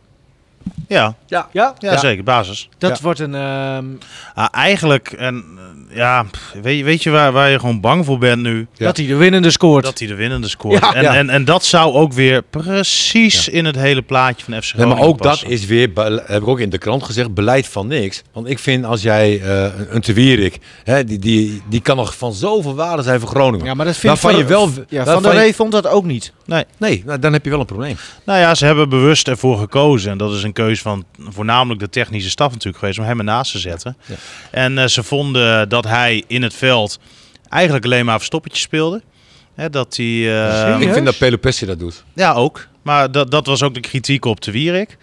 Ja, 0.88 1.14
Ja. 1.26 1.48
ja, 1.52 1.74
Ja. 1.78 1.96
zeker. 1.96 2.24
Basis. 2.24 2.68
Dat 2.78 2.96
Ja. 2.96 3.02
wordt 3.02 3.20
een... 3.20 3.34
ehm, 3.34 3.84
Ah, 4.34 4.48
eigenlijk, 4.52 5.12
en, 5.12 5.44
eh, 5.87 5.87
ja, 5.98 6.26
weet, 6.62 6.78
je- 6.78 6.84
weet 6.84 7.02
je 7.02 7.10
waar, 7.10 7.32
waar 7.32 7.50
je 7.50 7.58
gewoon 7.58 7.80
bang 7.80 8.04
voor 8.04 8.18
bent 8.18 8.42
nu? 8.42 8.66
Ja. 8.74 8.86
Dat 8.86 8.96
hij 8.96 9.06
de 9.06 9.16
winnende 9.16 9.50
scoort. 9.50 9.84
Dat 9.84 9.98
hij 9.98 10.08
de 10.08 10.14
winnende 10.14 10.48
scoort. 10.48 10.80
Ja. 10.80 10.94
en, 10.94 11.02
Ja. 11.02 11.14
En, 11.14 11.30
en 11.30 11.44
dat 11.44 11.64
zou 11.64 11.92
ook 11.94 12.12
weer 12.12 12.42
precies 12.42 13.48
in 13.48 13.64
het 13.64 13.76
hele 13.76 14.02
plaatje 14.02 14.44
van 14.44 14.54
FC 14.54 14.60
Nee, 14.62 14.62
Groningen 14.72 14.96
maar 14.98 15.06
ook 15.06 15.22
dat 15.22 15.44
is 15.46 15.66
weer, 15.66 15.90
heb 16.26 16.42
ik 16.42 16.48
ook 16.48 16.60
in 16.60 16.70
de 16.70 16.78
krant 16.78 17.02
gezegd, 17.02 17.34
beleid 17.34 17.66
van 17.66 17.86
niks. 17.86 18.22
Want 18.32 18.48
ik 18.48 18.58
vind 18.58 18.84
als 18.84 19.02
jij 19.02 19.40
eh, 19.40 19.62
een, 19.62 19.86
een 19.94 20.00
Te 20.00 20.12
Wierik, 20.12 20.58
hè, 20.84 21.04
die, 21.04 21.18
die, 21.18 21.62
die 21.68 21.80
kan 21.80 21.96
nog 21.96 22.16
van 22.16 22.32
zoveel 22.32 22.74
waarde 22.74 23.02
zijn 23.02 23.20
voor 23.20 23.28
Groningen. 23.28 23.66
ja, 23.66 23.74
maar 23.74 23.86
dat 23.86 24.00
Waarvan 24.02 24.30
Van- 24.30 24.40
je 24.40 24.46
wel- 24.46 24.70
Ja, 24.88 25.04
Van 25.04 25.22
der 25.22 25.32
je- 25.32 25.38
Rey 25.38 25.54
vond 25.54 25.72
dat 25.72 25.86
ook 25.86 26.04
niet. 26.04 26.32
Nee. 26.46 26.64
Nee, 26.78 27.02
nou, 27.06 27.18
dan 27.18 27.32
heb 27.32 27.44
je 27.44 27.50
wel 27.50 27.60
een 27.60 27.66
probleem. 27.66 27.96
Nou 28.24 28.38
ja, 28.38 28.54
ze 28.54 28.64
hebben 28.64 28.88
bewust 28.88 29.28
ervoor 29.28 29.58
gekozen. 29.58 30.10
En 30.10 30.18
dat 30.18 30.32
is 30.32 30.42
een 30.42 30.52
keuze 30.52 30.82
van 30.82 31.04
voornamelijk 31.28 31.80
de 31.80 31.88
technische 31.88 32.30
staf 32.30 32.50
natuurlijk 32.50 32.78
geweest 32.78 32.98
om 32.98 33.04
hem 33.04 33.18
ernaast 33.18 33.52
te 33.52 33.58
zetten. 33.58 33.96
Ja. 34.06 34.14
En 34.50 34.78
eh, 34.78 34.86
ze 34.86 35.02
vonden 35.02 35.68
dat 35.68 35.84
hij 35.88 36.24
in 36.26 36.42
het 36.42 36.54
veld 36.54 36.98
eigenlijk 37.48 37.84
alleen 37.84 38.04
maar 38.04 38.16
verstoppertje 38.16 38.60
speelde. 38.60 39.02
Hè, 39.54 39.70
dat 39.70 39.96
hij... 39.96 40.06
eh, 40.06 40.58
Serieus? 40.60 40.82
ik 40.86 40.92
vind 40.92 41.04
dat 41.04 41.18
Pelopessi 41.18 41.66
dat 41.66 41.78
doet. 41.78 42.04
Ja, 42.14 42.32
ook. 42.32 42.66
Maar 42.82 43.10
dat, 43.10 43.30
dat 43.30 43.46
was 43.46 43.62
ook 43.62 43.74
de 43.74 43.80
kritiek 43.80 44.24
op 44.24 44.40
de 44.40 44.50
Wierik. 44.50 44.96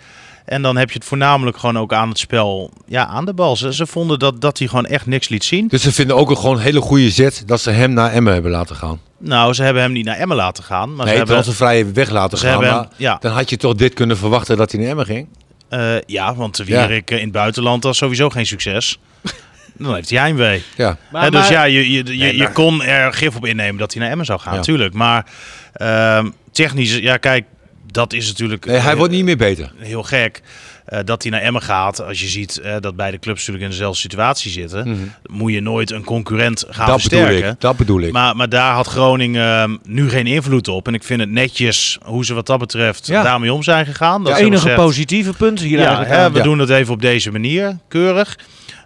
En 0.45 0.61
dan 0.61 0.77
heb 0.77 0.89
je 0.91 0.97
het 0.97 1.07
voornamelijk 1.07 1.57
gewoon 1.57 1.77
ook 1.77 1.93
aan 1.93 2.09
het 2.09 2.17
spel, 2.19 2.71
ja, 2.87 3.05
aan 3.07 3.25
de 3.25 3.33
bal. 3.33 3.55
Ze, 3.55 3.73
ze 3.73 3.85
vonden 3.85 4.19
dat, 4.19 4.41
dat 4.41 4.57
hij 4.57 4.67
gewoon 4.67 4.85
echt 4.85 5.05
niks 5.05 5.29
liet 5.29 5.43
zien. 5.43 5.67
Dus 5.67 5.81
ze 5.81 5.91
vinden 5.91 6.15
ook 6.15 6.29
een 6.29 6.37
gewoon 6.37 6.59
hele 6.59 6.81
goede 6.81 7.09
zet 7.09 7.43
dat 7.45 7.61
ze 7.61 7.69
hem 7.71 7.93
naar 7.93 8.11
Emmen 8.11 8.33
hebben 8.33 8.51
laten 8.51 8.75
gaan. 8.75 8.99
Nou, 9.17 9.53
ze 9.53 9.63
hebben 9.63 9.81
hem 9.81 9.91
niet 9.91 10.05
naar 10.05 10.17
Emmen 10.17 10.37
laten 10.37 10.63
gaan. 10.63 10.87
Maar 10.95 11.05
nee, 11.05 11.13
ze 11.13 11.17
hebben, 11.17 11.33
transfervrij 11.35 11.93
weg 11.93 12.09
laten 12.09 12.37
ze 12.37 12.45
gaan. 12.45 12.63
hem, 12.63 12.73
Maar 12.73 12.87
ja, 12.97 13.17
dan 13.19 13.31
had 13.31 13.49
je 13.49 13.57
toch 13.57 13.75
dit 13.75 13.93
kunnen 13.93 14.17
verwachten 14.17 14.57
dat 14.57 14.71
hij 14.71 14.81
naar 14.81 14.89
Emmen 14.89 15.05
ging. 15.05 15.27
eh, 15.69 16.01
ja, 16.05 16.35
want 16.35 16.55
de. 16.55 16.63
Wierik 16.65 17.11
eh, 17.11 17.17
in 17.17 17.23
het 17.23 17.31
buitenland 17.33 17.83
was 17.83 17.97
sowieso 17.97 18.29
geen 18.29 18.45
succes. 18.45 18.99
Dan 19.77 19.95
heeft 19.95 20.09
hij 20.09 20.19
heimwee. 20.19 20.63
Ja. 20.77 20.97
Maar, 21.11 21.31
dus 21.31 21.39
maar- 21.39 21.51
ja, 21.51 21.63
je, 21.63 21.91
je, 21.91 21.97
je, 21.97 22.13
Nee, 22.13 22.35
je 22.35 22.43
maar- 22.43 22.51
kon 22.51 22.83
er 22.83 23.13
gif 23.13 23.35
op 23.35 23.45
innemen 23.45 23.77
dat 23.77 23.93
hij 23.93 24.01
naar 24.01 24.11
Emmen 24.11 24.25
zou 24.25 24.39
gaan, 24.39 24.51
Ja. 24.53 24.57
natuurlijk. 24.59 24.93
Maar 24.93 25.25
ehm, 25.73 26.29
technisch, 26.51 26.97
ja 26.97 27.17
kijk, 27.17 27.45
dat 27.91 28.13
is 28.13 28.27
natuurlijk 28.27 28.65
Nee, 28.65 28.77
hij 28.77 28.95
wordt 28.95 29.13
niet 29.13 29.23
meer 29.25 29.37
beter. 29.37 29.71
heel 29.77 30.03
gek. 30.03 30.41
eh, 30.85 30.99
dat 31.05 31.21
hij 31.21 31.31
naar 31.31 31.41
Emmen 31.41 31.61
gaat, 31.61 32.01
als 32.03 32.19
je 32.21 32.27
ziet 32.27 32.57
eh, 32.57 32.75
dat 32.79 32.95
beide 32.95 33.19
clubs 33.19 33.37
natuurlijk 33.39 33.63
in 33.65 33.69
dezelfde 33.71 33.99
situatie 33.99 34.51
zitten, 34.51 35.13
moet 35.25 35.51
je 35.51 35.61
nooit 35.61 35.91
een 35.91 36.03
concurrent 36.03 36.63
gaan 36.69 36.85
Mhm. 36.85 36.91
dat 36.97 37.03
bedoel 37.03 37.19
versterken. 37.19 37.51
ik. 37.51 37.59
Dat 37.61 37.77
bedoel 37.77 38.01
ik. 38.01 38.11
Maar, 38.11 38.35
maar 38.35 38.49
daar 38.49 38.73
had 38.73 38.87
Groningen 38.87 39.45
ehm, 39.61 39.75
nu 39.83 40.09
geen 40.09 40.27
invloed 40.27 40.67
op. 40.67 40.87
En 40.87 40.93
ik 40.93 41.03
vind 41.03 41.19
het 41.19 41.29
netjes 41.29 41.97
hoe 42.03 42.25
ze 42.25 42.33
wat 42.33 42.45
dat 42.45 42.59
betreft 42.59 43.07
Ja. 43.07 43.23
daarmee 43.23 43.53
om 43.53 43.63
zijn 43.63 43.85
gegaan. 43.85 44.19
Dat 44.23 44.27
Het 44.31 44.37
ze 44.39 44.45
enige 44.45 44.61
gezegd, 44.61 44.81
positieve 44.81 45.33
punt 45.33 45.59
hier 45.59 45.79
ja, 45.79 45.85
eigenlijk 45.85 46.15
hè, 46.15 46.31
we 46.31 46.37
Ja. 46.37 46.43
doen 46.43 46.59
het 46.59 46.69
even 46.69 46.93
op 46.93 47.01
deze 47.01 47.31
manier, 47.31 47.77
keurig. 47.87 48.37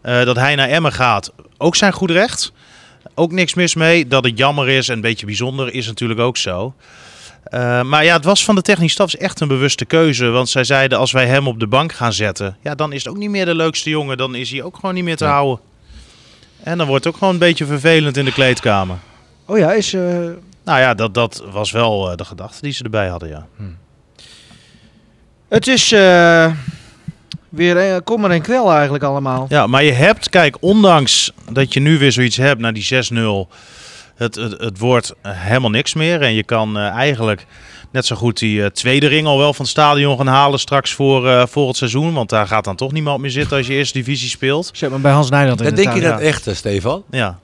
Eh, 0.02 0.24
dat 0.24 0.36
hij 0.36 0.56
naar 0.56 0.70
Emmen 0.70 0.94
gaat, 0.94 1.32
ook 1.58 1.76
zijn 1.76 1.94
goed 1.94 2.12
recht. 2.12 2.52
Ook 3.16 3.32
niks 3.32 3.54
mis 3.54 3.76
mee. 3.76 4.08
Dat 4.08 4.24
het 4.24 4.38
jammer 4.38 4.70
is 4.70 4.90
en 4.90 4.96
een 4.96 5.02
beetje 5.02 5.26
bijzonder 5.26 5.74
is 5.74 5.88
natuurlijk 5.88 6.20
ook 6.20 6.38
zo. 6.38 6.74
Eh, 7.44 7.82
maar 7.84 8.04
ja, 8.06 8.14
het 8.16 8.24
was 8.26 8.46
van 8.46 8.56
de 8.56 8.62
technische 8.62 8.94
staf 8.94 9.14
echt 9.14 9.40
een 9.40 9.48
bewuste 9.48 9.86
keuze. 9.86 10.26
Want 10.30 10.50
zij 10.50 10.64
zeiden, 10.64 10.98
als 10.98 11.12
wij 11.12 11.26
hem 11.28 11.48
op 11.48 11.60
de 11.60 11.68
bank 11.68 11.94
gaan 11.94 12.14
zetten... 12.14 12.58
ja, 12.62 12.76
dan 12.76 12.92
is 12.94 13.04
het 13.04 13.14
ook 13.14 13.18
niet 13.20 13.30
meer 13.30 13.46
de 13.46 13.56
leukste 13.56 13.90
jongen. 13.90 14.18
Dan 14.18 14.36
is 14.36 14.52
hij 14.52 14.64
ook 14.64 14.76
gewoon 14.76 14.94
niet 14.96 15.04
meer 15.04 15.16
te 15.18 15.24
Ja. 15.26 15.32
houden. 15.32 15.60
En 16.64 16.78
dan 16.78 16.88
wordt 16.88 17.04
het 17.04 17.14
ook 17.14 17.20
gewoon 17.20 17.34
een 17.34 17.40
beetje 17.40 17.66
vervelend 17.66 18.18
in 18.18 18.26
de 18.26 18.32
kleedkamer. 18.34 18.98
Oh 19.46 19.58
ja, 19.58 19.72
is... 19.72 19.94
eh, 19.94 20.02
Nou 20.64 20.80
ja, 20.80 20.94
dat, 20.94 21.14
dat 21.14 21.44
was 21.52 21.72
wel 21.72 22.16
de 22.16 22.26
gedachte 22.26 22.62
die 22.62 22.72
ze 22.72 22.84
erbij 22.84 23.08
hadden, 23.08 23.30
ja. 23.30 23.46
het 25.50 25.68
is 25.68 25.92
weer 27.50 28.02
kom 28.02 28.22
maar 28.22 28.32
en 28.32 28.42
kwel 28.42 28.72
eigenlijk 28.72 29.04
allemaal. 29.04 29.46
Ja, 29.50 29.68
maar 29.68 29.84
je 29.84 29.92
hebt, 29.92 30.30
kijk, 30.30 30.58
ondanks 30.60 31.32
dat 31.52 31.74
je 31.74 31.80
nu 31.80 31.98
weer 31.98 32.12
zoiets 32.12 32.38
hebt 32.38 32.60
na 32.60 32.72
die 32.72 32.88
6-0, 33.14 33.54
het, 34.20 34.36
het, 34.36 34.62
het 34.62 34.80
wordt 34.80 35.14
helemaal 35.22 35.70
niks 35.70 35.94
meer. 35.94 36.22
En 36.22 36.34
je 36.34 36.44
kan 36.44 36.78
eh, 36.78 36.88
eigenlijk 36.88 37.46
net 37.92 38.06
zo 38.06 38.16
goed 38.16 38.40
die 38.40 38.64
eh, 38.64 38.70
tweede 38.70 39.08
ring 39.08 39.28
al 39.28 39.38
wel 39.38 39.54
van 39.54 39.62
het 39.62 39.74
stadion 39.74 40.18
gaan 40.18 40.28
halen 40.28 40.60
straks 40.60 40.94
voor, 40.94 41.28
eh, 41.28 41.46
voor 41.48 41.68
het 41.68 41.78
seizoen. 41.78 42.14
Want 42.14 42.30
daar 42.30 42.48
gaat 42.48 42.64
dan 42.64 42.76
toch 42.76 42.92
niemand 42.92 43.22
meer 43.22 43.32
zitten 43.32 43.58
als 43.58 43.68
je 43.68 43.74
eerste 43.74 43.98
divisie 43.98 44.30
speelt. 44.30 44.70
Zet 44.74 44.92
me 44.92 44.98
bij 44.98 45.12
Hans 45.12 45.30
Nijland 45.30 45.62
in 45.62 45.76
de 45.76 45.82
denk 45.82 45.94
je 45.94 46.02
dat 46.02 46.20
echt, 46.20 46.50
Stefan? 46.54 47.04
Ja, 47.12 47.40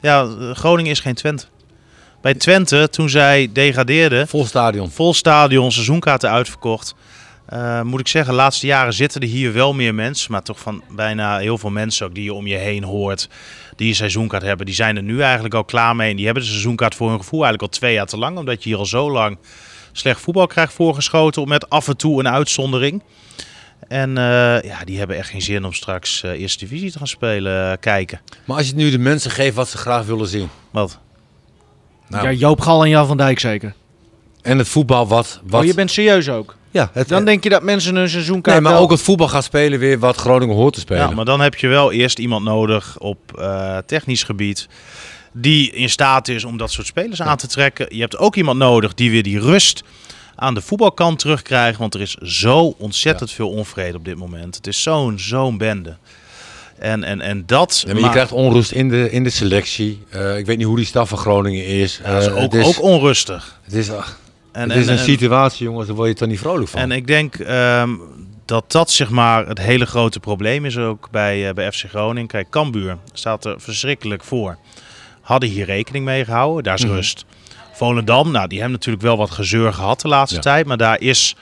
ja 0.00 0.28
Groningen 0.52 0.90
is 0.90 1.00
geen 1.00 1.14
Twente. 1.14 1.44
Bij 2.20 2.34
Twente, 2.34 2.88
toen 2.90 3.08
zij 3.10 3.50
degradeerden, 3.52 4.28
Vol 4.28 4.46
stadion. 4.46 4.90
vol 4.90 5.14
stadion, 5.14 5.72
seizoenkaarten 5.72 6.30
uitverkocht. 6.30 6.94
Eh, 7.52 7.82
moet 7.82 8.00
ik 8.00 8.08
zeggen, 8.08 8.30
de 8.30 8.38
laatste 8.38 8.66
jaren 8.66 8.92
zitten 8.92 9.20
er 9.20 9.26
hier 9.26 9.52
wel 9.52 9.74
meer 9.74 9.94
mensen. 9.94 10.32
Maar 10.32 10.42
toch 10.42 10.60
van 10.60 10.82
bijna 10.90 11.38
heel 11.38 11.58
veel 11.58 11.70
mensen 11.70 12.06
ook 12.06 12.14
die 12.14 12.24
je 12.24 12.32
om 12.32 12.46
je 12.46 12.56
heen 12.56 12.84
hoort. 12.84 13.28
Die 13.76 13.88
een 13.88 13.94
seizoenkaart 13.94 14.42
hebben. 14.42 14.66
Die 14.66 14.74
zijn 14.74 14.96
er 14.96 15.02
nu 15.02 15.20
eigenlijk 15.20 15.54
al 15.54 15.64
klaar 15.64 15.96
mee. 15.96 16.10
En 16.10 16.16
die 16.16 16.24
hebben 16.24 16.42
de 16.42 16.48
seizoenkaart 16.48 16.94
voor 16.94 17.08
hun 17.08 17.18
gevoel 17.18 17.44
eigenlijk 17.44 17.72
al 17.72 17.78
twee 17.78 17.94
jaar 17.94 18.06
te 18.06 18.18
lang. 18.18 18.38
Omdat 18.38 18.62
je 18.62 18.68
hier 18.68 18.78
al 18.78 18.86
zo 18.86 19.10
lang 19.10 19.38
slecht 19.92 20.20
voetbal 20.20 20.46
krijgt 20.46 20.72
voorgeschoten. 20.72 21.48
Met 21.48 21.70
af 21.70 21.88
en 21.88 21.96
toe 21.96 22.18
een 22.18 22.28
uitzondering. 22.28 23.02
En 23.88 24.18
eh, 24.18 24.62
ja, 24.62 24.84
die 24.84 24.98
hebben 24.98 25.16
echt 25.16 25.28
geen 25.28 25.42
zin 25.42 25.64
om 25.64 25.72
straks 25.72 26.22
eh, 26.22 26.30
eerste 26.40 26.64
divisie 26.64 26.90
te 26.90 26.98
gaan 26.98 27.06
spelen. 27.06 27.78
kijken. 27.78 28.20
Maar 28.44 28.56
als 28.56 28.68
je 28.68 28.74
nu 28.74 28.90
de 28.90 28.98
mensen 28.98 29.30
geeft 29.30 29.54
wat 29.54 29.68
ze 29.68 29.76
graag 29.76 30.06
willen 30.06 30.28
zien. 30.28 30.48
Wat? 30.70 30.98
Nou, 32.08 32.24
Ja, 32.24 32.32
Joop 32.32 32.60
Gal 32.60 32.84
en 32.84 32.90
Jan 32.90 33.06
van 33.06 33.16
Dijk 33.16 33.40
zeker. 33.40 33.74
En 34.42 34.58
het 34.58 34.68
voetbal 34.68 35.08
wat... 35.08 35.40
wat 35.44 35.60
Oh, 35.60 35.66
je 35.66 35.74
bent 35.74 35.90
serieus 35.90 36.28
ook. 36.28 36.56
Ja, 36.72 36.90
het, 36.92 37.08
Dan 37.08 37.24
denk 37.24 37.42
je 37.42 37.48
dat 37.48 37.62
mensen 37.62 37.96
een 37.96 38.08
seizoenkaart 38.08 38.54
nee, 38.56 38.64
maar 38.64 38.72
wel- 38.72 38.82
ook 38.82 38.90
het 38.90 39.00
voetbal 39.00 39.28
gaat 39.28 39.44
spelen 39.44 39.78
weer 39.78 39.98
wat 39.98 40.16
Groningen 40.16 40.54
hoort 40.56 40.74
te 40.74 40.80
spelen. 40.80 41.08
Ja, 41.08 41.14
maar 41.14 41.24
dan 41.24 41.40
heb 41.40 41.54
je 41.54 41.68
wel 41.68 41.92
eerst 41.92 42.18
iemand 42.18 42.44
nodig 42.44 42.98
op 42.98 43.18
eh, 43.38 43.76
technisch 43.86 44.22
gebied. 44.22 44.68
Die 45.32 45.70
in 45.70 45.90
staat 45.90 46.28
is 46.28 46.44
om 46.44 46.56
dat 46.56 46.70
soort 46.72 46.86
spelers 46.86 47.22
aan 47.22 47.36
te 47.36 47.46
trekken. 47.46 47.86
Je 47.94 48.00
hebt 48.00 48.18
ook 48.18 48.36
iemand 48.36 48.58
nodig 48.58 48.94
die 48.94 49.10
weer 49.10 49.22
die 49.22 49.40
rust 49.40 49.82
aan 50.34 50.54
de 50.54 50.60
voetbalkant 50.60 51.18
terugkrijgt. 51.18 51.78
Want 51.78 51.94
er 51.94 52.00
is 52.00 52.14
zo 52.14 52.74
ontzettend 52.78 53.30
veel 53.30 53.48
onvrede 53.50 53.96
op 53.96 54.04
dit 54.04 54.16
moment. 54.16 54.54
Het 54.56 54.66
is 54.66 54.82
zo'n 54.82 55.18
zo'n 55.18 55.58
bende. 55.58 55.96
En, 56.78 57.04
en, 57.04 57.20
en 57.20 57.42
dat. 57.46 57.82
Ja, 57.86 57.92
maar 57.92 58.02
je 58.02 58.10
krijgt 58.10 58.32
onrust 58.32 58.70
in 58.72 58.88
de, 58.88 59.10
in 59.10 59.24
de 59.24 59.30
selectie. 59.30 60.02
Eh, 60.10 60.38
ik 60.38 60.46
weet 60.46 60.56
niet 60.56 60.66
hoe 60.66 60.76
die 60.76 60.86
staf 60.86 61.08
van 61.08 61.18
Groningen 61.18 61.66
is. 61.66 62.00
ja, 62.04 62.12
dat 62.12 62.22
is 62.22 62.28
Eh, 62.28 62.34
ook, 62.36 62.52
het 62.52 62.54
is, 62.54 62.66
ook 62.66 62.82
onrustig. 62.82 63.58
het 63.64 63.74
is, 63.74 63.90
ach, 63.90 64.18
En, 64.52 64.68
het 64.70 64.78
is 64.78 64.86
en- 64.86 64.92
een 64.92 64.98
en- 64.98 65.04
situatie, 65.04 65.64
jongens, 65.66 65.86
daar 65.86 65.96
word 65.96 66.08
je 66.08 66.14
toch 66.14 66.28
niet 66.28 66.38
vrolijk 66.38 66.68
van. 66.68 66.80
En 66.80 66.90
ik 66.92 67.06
denk 67.06 67.34
ehm, 67.34 67.90
dat 68.44 68.72
dat 68.72 68.90
zeg 68.90 69.10
maar 69.10 69.46
het 69.46 69.58
hele 69.58 69.86
grote 69.86 70.20
probleem 70.20 70.64
is 70.64 70.76
ook 70.78 71.08
bij, 71.10 71.48
eh, 71.48 71.54
bij 71.54 71.72
FC 71.72 71.84
Groningen. 71.88 72.26
Kijk, 72.28 72.50
Cambuur 72.50 72.96
staat 73.12 73.44
er 73.44 73.60
verschrikkelijk 73.60 74.24
voor. 74.24 74.56
Hadden 75.20 75.48
hier 75.48 75.64
rekening 75.66 76.04
mee 76.04 76.24
gehouden, 76.24 76.62
daar 76.64 76.74
is 76.74 76.84
Mhm. 76.84 76.92
rust. 76.94 77.24
Volendam, 77.72 78.30
nou 78.30 78.48
die 78.48 78.58
hebben 78.58 78.76
natuurlijk 78.78 79.04
wel 79.04 79.16
wat 79.16 79.30
gezeur 79.30 79.72
gehad 79.72 80.00
de 80.00 80.08
laatste 80.08 80.36
Ja. 80.36 80.42
tijd. 80.42 80.66
Maar 80.66 80.76
daar 80.76 81.00
is 81.00 81.36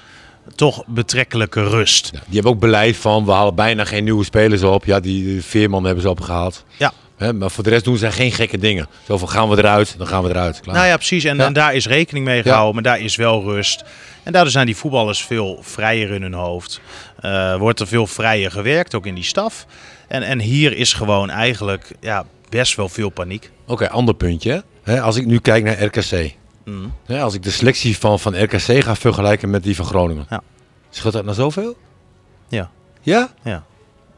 toch 0.55 0.83
betrekkelijke 0.87 1.69
rust. 1.69 2.11
Ja, 2.13 2.19
die 2.27 2.35
hebben 2.35 2.53
ook 2.53 2.61
beleid 2.61 2.97
van, 2.97 3.25
we 3.25 3.33
halen 3.33 3.55
bijna 3.55 3.85
geen 3.85 4.05
nieuwe 4.05 4.25
spelers 4.25 4.63
op. 4.63 4.85
Ja, 4.85 5.01
die 5.01 5.43
Veerman 5.45 5.85
hebben 5.85 6.03
ze 6.03 6.11
opgehaald. 6.11 6.65
Ja. 6.77 6.93
Hè, 7.21 7.33
maar 7.33 7.51
voor 7.51 7.65
de 7.65 7.71
rest 7.71 7.85
doen 7.85 7.97
ze 7.97 8.11
geen 8.13 8.33
gekke 8.33 8.59
dingen. 8.59 8.87
Zo 9.07 9.19
van 9.19 9.29
gaan 9.29 9.49
we 9.49 9.57
eruit, 9.59 9.95
dan 9.99 10.07
gaan 10.07 10.23
we 10.23 10.29
eruit. 10.29 10.61
Klaar. 10.61 10.75
Nou 10.75 10.87
ja, 10.89 10.97
precies. 10.97 11.25
En, 11.25 11.37
Ja. 11.37 11.45
en 11.47 11.53
daar 11.53 11.75
is 11.75 11.87
rekening 11.87 12.25
mee 12.25 12.43
gehouden, 12.43 12.75
maar 12.75 12.83
daar 12.83 13.01
is 13.01 13.17
wel 13.17 13.43
rust. 13.43 13.85
En 14.23 14.33
daardoor 14.33 14.51
zijn 14.53 14.67
die 14.67 14.77
voetballers 14.77 15.25
veel 15.25 15.59
vrijer 15.63 16.11
in 16.11 16.23
hun 16.23 16.33
hoofd. 16.33 16.81
Eh, 17.21 17.57
wordt 17.57 17.81
er 17.81 17.87
veel 17.87 18.07
vrijer 18.07 18.51
gewerkt, 18.51 18.95
ook 18.95 19.07
in 19.07 19.15
die 19.15 19.25
staf. 19.25 19.67
En, 20.09 20.23
en 20.23 20.41
hier 20.41 20.77
is 20.77 20.93
gewoon 20.93 21.31
eigenlijk 21.31 21.91
ja, 22.01 22.25
best 22.49 22.77
wel 22.77 22.89
veel 22.89 23.09
paniek. 23.09 23.51
Oké, 23.67 23.91
ander 23.91 24.15
puntje. 24.15 24.65
hè. 24.83 25.01
Als 25.03 25.17
ik 25.17 25.27
nu 25.27 25.39
kijk 25.39 25.65
naar 25.65 25.83
RKC. 25.83 26.35
Mm. 26.65 26.93
Hè, 27.07 27.21
als 27.23 27.35
ik 27.35 27.43
de 27.43 27.51
selectie 27.51 27.99
van, 27.99 28.19
van 28.21 28.43
RKC 28.43 28.83
ga 28.85 28.95
vergelijken 28.97 29.51
met 29.51 29.63
die 29.63 29.77
van 29.77 29.85
Groningen. 29.85 30.27
Ja. 30.31 30.43
Scheelt 30.91 31.13
dat 31.13 31.25
nou 31.25 31.35
zoveel? 31.37 31.77
Ja. 32.49 32.71
Ja? 33.01 33.29
Ja, 33.43 33.65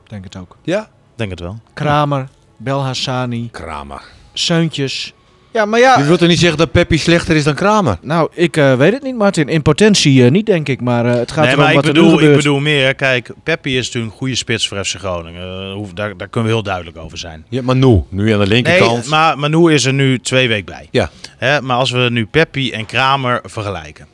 Denk 0.06 0.24
het 0.24 0.36
ook. 0.36 0.56
Ja? 0.62 0.80
ik 0.82 0.88
denk 1.14 1.30
het 1.30 1.40
wel. 1.40 1.58
Kramer, 1.74 2.28
Belhassani, 2.62 3.48
Kramer. 3.50 4.02
Seuntjes. 4.32 5.12
Ja, 5.52 5.64
maar 5.64 5.80
ja... 5.80 5.98
Je 5.98 6.04
wilt 6.04 6.18
toch 6.18 6.28
niet 6.28 6.38
zeggen 6.38 6.58
dat 6.58 6.72
Peppi 6.72 6.98
slechter 6.98 7.36
is 7.36 7.44
dan 7.44 7.54
Kramer? 7.54 7.98
Nou, 8.02 8.28
ik 8.34 8.56
eh, 8.56 8.74
weet 8.74 8.92
het 8.92 9.02
niet, 9.02 9.16
Martin. 9.16 9.48
In 9.48 9.62
potentie 9.62 10.24
eh, 10.24 10.30
niet, 10.30 10.46
denk 10.46 10.68
ik. 10.68 10.80
Maar 10.80 11.06
eh, 11.06 11.14
het 11.14 11.32
gaat 11.32 11.44
nee, 11.44 11.52
erom 11.52 11.64
maar 11.64 11.70
ik 11.72 11.76
wat 11.76 11.86
er 11.86 11.92
nu 11.92 12.00
bedoel, 12.00 12.20
ik 12.20 12.36
bedoel 12.36 12.58
meer. 12.60 12.94
Kijk, 12.94 13.30
Peppi 13.42 13.78
is 13.78 13.86
natuurlijk 13.86 14.12
een 14.12 14.18
goede 14.18 14.34
spits 14.34 14.68
voor 14.68 14.84
FC 14.84 14.94
Groningen. 14.98 15.42
Eh, 15.42 15.72
hoef- 15.72 15.92
daar, 15.92 16.16
daar 16.16 16.28
kunnen 16.28 16.50
we 16.50 16.54
heel 16.56 16.64
duidelijk 16.64 16.96
over 16.96 17.18
zijn. 17.18 17.44
Ja, 17.48 17.62
maar 17.62 17.76
nu. 17.76 18.02
Nu 18.08 18.32
aan 18.32 18.38
de 18.38 18.46
linkerkant. 18.46 19.00
Nee, 19.00 19.08
maar 19.08 19.38
Manu 19.38 19.72
is 19.72 19.84
er 19.84 19.92
nu 19.92 20.18
twee 20.18 20.48
weken 20.48 20.64
bij. 20.64 20.88
Ja. 20.90 21.10
Hè, 21.38 21.60
maar 21.60 21.76
als 21.76 21.90
we 21.90 22.08
nu 22.10 22.26
Peppi 22.26 22.72
en 22.72 22.86
Kramer 22.86 23.40
vergelijken, 23.44 24.06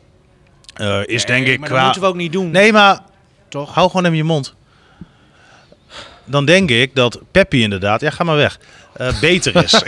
eh, 0.75 1.01
is 1.05 1.25
denk 1.25 1.47
ik 1.47 1.59
maar 1.59 1.69
qua. 1.69 1.77
dat 1.77 1.85
moeten 1.85 2.03
we 2.03 2.09
ook 2.09 2.17
niet 2.17 2.33
doen. 2.33 2.51
Nee, 2.51 2.73
maar 2.73 3.01
toch? 3.49 3.75
hou 3.75 3.89
gewoon 3.91 4.05
even 4.05 4.17
je 4.17 4.25
mond. 4.25 4.55
Dan 6.29 6.45
denk 6.45 6.71
ik 6.71 6.95
dat 6.95 7.19
Peppi 7.33 7.63
inderdaad, 7.63 8.01
ja 8.01 8.11
ga 8.11 8.25
maar 8.25 8.37
weg, 8.37 8.59
eh, 8.97 9.21
beter 9.21 9.65
is. 9.65 9.73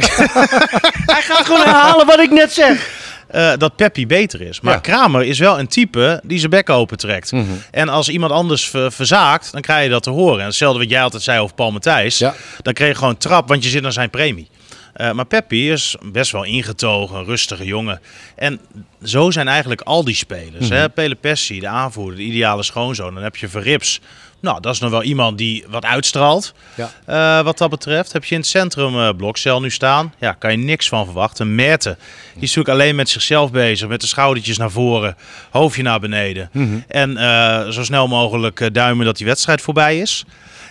Hij 1.14 1.22
gaat 1.22 1.46
gewoon 1.46 1.60
herhalen 1.60 2.06
wat 2.06 2.20
ik 2.20 2.30
net 2.30 2.52
zeg. 2.52 2.98
Eh, 3.28 3.52
dat 3.58 3.76
Peppi 3.76 4.06
beter 4.06 4.40
is. 4.40 4.60
Maar 4.60 4.74
Ja. 4.74 4.80
Kramer 4.80 5.22
is 5.22 5.38
wel 5.38 5.58
een 5.58 5.66
type 5.68 6.20
die 6.24 6.38
zijn 6.38 6.50
bek 6.50 6.70
open 6.70 6.96
trekt. 6.98 7.32
Mhm. 7.32 7.44
En 7.70 7.88
als 7.88 8.08
iemand 8.08 8.32
anders 8.32 8.68
ver- 8.68 8.92
verzaakt, 8.92 9.52
dan 9.52 9.60
krijg 9.60 9.84
je 9.84 9.90
dat 9.90 10.02
te 10.02 10.10
horen. 10.10 10.40
En 10.40 10.46
hetzelfde 10.46 10.78
wat 10.78 10.90
jij 10.90 11.02
altijd 11.02 11.22
zei 11.22 11.40
over 11.40 11.54
Paul 11.54 11.70
Matthijs. 11.72 12.18
Ja. 12.18 12.34
Dan 12.62 12.72
kreeg 12.72 12.88
je 12.88 12.94
gewoon 12.94 13.16
trap, 13.16 13.48
want 13.48 13.64
je 13.64 13.70
zit 13.70 13.84
aan 13.84 13.92
zijn 13.92 14.10
premie. 14.10 14.48
Eh, 14.94 15.12
maar 15.12 15.24
Peppi 15.24 15.70
is 15.72 15.96
best 16.02 16.32
wel 16.32 16.44
ingetogen, 16.44 17.18
een 17.18 17.24
rustige 17.24 17.64
jongen. 17.64 18.00
En 18.36 18.60
zo 19.04 19.30
zijn 19.30 19.48
eigenlijk 19.48 19.80
al 19.80 20.04
die 20.04 20.14
spelers. 20.14 20.68
Mhm. 20.68 20.72
hè? 20.78 20.88
Pele 20.88 21.14
Pessi, 21.14 21.60
de 21.60 21.68
aanvoerder, 21.68 22.16
de 22.16 22.22
ideale 22.22 22.62
schoonzoon. 22.62 23.14
Dan 23.14 23.22
heb 23.22 23.36
je 23.36 23.48
Verrips. 23.48 24.00
Nou, 24.40 24.60
dat 24.60 24.74
is 24.74 24.80
nog 24.80 24.90
wel 24.90 25.02
iemand 25.02 25.38
die 25.38 25.64
wat 25.68 25.84
uitstraalt. 25.84 26.54
Ja. 26.74 26.90
Eh, 27.04 27.44
wat 27.44 27.58
dat 27.58 27.70
betreft 27.70 28.12
heb 28.12 28.24
je 28.24 28.34
in 28.34 28.40
het 28.40 28.50
centrum 28.50 28.98
eh 28.98 29.08
blokcel 29.16 29.60
nu 29.60 29.70
staan. 29.70 30.14
Ja, 30.18 30.32
kan 30.32 30.50
je 30.50 30.56
niks 30.56 30.88
van 30.88 31.04
verwachten. 31.04 31.54
Merten, 31.54 31.98
die 32.34 32.42
is 32.42 32.54
natuurlijk 32.54 32.68
alleen 32.68 32.96
met 32.96 33.08
zichzelf 33.08 33.50
bezig. 33.50 33.88
Met 33.88 34.00
de 34.00 34.06
schoudertjes 34.06 34.58
naar 34.58 34.70
voren, 34.70 35.16
hoofdje 35.50 35.82
naar 35.82 36.00
beneden. 36.00 36.48
Mhm. 36.52 36.78
En 36.88 37.16
eh, 37.16 37.68
zo 37.68 37.84
snel 37.84 38.08
mogelijk 38.08 38.74
duimen 38.74 39.06
dat 39.06 39.16
die 39.16 39.26
wedstrijd 39.26 39.60
voorbij 39.60 39.98
is. 39.98 40.24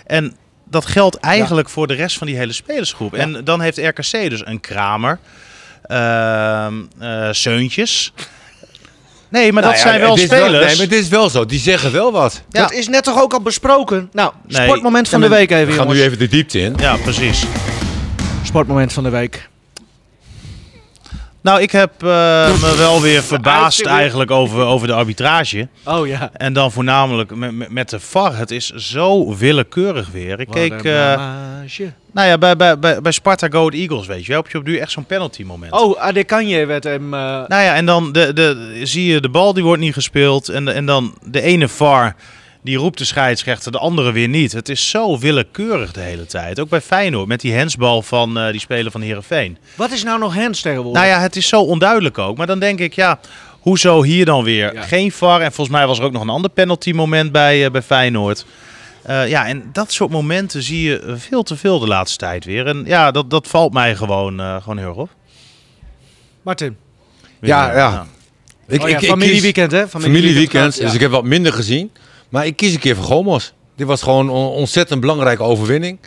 En 0.05 0.35
dat 0.63 0.85
geldt 0.85 1.17
eigenlijk 1.17 1.69
voor 1.69 1.87
de 1.87 1.93
rest 1.93 2.17
van 2.17 2.27
die 2.27 2.37
hele 2.37 2.53
spelersgroep. 2.53 3.13
En 3.13 3.43
dan 3.43 3.61
heeft 3.61 3.77
RKC 3.77 4.11
dus 4.29 4.45
een 4.45 4.59
Kramer, 4.59 5.19
ehm 5.83 6.73
eh 6.99 7.27
Seuntjes. 7.31 8.13
Nee, 9.29 9.51
maar 9.53 9.61
dat 9.63 9.71
Nou 9.71 9.83
ja, 9.83 9.89
zijn 9.89 10.01
wel 10.01 10.17
spelers. 10.17 10.51
nee, 10.65 10.75
maar 10.75 10.85
het 10.85 10.93
is 10.93 11.07
wel 11.07 11.29
zo. 11.29 11.45
Die 11.45 11.59
zeggen 11.59 11.91
wel 11.91 12.11
wat. 12.11 12.41
Ja. 12.49 12.61
Dat 12.61 12.71
is 12.71 12.87
net 12.87 13.03
toch 13.03 13.21
ook 13.21 13.33
al 13.33 13.41
besproken? 13.41 14.09
Nou, 14.13 14.31
Nee. 14.47 14.63
sportmoment 14.67 15.09
van 15.09 15.21
Ja, 15.21 15.27
de 15.27 15.35
week 15.35 15.51
even, 15.51 15.65
We 15.65 15.71
gaan 15.71 15.81
jongens. 15.81 15.99
nu 15.99 16.05
even 16.05 16.17
de 16.19 16.27
diepte 16.27 16.59
in. 16.59 16.75
Ja, 16.79 16.95
precies. 16.95 17.43
Sportmoment 18.43 18.93
van 18.93 19.03
de 19.03 19.09
week. 19.09 19.48
Nou, 21.49 21.61
ik 21.61 21.71
heb 21.71 21.91
eh, 22.03 22.07
me 22.61 22.75
wel 22.77 23.01
weer 23.01 23.23
verbaasd 23.23 23.85
eigenlijk 23.85 24.31
over, 24.31 24.61
over 24.65 24.87
de 24.87 24.93
arbitrage. 24.93 25.67
Oh 25.85 26.07
ja. 26.07 26.29
En 26.33 26.53
dan 26.53 26.71
voornamelijk 26.71 27.35
met, 27.35 27.69
met- 27.71 27.89
de 27.89 27.99
VAR. 27.99 28.37
Het 28.37 28.51
is 28.51 28.69
zo 28.69 29.35
willekeurig 29.35 30.09
weer. 30.11 30.39
Ik 30.39 30.47
keek, 30.51 30.83
eh, 30.83 31.31
nou 32.13 32.27
ja, 32.27 32.37
bij, 32.37 32.55
bij, 32.55 32.79
bij, 32.79 33.01
bij 33.01 33.11
Sparta 33.11 33.47
Go 33.47 33.69
Eagles, 33.69 34.07
weet 34.07 34.25
je 34.25 34.31
wel, 34.31 34.41
heb 34.41 34.51
je 34.51 34.57
op 34.57 34.65
duur 34.65 34.79
echt 34.79 34.91
zo'n 34.91 35.05
penalty 35.05 35.43
moment. 35.43 35.71
Oh, 35.71 35.99
Adekanje 36.01 36.65
werd 36.65 36.83
hem... 36.83 37.13
eh, 37.13 37.19
Nou 37.19 37.63
ja, 37.63 37.75
en 37.75 37.85
dan 37.85 38.11
de, 38.11 38.33
de, 38.33 38.79
zie 38.83 39.05
je 39.13 39.19
de 39.21 39.29
bal, 39.29 39.53
die 39.53 39.63
wordt 39.63 39.81
niet 39.81 39.93
gespeeld. 39.93 40.49
En, 40.49 40.65
de- 40.65 40.71
en 40.71 40.85
dan 40.85 41.13
de 41.23 41.41
ene 41.41 41.67
VAR, 41.67 42.15
die 42.63 42.77
roept 42.77 42.97
de 42.97 43.05
scheidsrechter, 43.05 43.71
de 43.71 43.77
andere 43.77 44.11
weer 44.11 44.27
niet. 44.27 44.51
Het 44.51 44.69
is 44.69 44.89
zo 44.89 45.19
willekeurig 45.19 45.91
de 45.91 45.99
hele 45.99 46.25
tijd. 46.25 46.59
Ook 46.59 46.69
bij 46.69 46.81
Feyenoord, 46.81 47.27
met 47.27 47.39
die 47.41 47.53
hensbal 47.53 48.01
van 48.01 48.37
eh, 48.39 48.51
die 48.51 48.59
speler 48.59 48.91
van 48.91 49.01
Heerenveen. 49.01 49.57
wat 49.75 49.91
is 49.91 50.03
nou 50.03 50.19
nog 50.19 50.33
Hens 50.33 50.61
tegenwoordig? 50.61 51.01
Nou 51.01 51.13
ja, 51.13 51.19
het 51.21 51.35
is 51.35 51.47
zo 51.47 51.61
onduidelijk 51.61 52.17
ook. 52.17 52.37
Maar 52.37 52.47
dan 52.47 52.59
denk 52.59 52.79
ik, 52.79 52.93
ja, 52.93 53.19
hoezo 53.59 54.03
hier 54.03 54.25
dan 54.25 54.43
weer 54.43 54.73
Ja. 54.73 54.81
geen 54.81 55.11
VAR? 55.11 55.41
En 55.41 55.51
volgens 55.53 55.77
mij 55.77 55.87
was 55.87 55.99
er 55.99 56.03
ook 56.05 56.11
nog 56.11 56.21
een 56.21 56.29
ander 56.29 56.51
penalty 56.51 56.91
moment 56.91 57.31
bij, 57.31 57.65
eh, 57.65 57.71
bij 57.71 57.81
Feyenoord. 57.81 58.45
Eh, 59.03 59.29
ja, 59.29 59.45
en 59.47 59.63
dat 59.73 59.91
soort 59.91 60.09
momenten 60.11 60.63
zie 60.63 60.81
je 60.81 61.13
veel 61.17 61.43
te 61.43 61.55
veel 61.57 61.79
de 61.79 61.87
laatste 61.87 62.17
tijd 62.17 62.45
weer. 62.45 62.65
En 62.67 62.83
ja, 62.85 63.11
dat, 63.11 63.29
dat 63.29 63.47
valt 63.47 63.73
mij 63.73 63.95
gewoon, 63.95 64.39
eh, 64.39 64.55
gewoon 64.61 64.77
heel 64.77 64.87
erg 64.87 64.97
op. 64.97 65.09
Martin. 66.41 66.77
Ja, 67.41 67.75
ja. 67.75 68.07
Ik, 68.67 68.81
oh 68.83 68.89
ja, 68.89 68.95
ik- 68.95 69.01
ik 69.01 69.09
familieweekend, 69.09 69.71
hè? 69.71 69.87
Familieweekend. 69.87 70.73
gaat, 70.73 70.81
Dus 70.83 70.93
ik 70.93 70.99
heb 70.99 71.11
wat 71.11 71.23
minder 71.23 71.53
gezien. 71.53 71.91
Maar 72.29 72.45
ik 72.45 72.55
kies 72.55 72.73
een 72.73 72.79
keer 72.79 72.95
voor 72.95 73.05
Gomos. 73.05 73.53
Dit 73.75 73.87
was 73.87 74.01
gewoon 74.01 74.25
een 74.27 74.33
ontzettend 74.35 74.99
belangrijke 74.99 75.43
overwinning. 75.43 75.97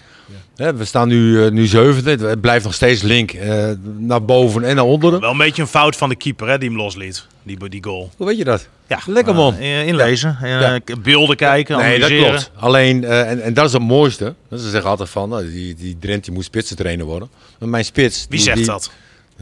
Hè, 0.57 0.75
we 0.75 0.85
staan 0.85 1.09
nu, 1.09 1.45
eh, 1.45 1.51
nu 1.51 1.67
zevende. 1.67 2.27
Het 2.27 2.41
blijft 2.41 2.65
nog 2.65 2.75
steeds 2.75 3.03
link 3.03 3.33
eh, 3.33 3.71
naar 3.99 4.25
boven 4.25 4.65
en 4.65 4.77
naar 4.77 4.85
onderen. 4.85 5.21
Wel 5.21 5.31
een 5.31 5.37
beetje 5.39 5.63
een 5.63 5.69
fout 5.69 5.97
van 5.97 6.09
de 6.09 6.17
keeper 6.17 6.49
hè, 6.49 6.59
die 6.59 6.69
hem 6.69 6.79
losliet, 6.79 7.27
die, 7.43 7.69
die 7.69 7.85
goal. 7.85 8.11
Hoe 8.17 8.27
weet 8.27 8.37
je 8.39 8.45
dat? 8.45 8.69
Ja, 8.87 8.99
Lekker, 9.07 9.35
man. 9.35 9.57
eh, 9.57 9.87
inlezen, 9.87 10.39
Ja. 10.43 10.81
beelden 11.03 11.37
kijken, 11.37 11.79
Nee, 11.79 11.99
dat 11.99 12.09
klopt. 12.09 12.51
Alleen, 12.55 13.05
en, 13.05 13.43
en 13.43 13.55
dat 13.55 13.67
is 13.67 13.73
het 13.73 13.83
mooiste. 13.83 14.35
Ze 14.51 14.71
zeggen 14.71 14.91
altijd 14.91 15.09
van, 15.09 15.29
nou, 15.29 15.51
die, 15.51 15.75
die 15.75 15.97
Drent 16.01 16.25
die 16.25 16.33
moet 16.35 16.45
spitsentrainer 16.45 17.07
worden. 17.07 17.29
Maar 17.59 17.69
mijn 17.69 17.85
spits... 17.85 18.19
Wie 18.21 18.29
die- 18.29 18.41
zegt 18.41 18.57
die- 18.57 18.67
dat? 18.67 18.91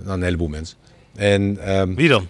Nou, 0.03 0.16
een 0.16 0.22
heleboel 0.22 0.49
mensen. 0.49 0.76
En 1.16 1.59
ehm, 1.64 1.95
Wie 1.95 2.09
dan? 2.09 2.26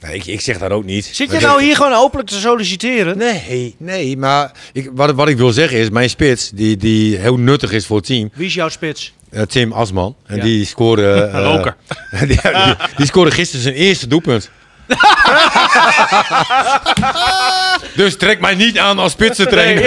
Nee, 0.00 0.14
ik, 0.14 0.26
ik 0.26 0.40
zeg 0.40 0.58
dat 0.58 0.70
ook 0.70 0.84
niet. 0.84 1.04
Zit 1.04 1.16
je 1.16 1.26
Maar 1.32 1.40
nou 1.42 1.62
hier 1.62 1.76
gewoon 1.76 1.92
openlijk 1.92 2.28
te 2.28 2.38
solliciteren? 2.40 3.18
Nee, 3.18 3.74
nee, 3.78 4.16
maar 4.16 4.52
ik, 4.72 4.90
wat, 4.94 5.14
wat 5.14 5.28
ik 5.28 5.36
wil 5.36 5.52
zeggen 5.52 5.78
is, 5.78 5.90
mijn 5.90 6.10
spits, 6.10 6.50
die, 6.50 6.76
die 6.76 7.16
heel 7.16 7.36
nuttig 7.36 7.72
is 7.72 7.86
voor 7.86 7.96
het 7.96 8.06
team, 8.06 8.30
Wie 8.34 8.46
is 8.46 8.54
jouw 8.54 8.68
spits? 8.68 9.12
eh, 9.30 9.42
Tim 9.42 9.72
Asman. 9.72 10.16
En 10.26 10.36
Ja. 10.36 10.42
die 10.42 10.66
scoorde... 10.66 11.12
eh, 11.32 11.42
Roker. 11.44 11.76
die, 12.18 12.26
die, 12.26 12.38
die 12.96 13.06
scoorde 13.06 13.30
gisteren 13.30 13.62
zijn 13.62 13.74
eerste 13.74 14.06
doelpunt. 14.06 14.50
dus 17.96 18.16
trek 18.16 18.40
mij 18.40 18.54
niet 18.54 18.78
aan 18.78 18.98
als 18.98 19.12
spitsentrainer. 19.12 19.84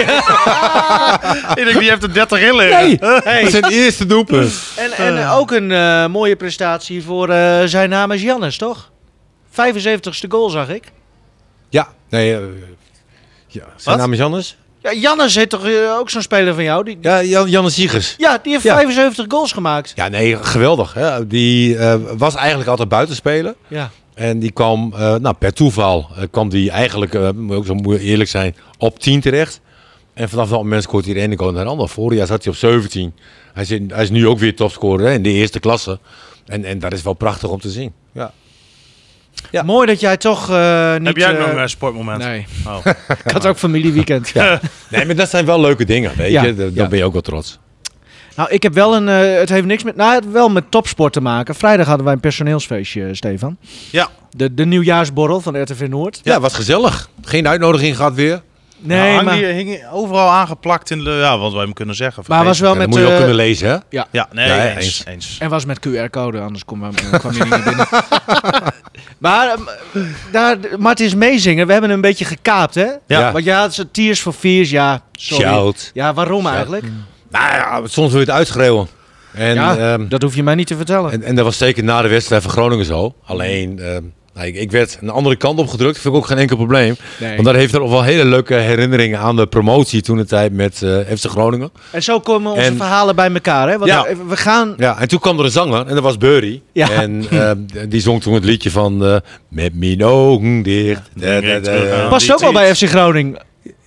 ik 1.54 1.64
denk, 1.64 1.78
die 1.78 1.88
heeft 1.90 2.02
er 2.02 2.12
30 2.14 2.40
in 2.40 2.56
Nee, 2.56 2.96
dat 2.98 3.24
is 3.42 3.50
zijn 3.50 3.64
eerste 3.64 4.06
doelpunt. 4.06 4.54
En, 4.76 4.92
en 4.92 5.18
eh, 5.18 5.36
ook 5.38 5.50
een 5.50 5.72
eh, 5.72 6.06
mooie 6.06 6.36
prestatie 6.36 7.02
voor 7.02 7.28
eh, 7.28 7.60
zijn 7.64 7.90
naam 7.90 8.10
is 8.10 8.22
Jannes, 8.22 8.56
toch? 8.56 8.90
75ste 9.52 10.28
goal 10.28 10.50
zag 10.50 10.68
ik. 10.68 10.84
Ja, 11.68 11.88
nee, 12.08 12.34
eh, 12.34 12.40
ja, 13.46 13.64
zijn 13.76 13.76
Wat? 13.84 13.96
naam 13.96 14.12
is 14.12 14.18
Jannes. 14.18 14.56
Ja, 14.82 14.92
Jannes 14.94 15.34
heet 15.34 15.48
toch 15.50 15.66
eh, 15.66 15.96
ook 15.98 16.10
zo'n 16.10 16.22
speler 16.22 16.54
van 16.54 16.62
jou? 16.62 16.84
Die, 16.84 16.98
Ja, 17.00 17.22
Jan, 17.22 17.50
Jannes 17.50 17.74
Siegers. 17.74 18.14
ja, 18.18 18.38
die 18.42 18.52
heeft 18.52 18.64
Ja. 18.64 18.74
75 18.74 19.24
goals 19.28 19.52
gemaakt. 19.52 19.92
Ja, 19.94 20.08
nee, 20.08 20.36
geweldig. 20.36 20.94
Hè? 20.94 21.26
Die 21.26 21.76
eh, 21.76 21.94
was 22.16 22.34
eigenlijk 22.34 22.68
altijd 22.68 22.88
buitenspeler. 22.88 23.54
Ja. 23.68 23.90
En 24.14 24.38
die 24.38 24.50
kwam, 24.52 24.88
nou, 24.96 25.32
per 25.32 25.52
toeval, 25.52 26.08
kwam 26.30 26.48
die 26.48 26.70
eigenlijk, 26.70 27.34
moet 27.34 27.56
ook 27.56 27.66
zo 27.66 27.92
eerlijk 27.92 28.30
zijn, 28.30 28.56
op 28.78 28.98
10 28.98 29.20
terecht. 29.20 29.60
En 30.14 30.28
vanaf 30.28 30.48
dat 30.48 30.58
moment 30.58 30.82
scoort 30.82 31.04
hij 31.04 31.14
de 31.14 31.20
ene 31.20 31.38
goal 31.38 31.52
naar 31.52 31.64
de 31.64 31.70
andere. 31.70 31.88
Vorig 31.88 32.18
jaar 32.18 32.26
zat 32.26 32.44
hij 32.44 32.52
op 32.52 32.58
17. 32.58 33.14
Hij, 33.52 33.64
zit, 33.64 33.82
hij 33.92 34.02
is 34.02 34.10
nu 34.10 34.26
ook 34.26 34.38
weer 34.38 34.56
topscorer 34.56 35.06
hè, 35.06 35.12
in 35.12 35.22
de 35.22 35.30
eerste 35.30 35.60
klasse. 35.60 35.98
En, 36.46 36.64
en 36.64 36.78
dat 36.78 36.92
is 36.92 37.02
wel 37.02 37.12
prachtig 37.12 37.48
om 37.48 37.60
te 37.60 37.70
zien. 37.70 37.92
Ja. 38.12 38.32
Ja. 39.50 39.62
Mooi 39.62 39.86
dat 39.86 40.00
jij 40.00 40.16
toch 40.16 40.50
eh, 40.50 40.92
niet... 40.96 41.06
Heb 41.06 41.16
jij 41.16 41.36
eh, 41.38 41.46
nog 41.46 41.56
een 41.62 41.68
sportmoment? 41.68 42.18
Nee, 42.22 42.46
Oh. 42.66 42.86
ik 43.24 43.30
had 43.30 43.46
ook 43.46 43.56
familieweekend. 43.58 44.28
Ja. 44.28 44.60
Nee, 44.88 45.04
maar 45.06 45.14
dat 45.16 45.30
zijn 45.30 45.44
wel 45.44 45.60
leuke 45.60 45.84
dingen, 45.84 46.16
weet 46.16 46.30
Ja. 46.30 46.42
je. 46.44 46.70
Ja. 46.74 46.88
ben 46.88 46.98
je 46.98 47.04
ook 47.04 47.12
wel 47.12 47.22
trots. 47.22 47.58
Nou, 48.36 48.50
ik 48.50 48.62
heb 48.62 48.74
wel 48.74 48.96
een... 48.96 49.08
eh, 49.08 49.38
het 49.38 49.48
heeft 49.48 49.66
niks 49.66 49.82
met... 49.82 49.96
Nou, 49.96 50.14
het 50.14 50.30
wel 50.30 50.48
met 50.48 50.64
topsport 50.70 51.12
te 51.12 51.20
maken. 51.20 51.54
Vrijdag 51.54 51.86
hadden 51.86 52.04
wij 52.04 52.14
een 52.14 52.20
personeelsfeestje, 52.20 53.04
eh, 53.04 53.12
Stefan. 53.12 53.56
Ja. 53.90 54.08
De, 54.36 54.54
de 54.54 54.64
nieuwjaarsborrel 54.66 55.40
van 55.40 55.62
RTV 55.62 55.86
Noord. 55.88 56.20
Ja, 56.22 56.40
was 56.40 56.54
gezellig. 56.54 57.08
Geen 57.22 57.48
uitnodiging 57.48 57.96
gehad 57.96 58.14
weer. 58.14 58.42
Nee, 58.84 59.12
Nou, 59.12 59.24
maar... 59.24 59.34
die 59.34 59.44
hing 59.44 59.80
overal 59.92 60.28
aangeplakt 60.30 60.90
in 60.90 61.04
de, 61.04 61.10
ja, 61.10 61.38
wat 61.38 61.52
wij 61.52 61.62
hem 61.62 61.72
kunnen 61.72 61.94
zeggen. 61.94 62.24
Maar 62.26 62.44
was 62.44 62.60
wel 62.60 62.72
Ja, 62.72 62.78
met... 62.78 62.86
moet 62.88 62.98
je 62.98 63.04
ook 63.04 63.10
eh, 63.10 63.16
kunnen 63.16 63.34
lezen, 63.34 63.68
hè? 63.68 63.76
Ja, 63.88 64.28
nee, 64.32 64.46
Ja, 64.48 64.68
eens, 64.68 64.76
eens. 64.76 65.04
eens. 65.06 65.36
En 65.40 65.48
was 65.50 65.64
met 65.64 65.78
QR-code, 65.88 66.40
anders 66.40 66.64
kwam, 66.64 66.84
eh, 66.84 67.18
kwam 67.18 67.32
je 67.32 67.40
niet 67.40 67.48
naar 67.48 67.62
binnen. 67.62 67.86
maar 69.18 69.48
ehm, 69.48 69.60
daar, 70.32 70.56
Martin 70.78 71.06
is 71.06 71.14
meezingen. 71.14 71.66
We 71.66 71.72
hebben 71.72 71.90
hem 71.90 71.98
een 71.98 72.08
beetje 72.08 72.24
gekaapt, 72.24 72.74
hè? 72.74 72.86
Ja. 73.06 73.32
Want 73.32 73.44
je 73.44 73.52
had 73.52 73.74
ze 73.74 73.90
Tears 73.90 74.20
for 74.20 74.32
Fears, 74.32 74.70
ja. 74.70 75.00
Sorry. 75.12 75.44
Shout. 75.44 75.90
Ja, 75.94 76.14
waarom 76.14 76.46
eigenlijk? 76.46 76.84
Nou 77.30 77.54
ja, 77.54 77.80
soms 77.86 78.10
wil 78.10 78.20
je 78.20 78.26
het 78.26 78.34
uitschreeuwen. 78.34 78.88
En, 79.32 79.54
ja, 79.54 79.76
ehm, 79.76 80.08
dat 80.08 80.22
hoef 80.22 80.34
je 80.34 80.42
mij 80.42 80.54
niet 80.54 80.66
te 80.66 80.76
vertellen. 80.76 81.12
en, 81.12 81.22
en 81.22 81.34
dat 81.34 81.44
was 81.44 81.58
zeker 81.58 81.84
na 81.84 82.02
de 82.02 82.08
wedstrijd 82.08 82.42
van 82.42 82.50
Groningen 82.50 82.84
zo. 82.84 83.14
Alleen, 83.24 83.78
ehm, 83.78 84.02
nou, 84.34 84.46
ik, 84.46 84.54
ik 84.56 84.70
werd 84.70 84.98
een 85.00 85.10
andere 85.10 85.36
kant 85.36 85.58
op 85.58 85.68
gedrukt. 85.68 85.98
Vind 85.98 86.14
ik 86.14 86.20
ook 86.20 86.26
geen 86.26 86.38
enkel 86.38 86.56
probleem. 86.56 86.96
Nee. 87.20 87.32
Want 87.34 87.44
daar 87.44 87.54
heeft 87.54 87.74
er 87.74 87.80
nog 87.80 87.90
wel 87.90 88.02
hele 88.02 88.24
leuke 88.24 88.54
herinneringen 88.54 89.18
aan 89.18 89.36
de 89.36 89.46
promotie 89.46 90.02
toen 90.02 90.16
de 90.16 90.24
tijd 90.24 90.52
met 90.52 90.82
eh 90.82 90.96
FC 91.16 91.24
Groningen. 91.26 91.70
En 91.90 92.02
zo 92.02 92.20
komen 92.20 92.50
onze 92.52 92.64
En- 92.64 92.76
verhalen 92.76 93.16
bij 93.16 93.32
elkaar. 93.32 93.68
Hè? 93.68 93.78
Want 93.78 93.90
Ja. 93.90 94.04
eh, 94.04 94.16
we 94.28 94.36
gaan... 94.36 94.74
Ja, 94.76 95.00
en 95.00 95.08
toen 95.08 95.18
kwam 95.20 95.38
er 95.38 95.44
een 95.44 95.50
zanger 95.50 95.86
en 95.86 95.94
dat 95.94 96.02
was 96.02 96.18
Burry. 96.18 96.62
Ja. 96.72 96.90
En 96.90 97.24
ehm, 97.30 97.56
die 97.88 98.00
zong 98.00 98.22
toen 98.22 98.34
het 98.34 98.44
liedje 98.44 98.70
van 98.70 99.04
eh, 99.06 99.16
Met 99.48 99.74
mijn 99.74 100.04
ogen 100.04 100.62
dicht. 100.62 101.00
Da, 101.14 101.40
da, 101.40 101.58
da. 101.58 102.06
Past 102.08 102.32
ook 102.32 102.40
wel 102.40 102.52
bij. 102.52 102.74
FC 102.74 102.88
Groningen. 102.88 103.38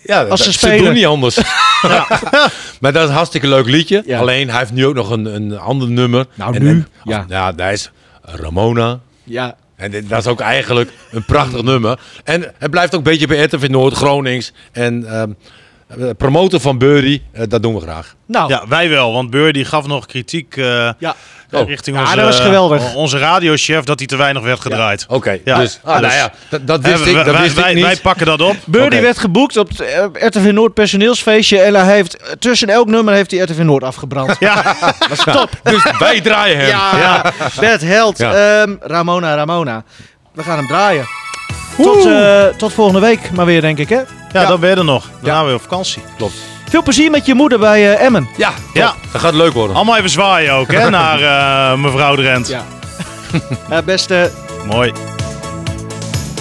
Ja, 0.03 0.23
Als 0.23 0.39
ze 0.39 0.45
dat- 0.45 0.55
spelen. 0.55 0.83
doen 0.83 0.93
niet 0.93 1.05
anders. 1.05 1.35
maar 2.81 2.91
dat 2.93 3.03
is 3.03 3.09
een 3.09 3.15
hartstikke 3.15 3.47
leuk 3.47 3.65
liedje. 3.67 4.03
Ja. 4.05 4.19
Alleen 4.19 4.49
hij 4.49 4.59
heeft 4.59 4.71
nu 4.73 4.85
ook 4.85 4.93
nog 4.95 5.09
een, 5.09 5.25
een 5.35 5.57
ander 5.59 5.89
nummer. 5.89 6.25
Nou, 6.35 6.55
En- 6.55 6.63
nu? 6.63 6.69
en- 6.69 6.87
Ja. 7.03 7.25
ja, 7.29 7.51
dat 7.51 7.71
is 7.71 7.91
Ramona. 8.21 8.99
Ja. 9.23 9.55
En 9.75 9.91
dit- 9.91 10.09
dat 10.09 10.19
is 10.19 10.27
ook 10.27 10.39
eigenlijk 10.39 10.91
een 11.11 11.25
prachtig 11.25 11.61
nummer. 11.63 11.99
En 12.23 12.53
het 12.57 12.71
blijft 12.71 12.93
ook 12.93 13.05
een 13.05 13.11
beetje 13.11 13.27
bij 13.27 13.43
RTV 13.43 13.67
Noord, 13.69 13.93
Gronings. 13.93 14.53
En 14.71 15.05
ehm 15.11 15.31
eh, 15.87 16.09
promoten 16.17 16.61
van 16.61 16.77
Burry, 16.77 17.21
eh, 17.31 17.43
dat 17.47 17.61
doen 17.63 17.73
we 17.75 17.81
graag. 17.81 18.15
Nou, 18.27 18.49
Ja, 18.49 18.67
wij 18.67 18.89
wel, 18.89 19.13
want 19.13 19.29
Beur 19.29 19.53
die 19.53 19.65
gaf 19.65 19.87
nog 19.87 20.05
kritiek 20.05 20.57
eh, 20.57 20.91
ja. 20.99 21.15
Oh. 21.51 21.67
richting 21.67 21.95
Ja, 21.97 22.01
onze, 22.03 22.15
dat 22.15 22.25
was 22.25 22.39
geweldig. 22.39 22.93
onze 22.93 23.17
radiochef 23.17 23.83
dat 23.83 23.97
hij 23.99 24.07
te 24.07 24.15
weinig 24.15 24.43
werd 24.43 24.59
gedraaid. 24.59 25.05
Oké, 25.09 25.39
Ja. 25.45 25.57
dus, 25.57 25.79
ah, 25.83 25.93
Dus- 25.99 26.01
nou 26.07 26.13
ja, 26.13 26.31
dat, 26.49 26.67
dat 26.67 26.81
wist 26.81 27.05
ik, 27.05 27.15
dat 27.15 27.25
wij, 27.25 27.41
wist 27.41 27.55
wij, 27.55 27.69
ik 27.69 27.75
niet. 27.75 27.85
wij 27.85 27.95
pakken 27.97 28.25
dat 28.25 28.41
op. 28.41 28.55
Birdie 28.65 29.01
werd 29.01 29.17
geboekt 29.17 29.57
op 29.57 29.69
het 29.69 29.79
eh, 29.79 30.03
RTV 30.27 30.49
Noord 30.51 30.73
personeelsfeestje. 30.73 31.59
En 31.61 31.73
hij 31.75 31.95
heeft 31.95 32.17
eh, 32.17 32.31
tussen 32.39 32.69
elk 32.69 32.87
nummer 32.87 33.13
heeft 33.13 33.31
hij 33.31 33.39
RTV 33.39 33.57
Noord 33.57 33.83
afgebrand. 33.83 34.35
Ja, 34.39 34.75
Top. 35.25 35.49
Dus 35.63 35.83
wij 35.99 36.21
draaien 36.21 36.57
hem. 36.57 36.67
Ja, 36.67 36.97
Ja. 36.97 37.33
Bert 37.59 37.81
Held. 37.81 38.17
Ja. 38.17 38.61
Ehm, 38.61 38.73
Ramona, 38.81 39.35
Ramona. 39.35 39.83
We 40.33 40.43
gaan 40.43 40.57
hem 40.57 40.67
draaien. 40.67 41.05
Tot, 41.81 42.05
eh, 42.05 42.45
tot 42.45 42.73
volgende 42.73 42.99
week 42.99 43.31
maar 43.31 43.45
weer, 43.45 43.61
denk 43.61 43.77
ik, 43.77 43.89
hè? 43.89 43.99
ja, 44.31 44.45
dan 44.45 44.59
je 44.59 44.67
er 44.67 44.83
nog. 44.83 45.09
Daarna 45.21 45.45
weer 45.45 45.53
op 45.55 45.61
vakantie. 45.61 46.01
Klopt. 46.17 46.54
Veel 46.75 46.83
plezier 46.83 47.11
met 47.11 47.25
je 47.25 47.33
moeder 47.33 47.59
bij 47.59 47.95
eh, 47.95 48.05
Emmen. 48.05 48.27
Ja, 48.37 48.53
Ja. 48.73 48.81
ja, 48.81 48.93
dat 49.11 49.21
gaat 49.21 49.33
leuk 49.33 49.53
worden. 49.53 49.75
Allemaal 49.75 49.97
even 49.97 50.09
zwaaien 50.09 50.53
ook, 50.53 50.71
hè, 50.71 50.89
naar 50.99 51.21
eh, 51.21 51.77
mevrouw 51.77 52.15
Drent. 52.15 52.47
Ja. 52.47 52.63
Eh, 53.69 53.77
beste 53.85 54.31
Mooi. 54.65 54.91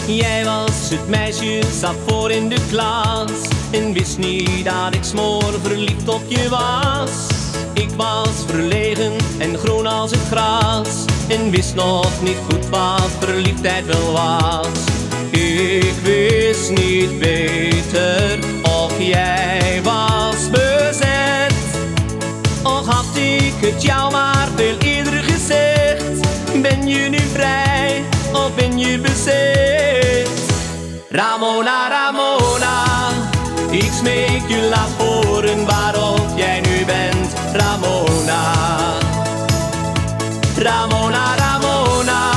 Jij 0.07 0.45
was 0.45 0.91
het 0.91 1.09
meisje, 1.09 1.61
zat 1.80 1.95
voor 2.07 2.30
in 2.30 2.49
de 2.49 2.57
klas 2.70 3.30
En 3.70 3.93
wist 3.93 4.18
niet 4.18 4.64
dat 4.64 4.95
ik 4.95 5.05
smoor 5.05 5.55
verliefd 5.62 6.09
op 6.09 6.22
je 6.28 6.49
was 6.49 7.11
Ik 7.72 7.89
was 7.97 8.28
verlegen 8.47 9.12
en 9.39 9.59
groen 9.59 9.87
als 9.87 10.11
het 10.11 10.20
gras 10.30 11.05
En 11.28 11.51
wist 11.51 11.74
nog 11.74 12.11
niet 12.22 12.39
goed 12.51 12.68
wat 12.68 13.11
verliefdheid 13.18 13.87
wel 13.87 14.12
was 14.12 14.78
Ik 15.30 15.95
wist 16.03 16.70
niet 16.70 17.18
beter 17.18 18.39
of 18.62 18.93
jij 18.99 19.80
was 19.82 20.14
Had 22.87 23.16
ik 23.16 23.55
het 23.61 23.82
jou 23.82 24.12
maar 24.12 24.49
veel 24.57 24.78
eerder 24.78 25.22
gezegd. 25.22 26.05
Ben 26.62 26.87
je 26.87 27.09
nu 27.09 27.18
vrij 27.18 28.05
of 28.32 28.55
ben 28.55 28.78
je 28.78 28.99
bezet? 28.99 30.30
Ramona, 31.11 31.89
Ramona 31.89 32.85
Ik 33.70 33.91
smeek 33.93 34.43
je 34.47 34.68
laat 34.70 34.91
horen 34.99 35.66
waarop 35.66 36.26
jij 36.37 36.61
nu 36.61 36.85
bent 36.85 37.32
Ramona. 37.53 38.53
Ramona, 40.59 41.35
Ramona 41.37 42.32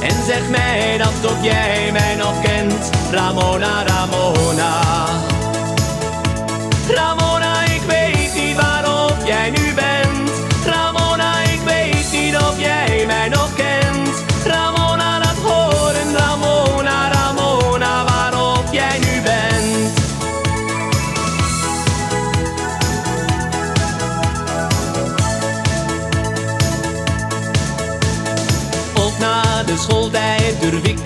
En 0.00 0.24
zeg 0.26 0.48
mij 0.48 0.98
dat 0.98 1.30
ook 1.30 1.42
jij 1.44 1.92
mij 1.92 2.14
nog 2.14 2.40
kent 2.42 2.90
Ramona 3.10 3.84
Ramona, 3.86 5.05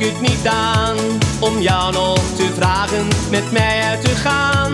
ik 0.00 0.06
het 0.06 0.20
niet 0.20 0.46
aan 0.46 0.96
Om 1.40 1.60
jou 1.60 1.92
nog 1.92 2.20
te 2.36 2.50
vragen 2.54 3.08
met 3.30 3.52
mij 3.52 3.82
uit 3.82 4.00
te 4.00 4.16
gaan. 4.16 4.72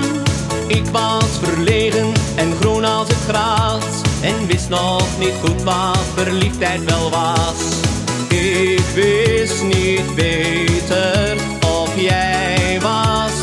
Ik 0.67 0.87
was 0.93 1.39
verlegen 1.43 2.13
en 2.35 2.55
groen 2.61 2.85
als 2.85 3.09
het 3.09 3.23
gras 3.29 3.85
En 4.21 4.47
wist 4.47 4.69
nog 4.69 5.19
niet 5.19 5.35
goed 5.45 5.63
wat 5.63 5.99
verliefdheid 6.15 6.85
wel 6.85 7.11
was. 7.11 7.63
Ik 8.29 8.85
wist 8.95 9.63
niet 9.63 10.15
beter 10.15 11.37
of 11.61 11.91
jij 12.01 12.79
was 12.81 13.36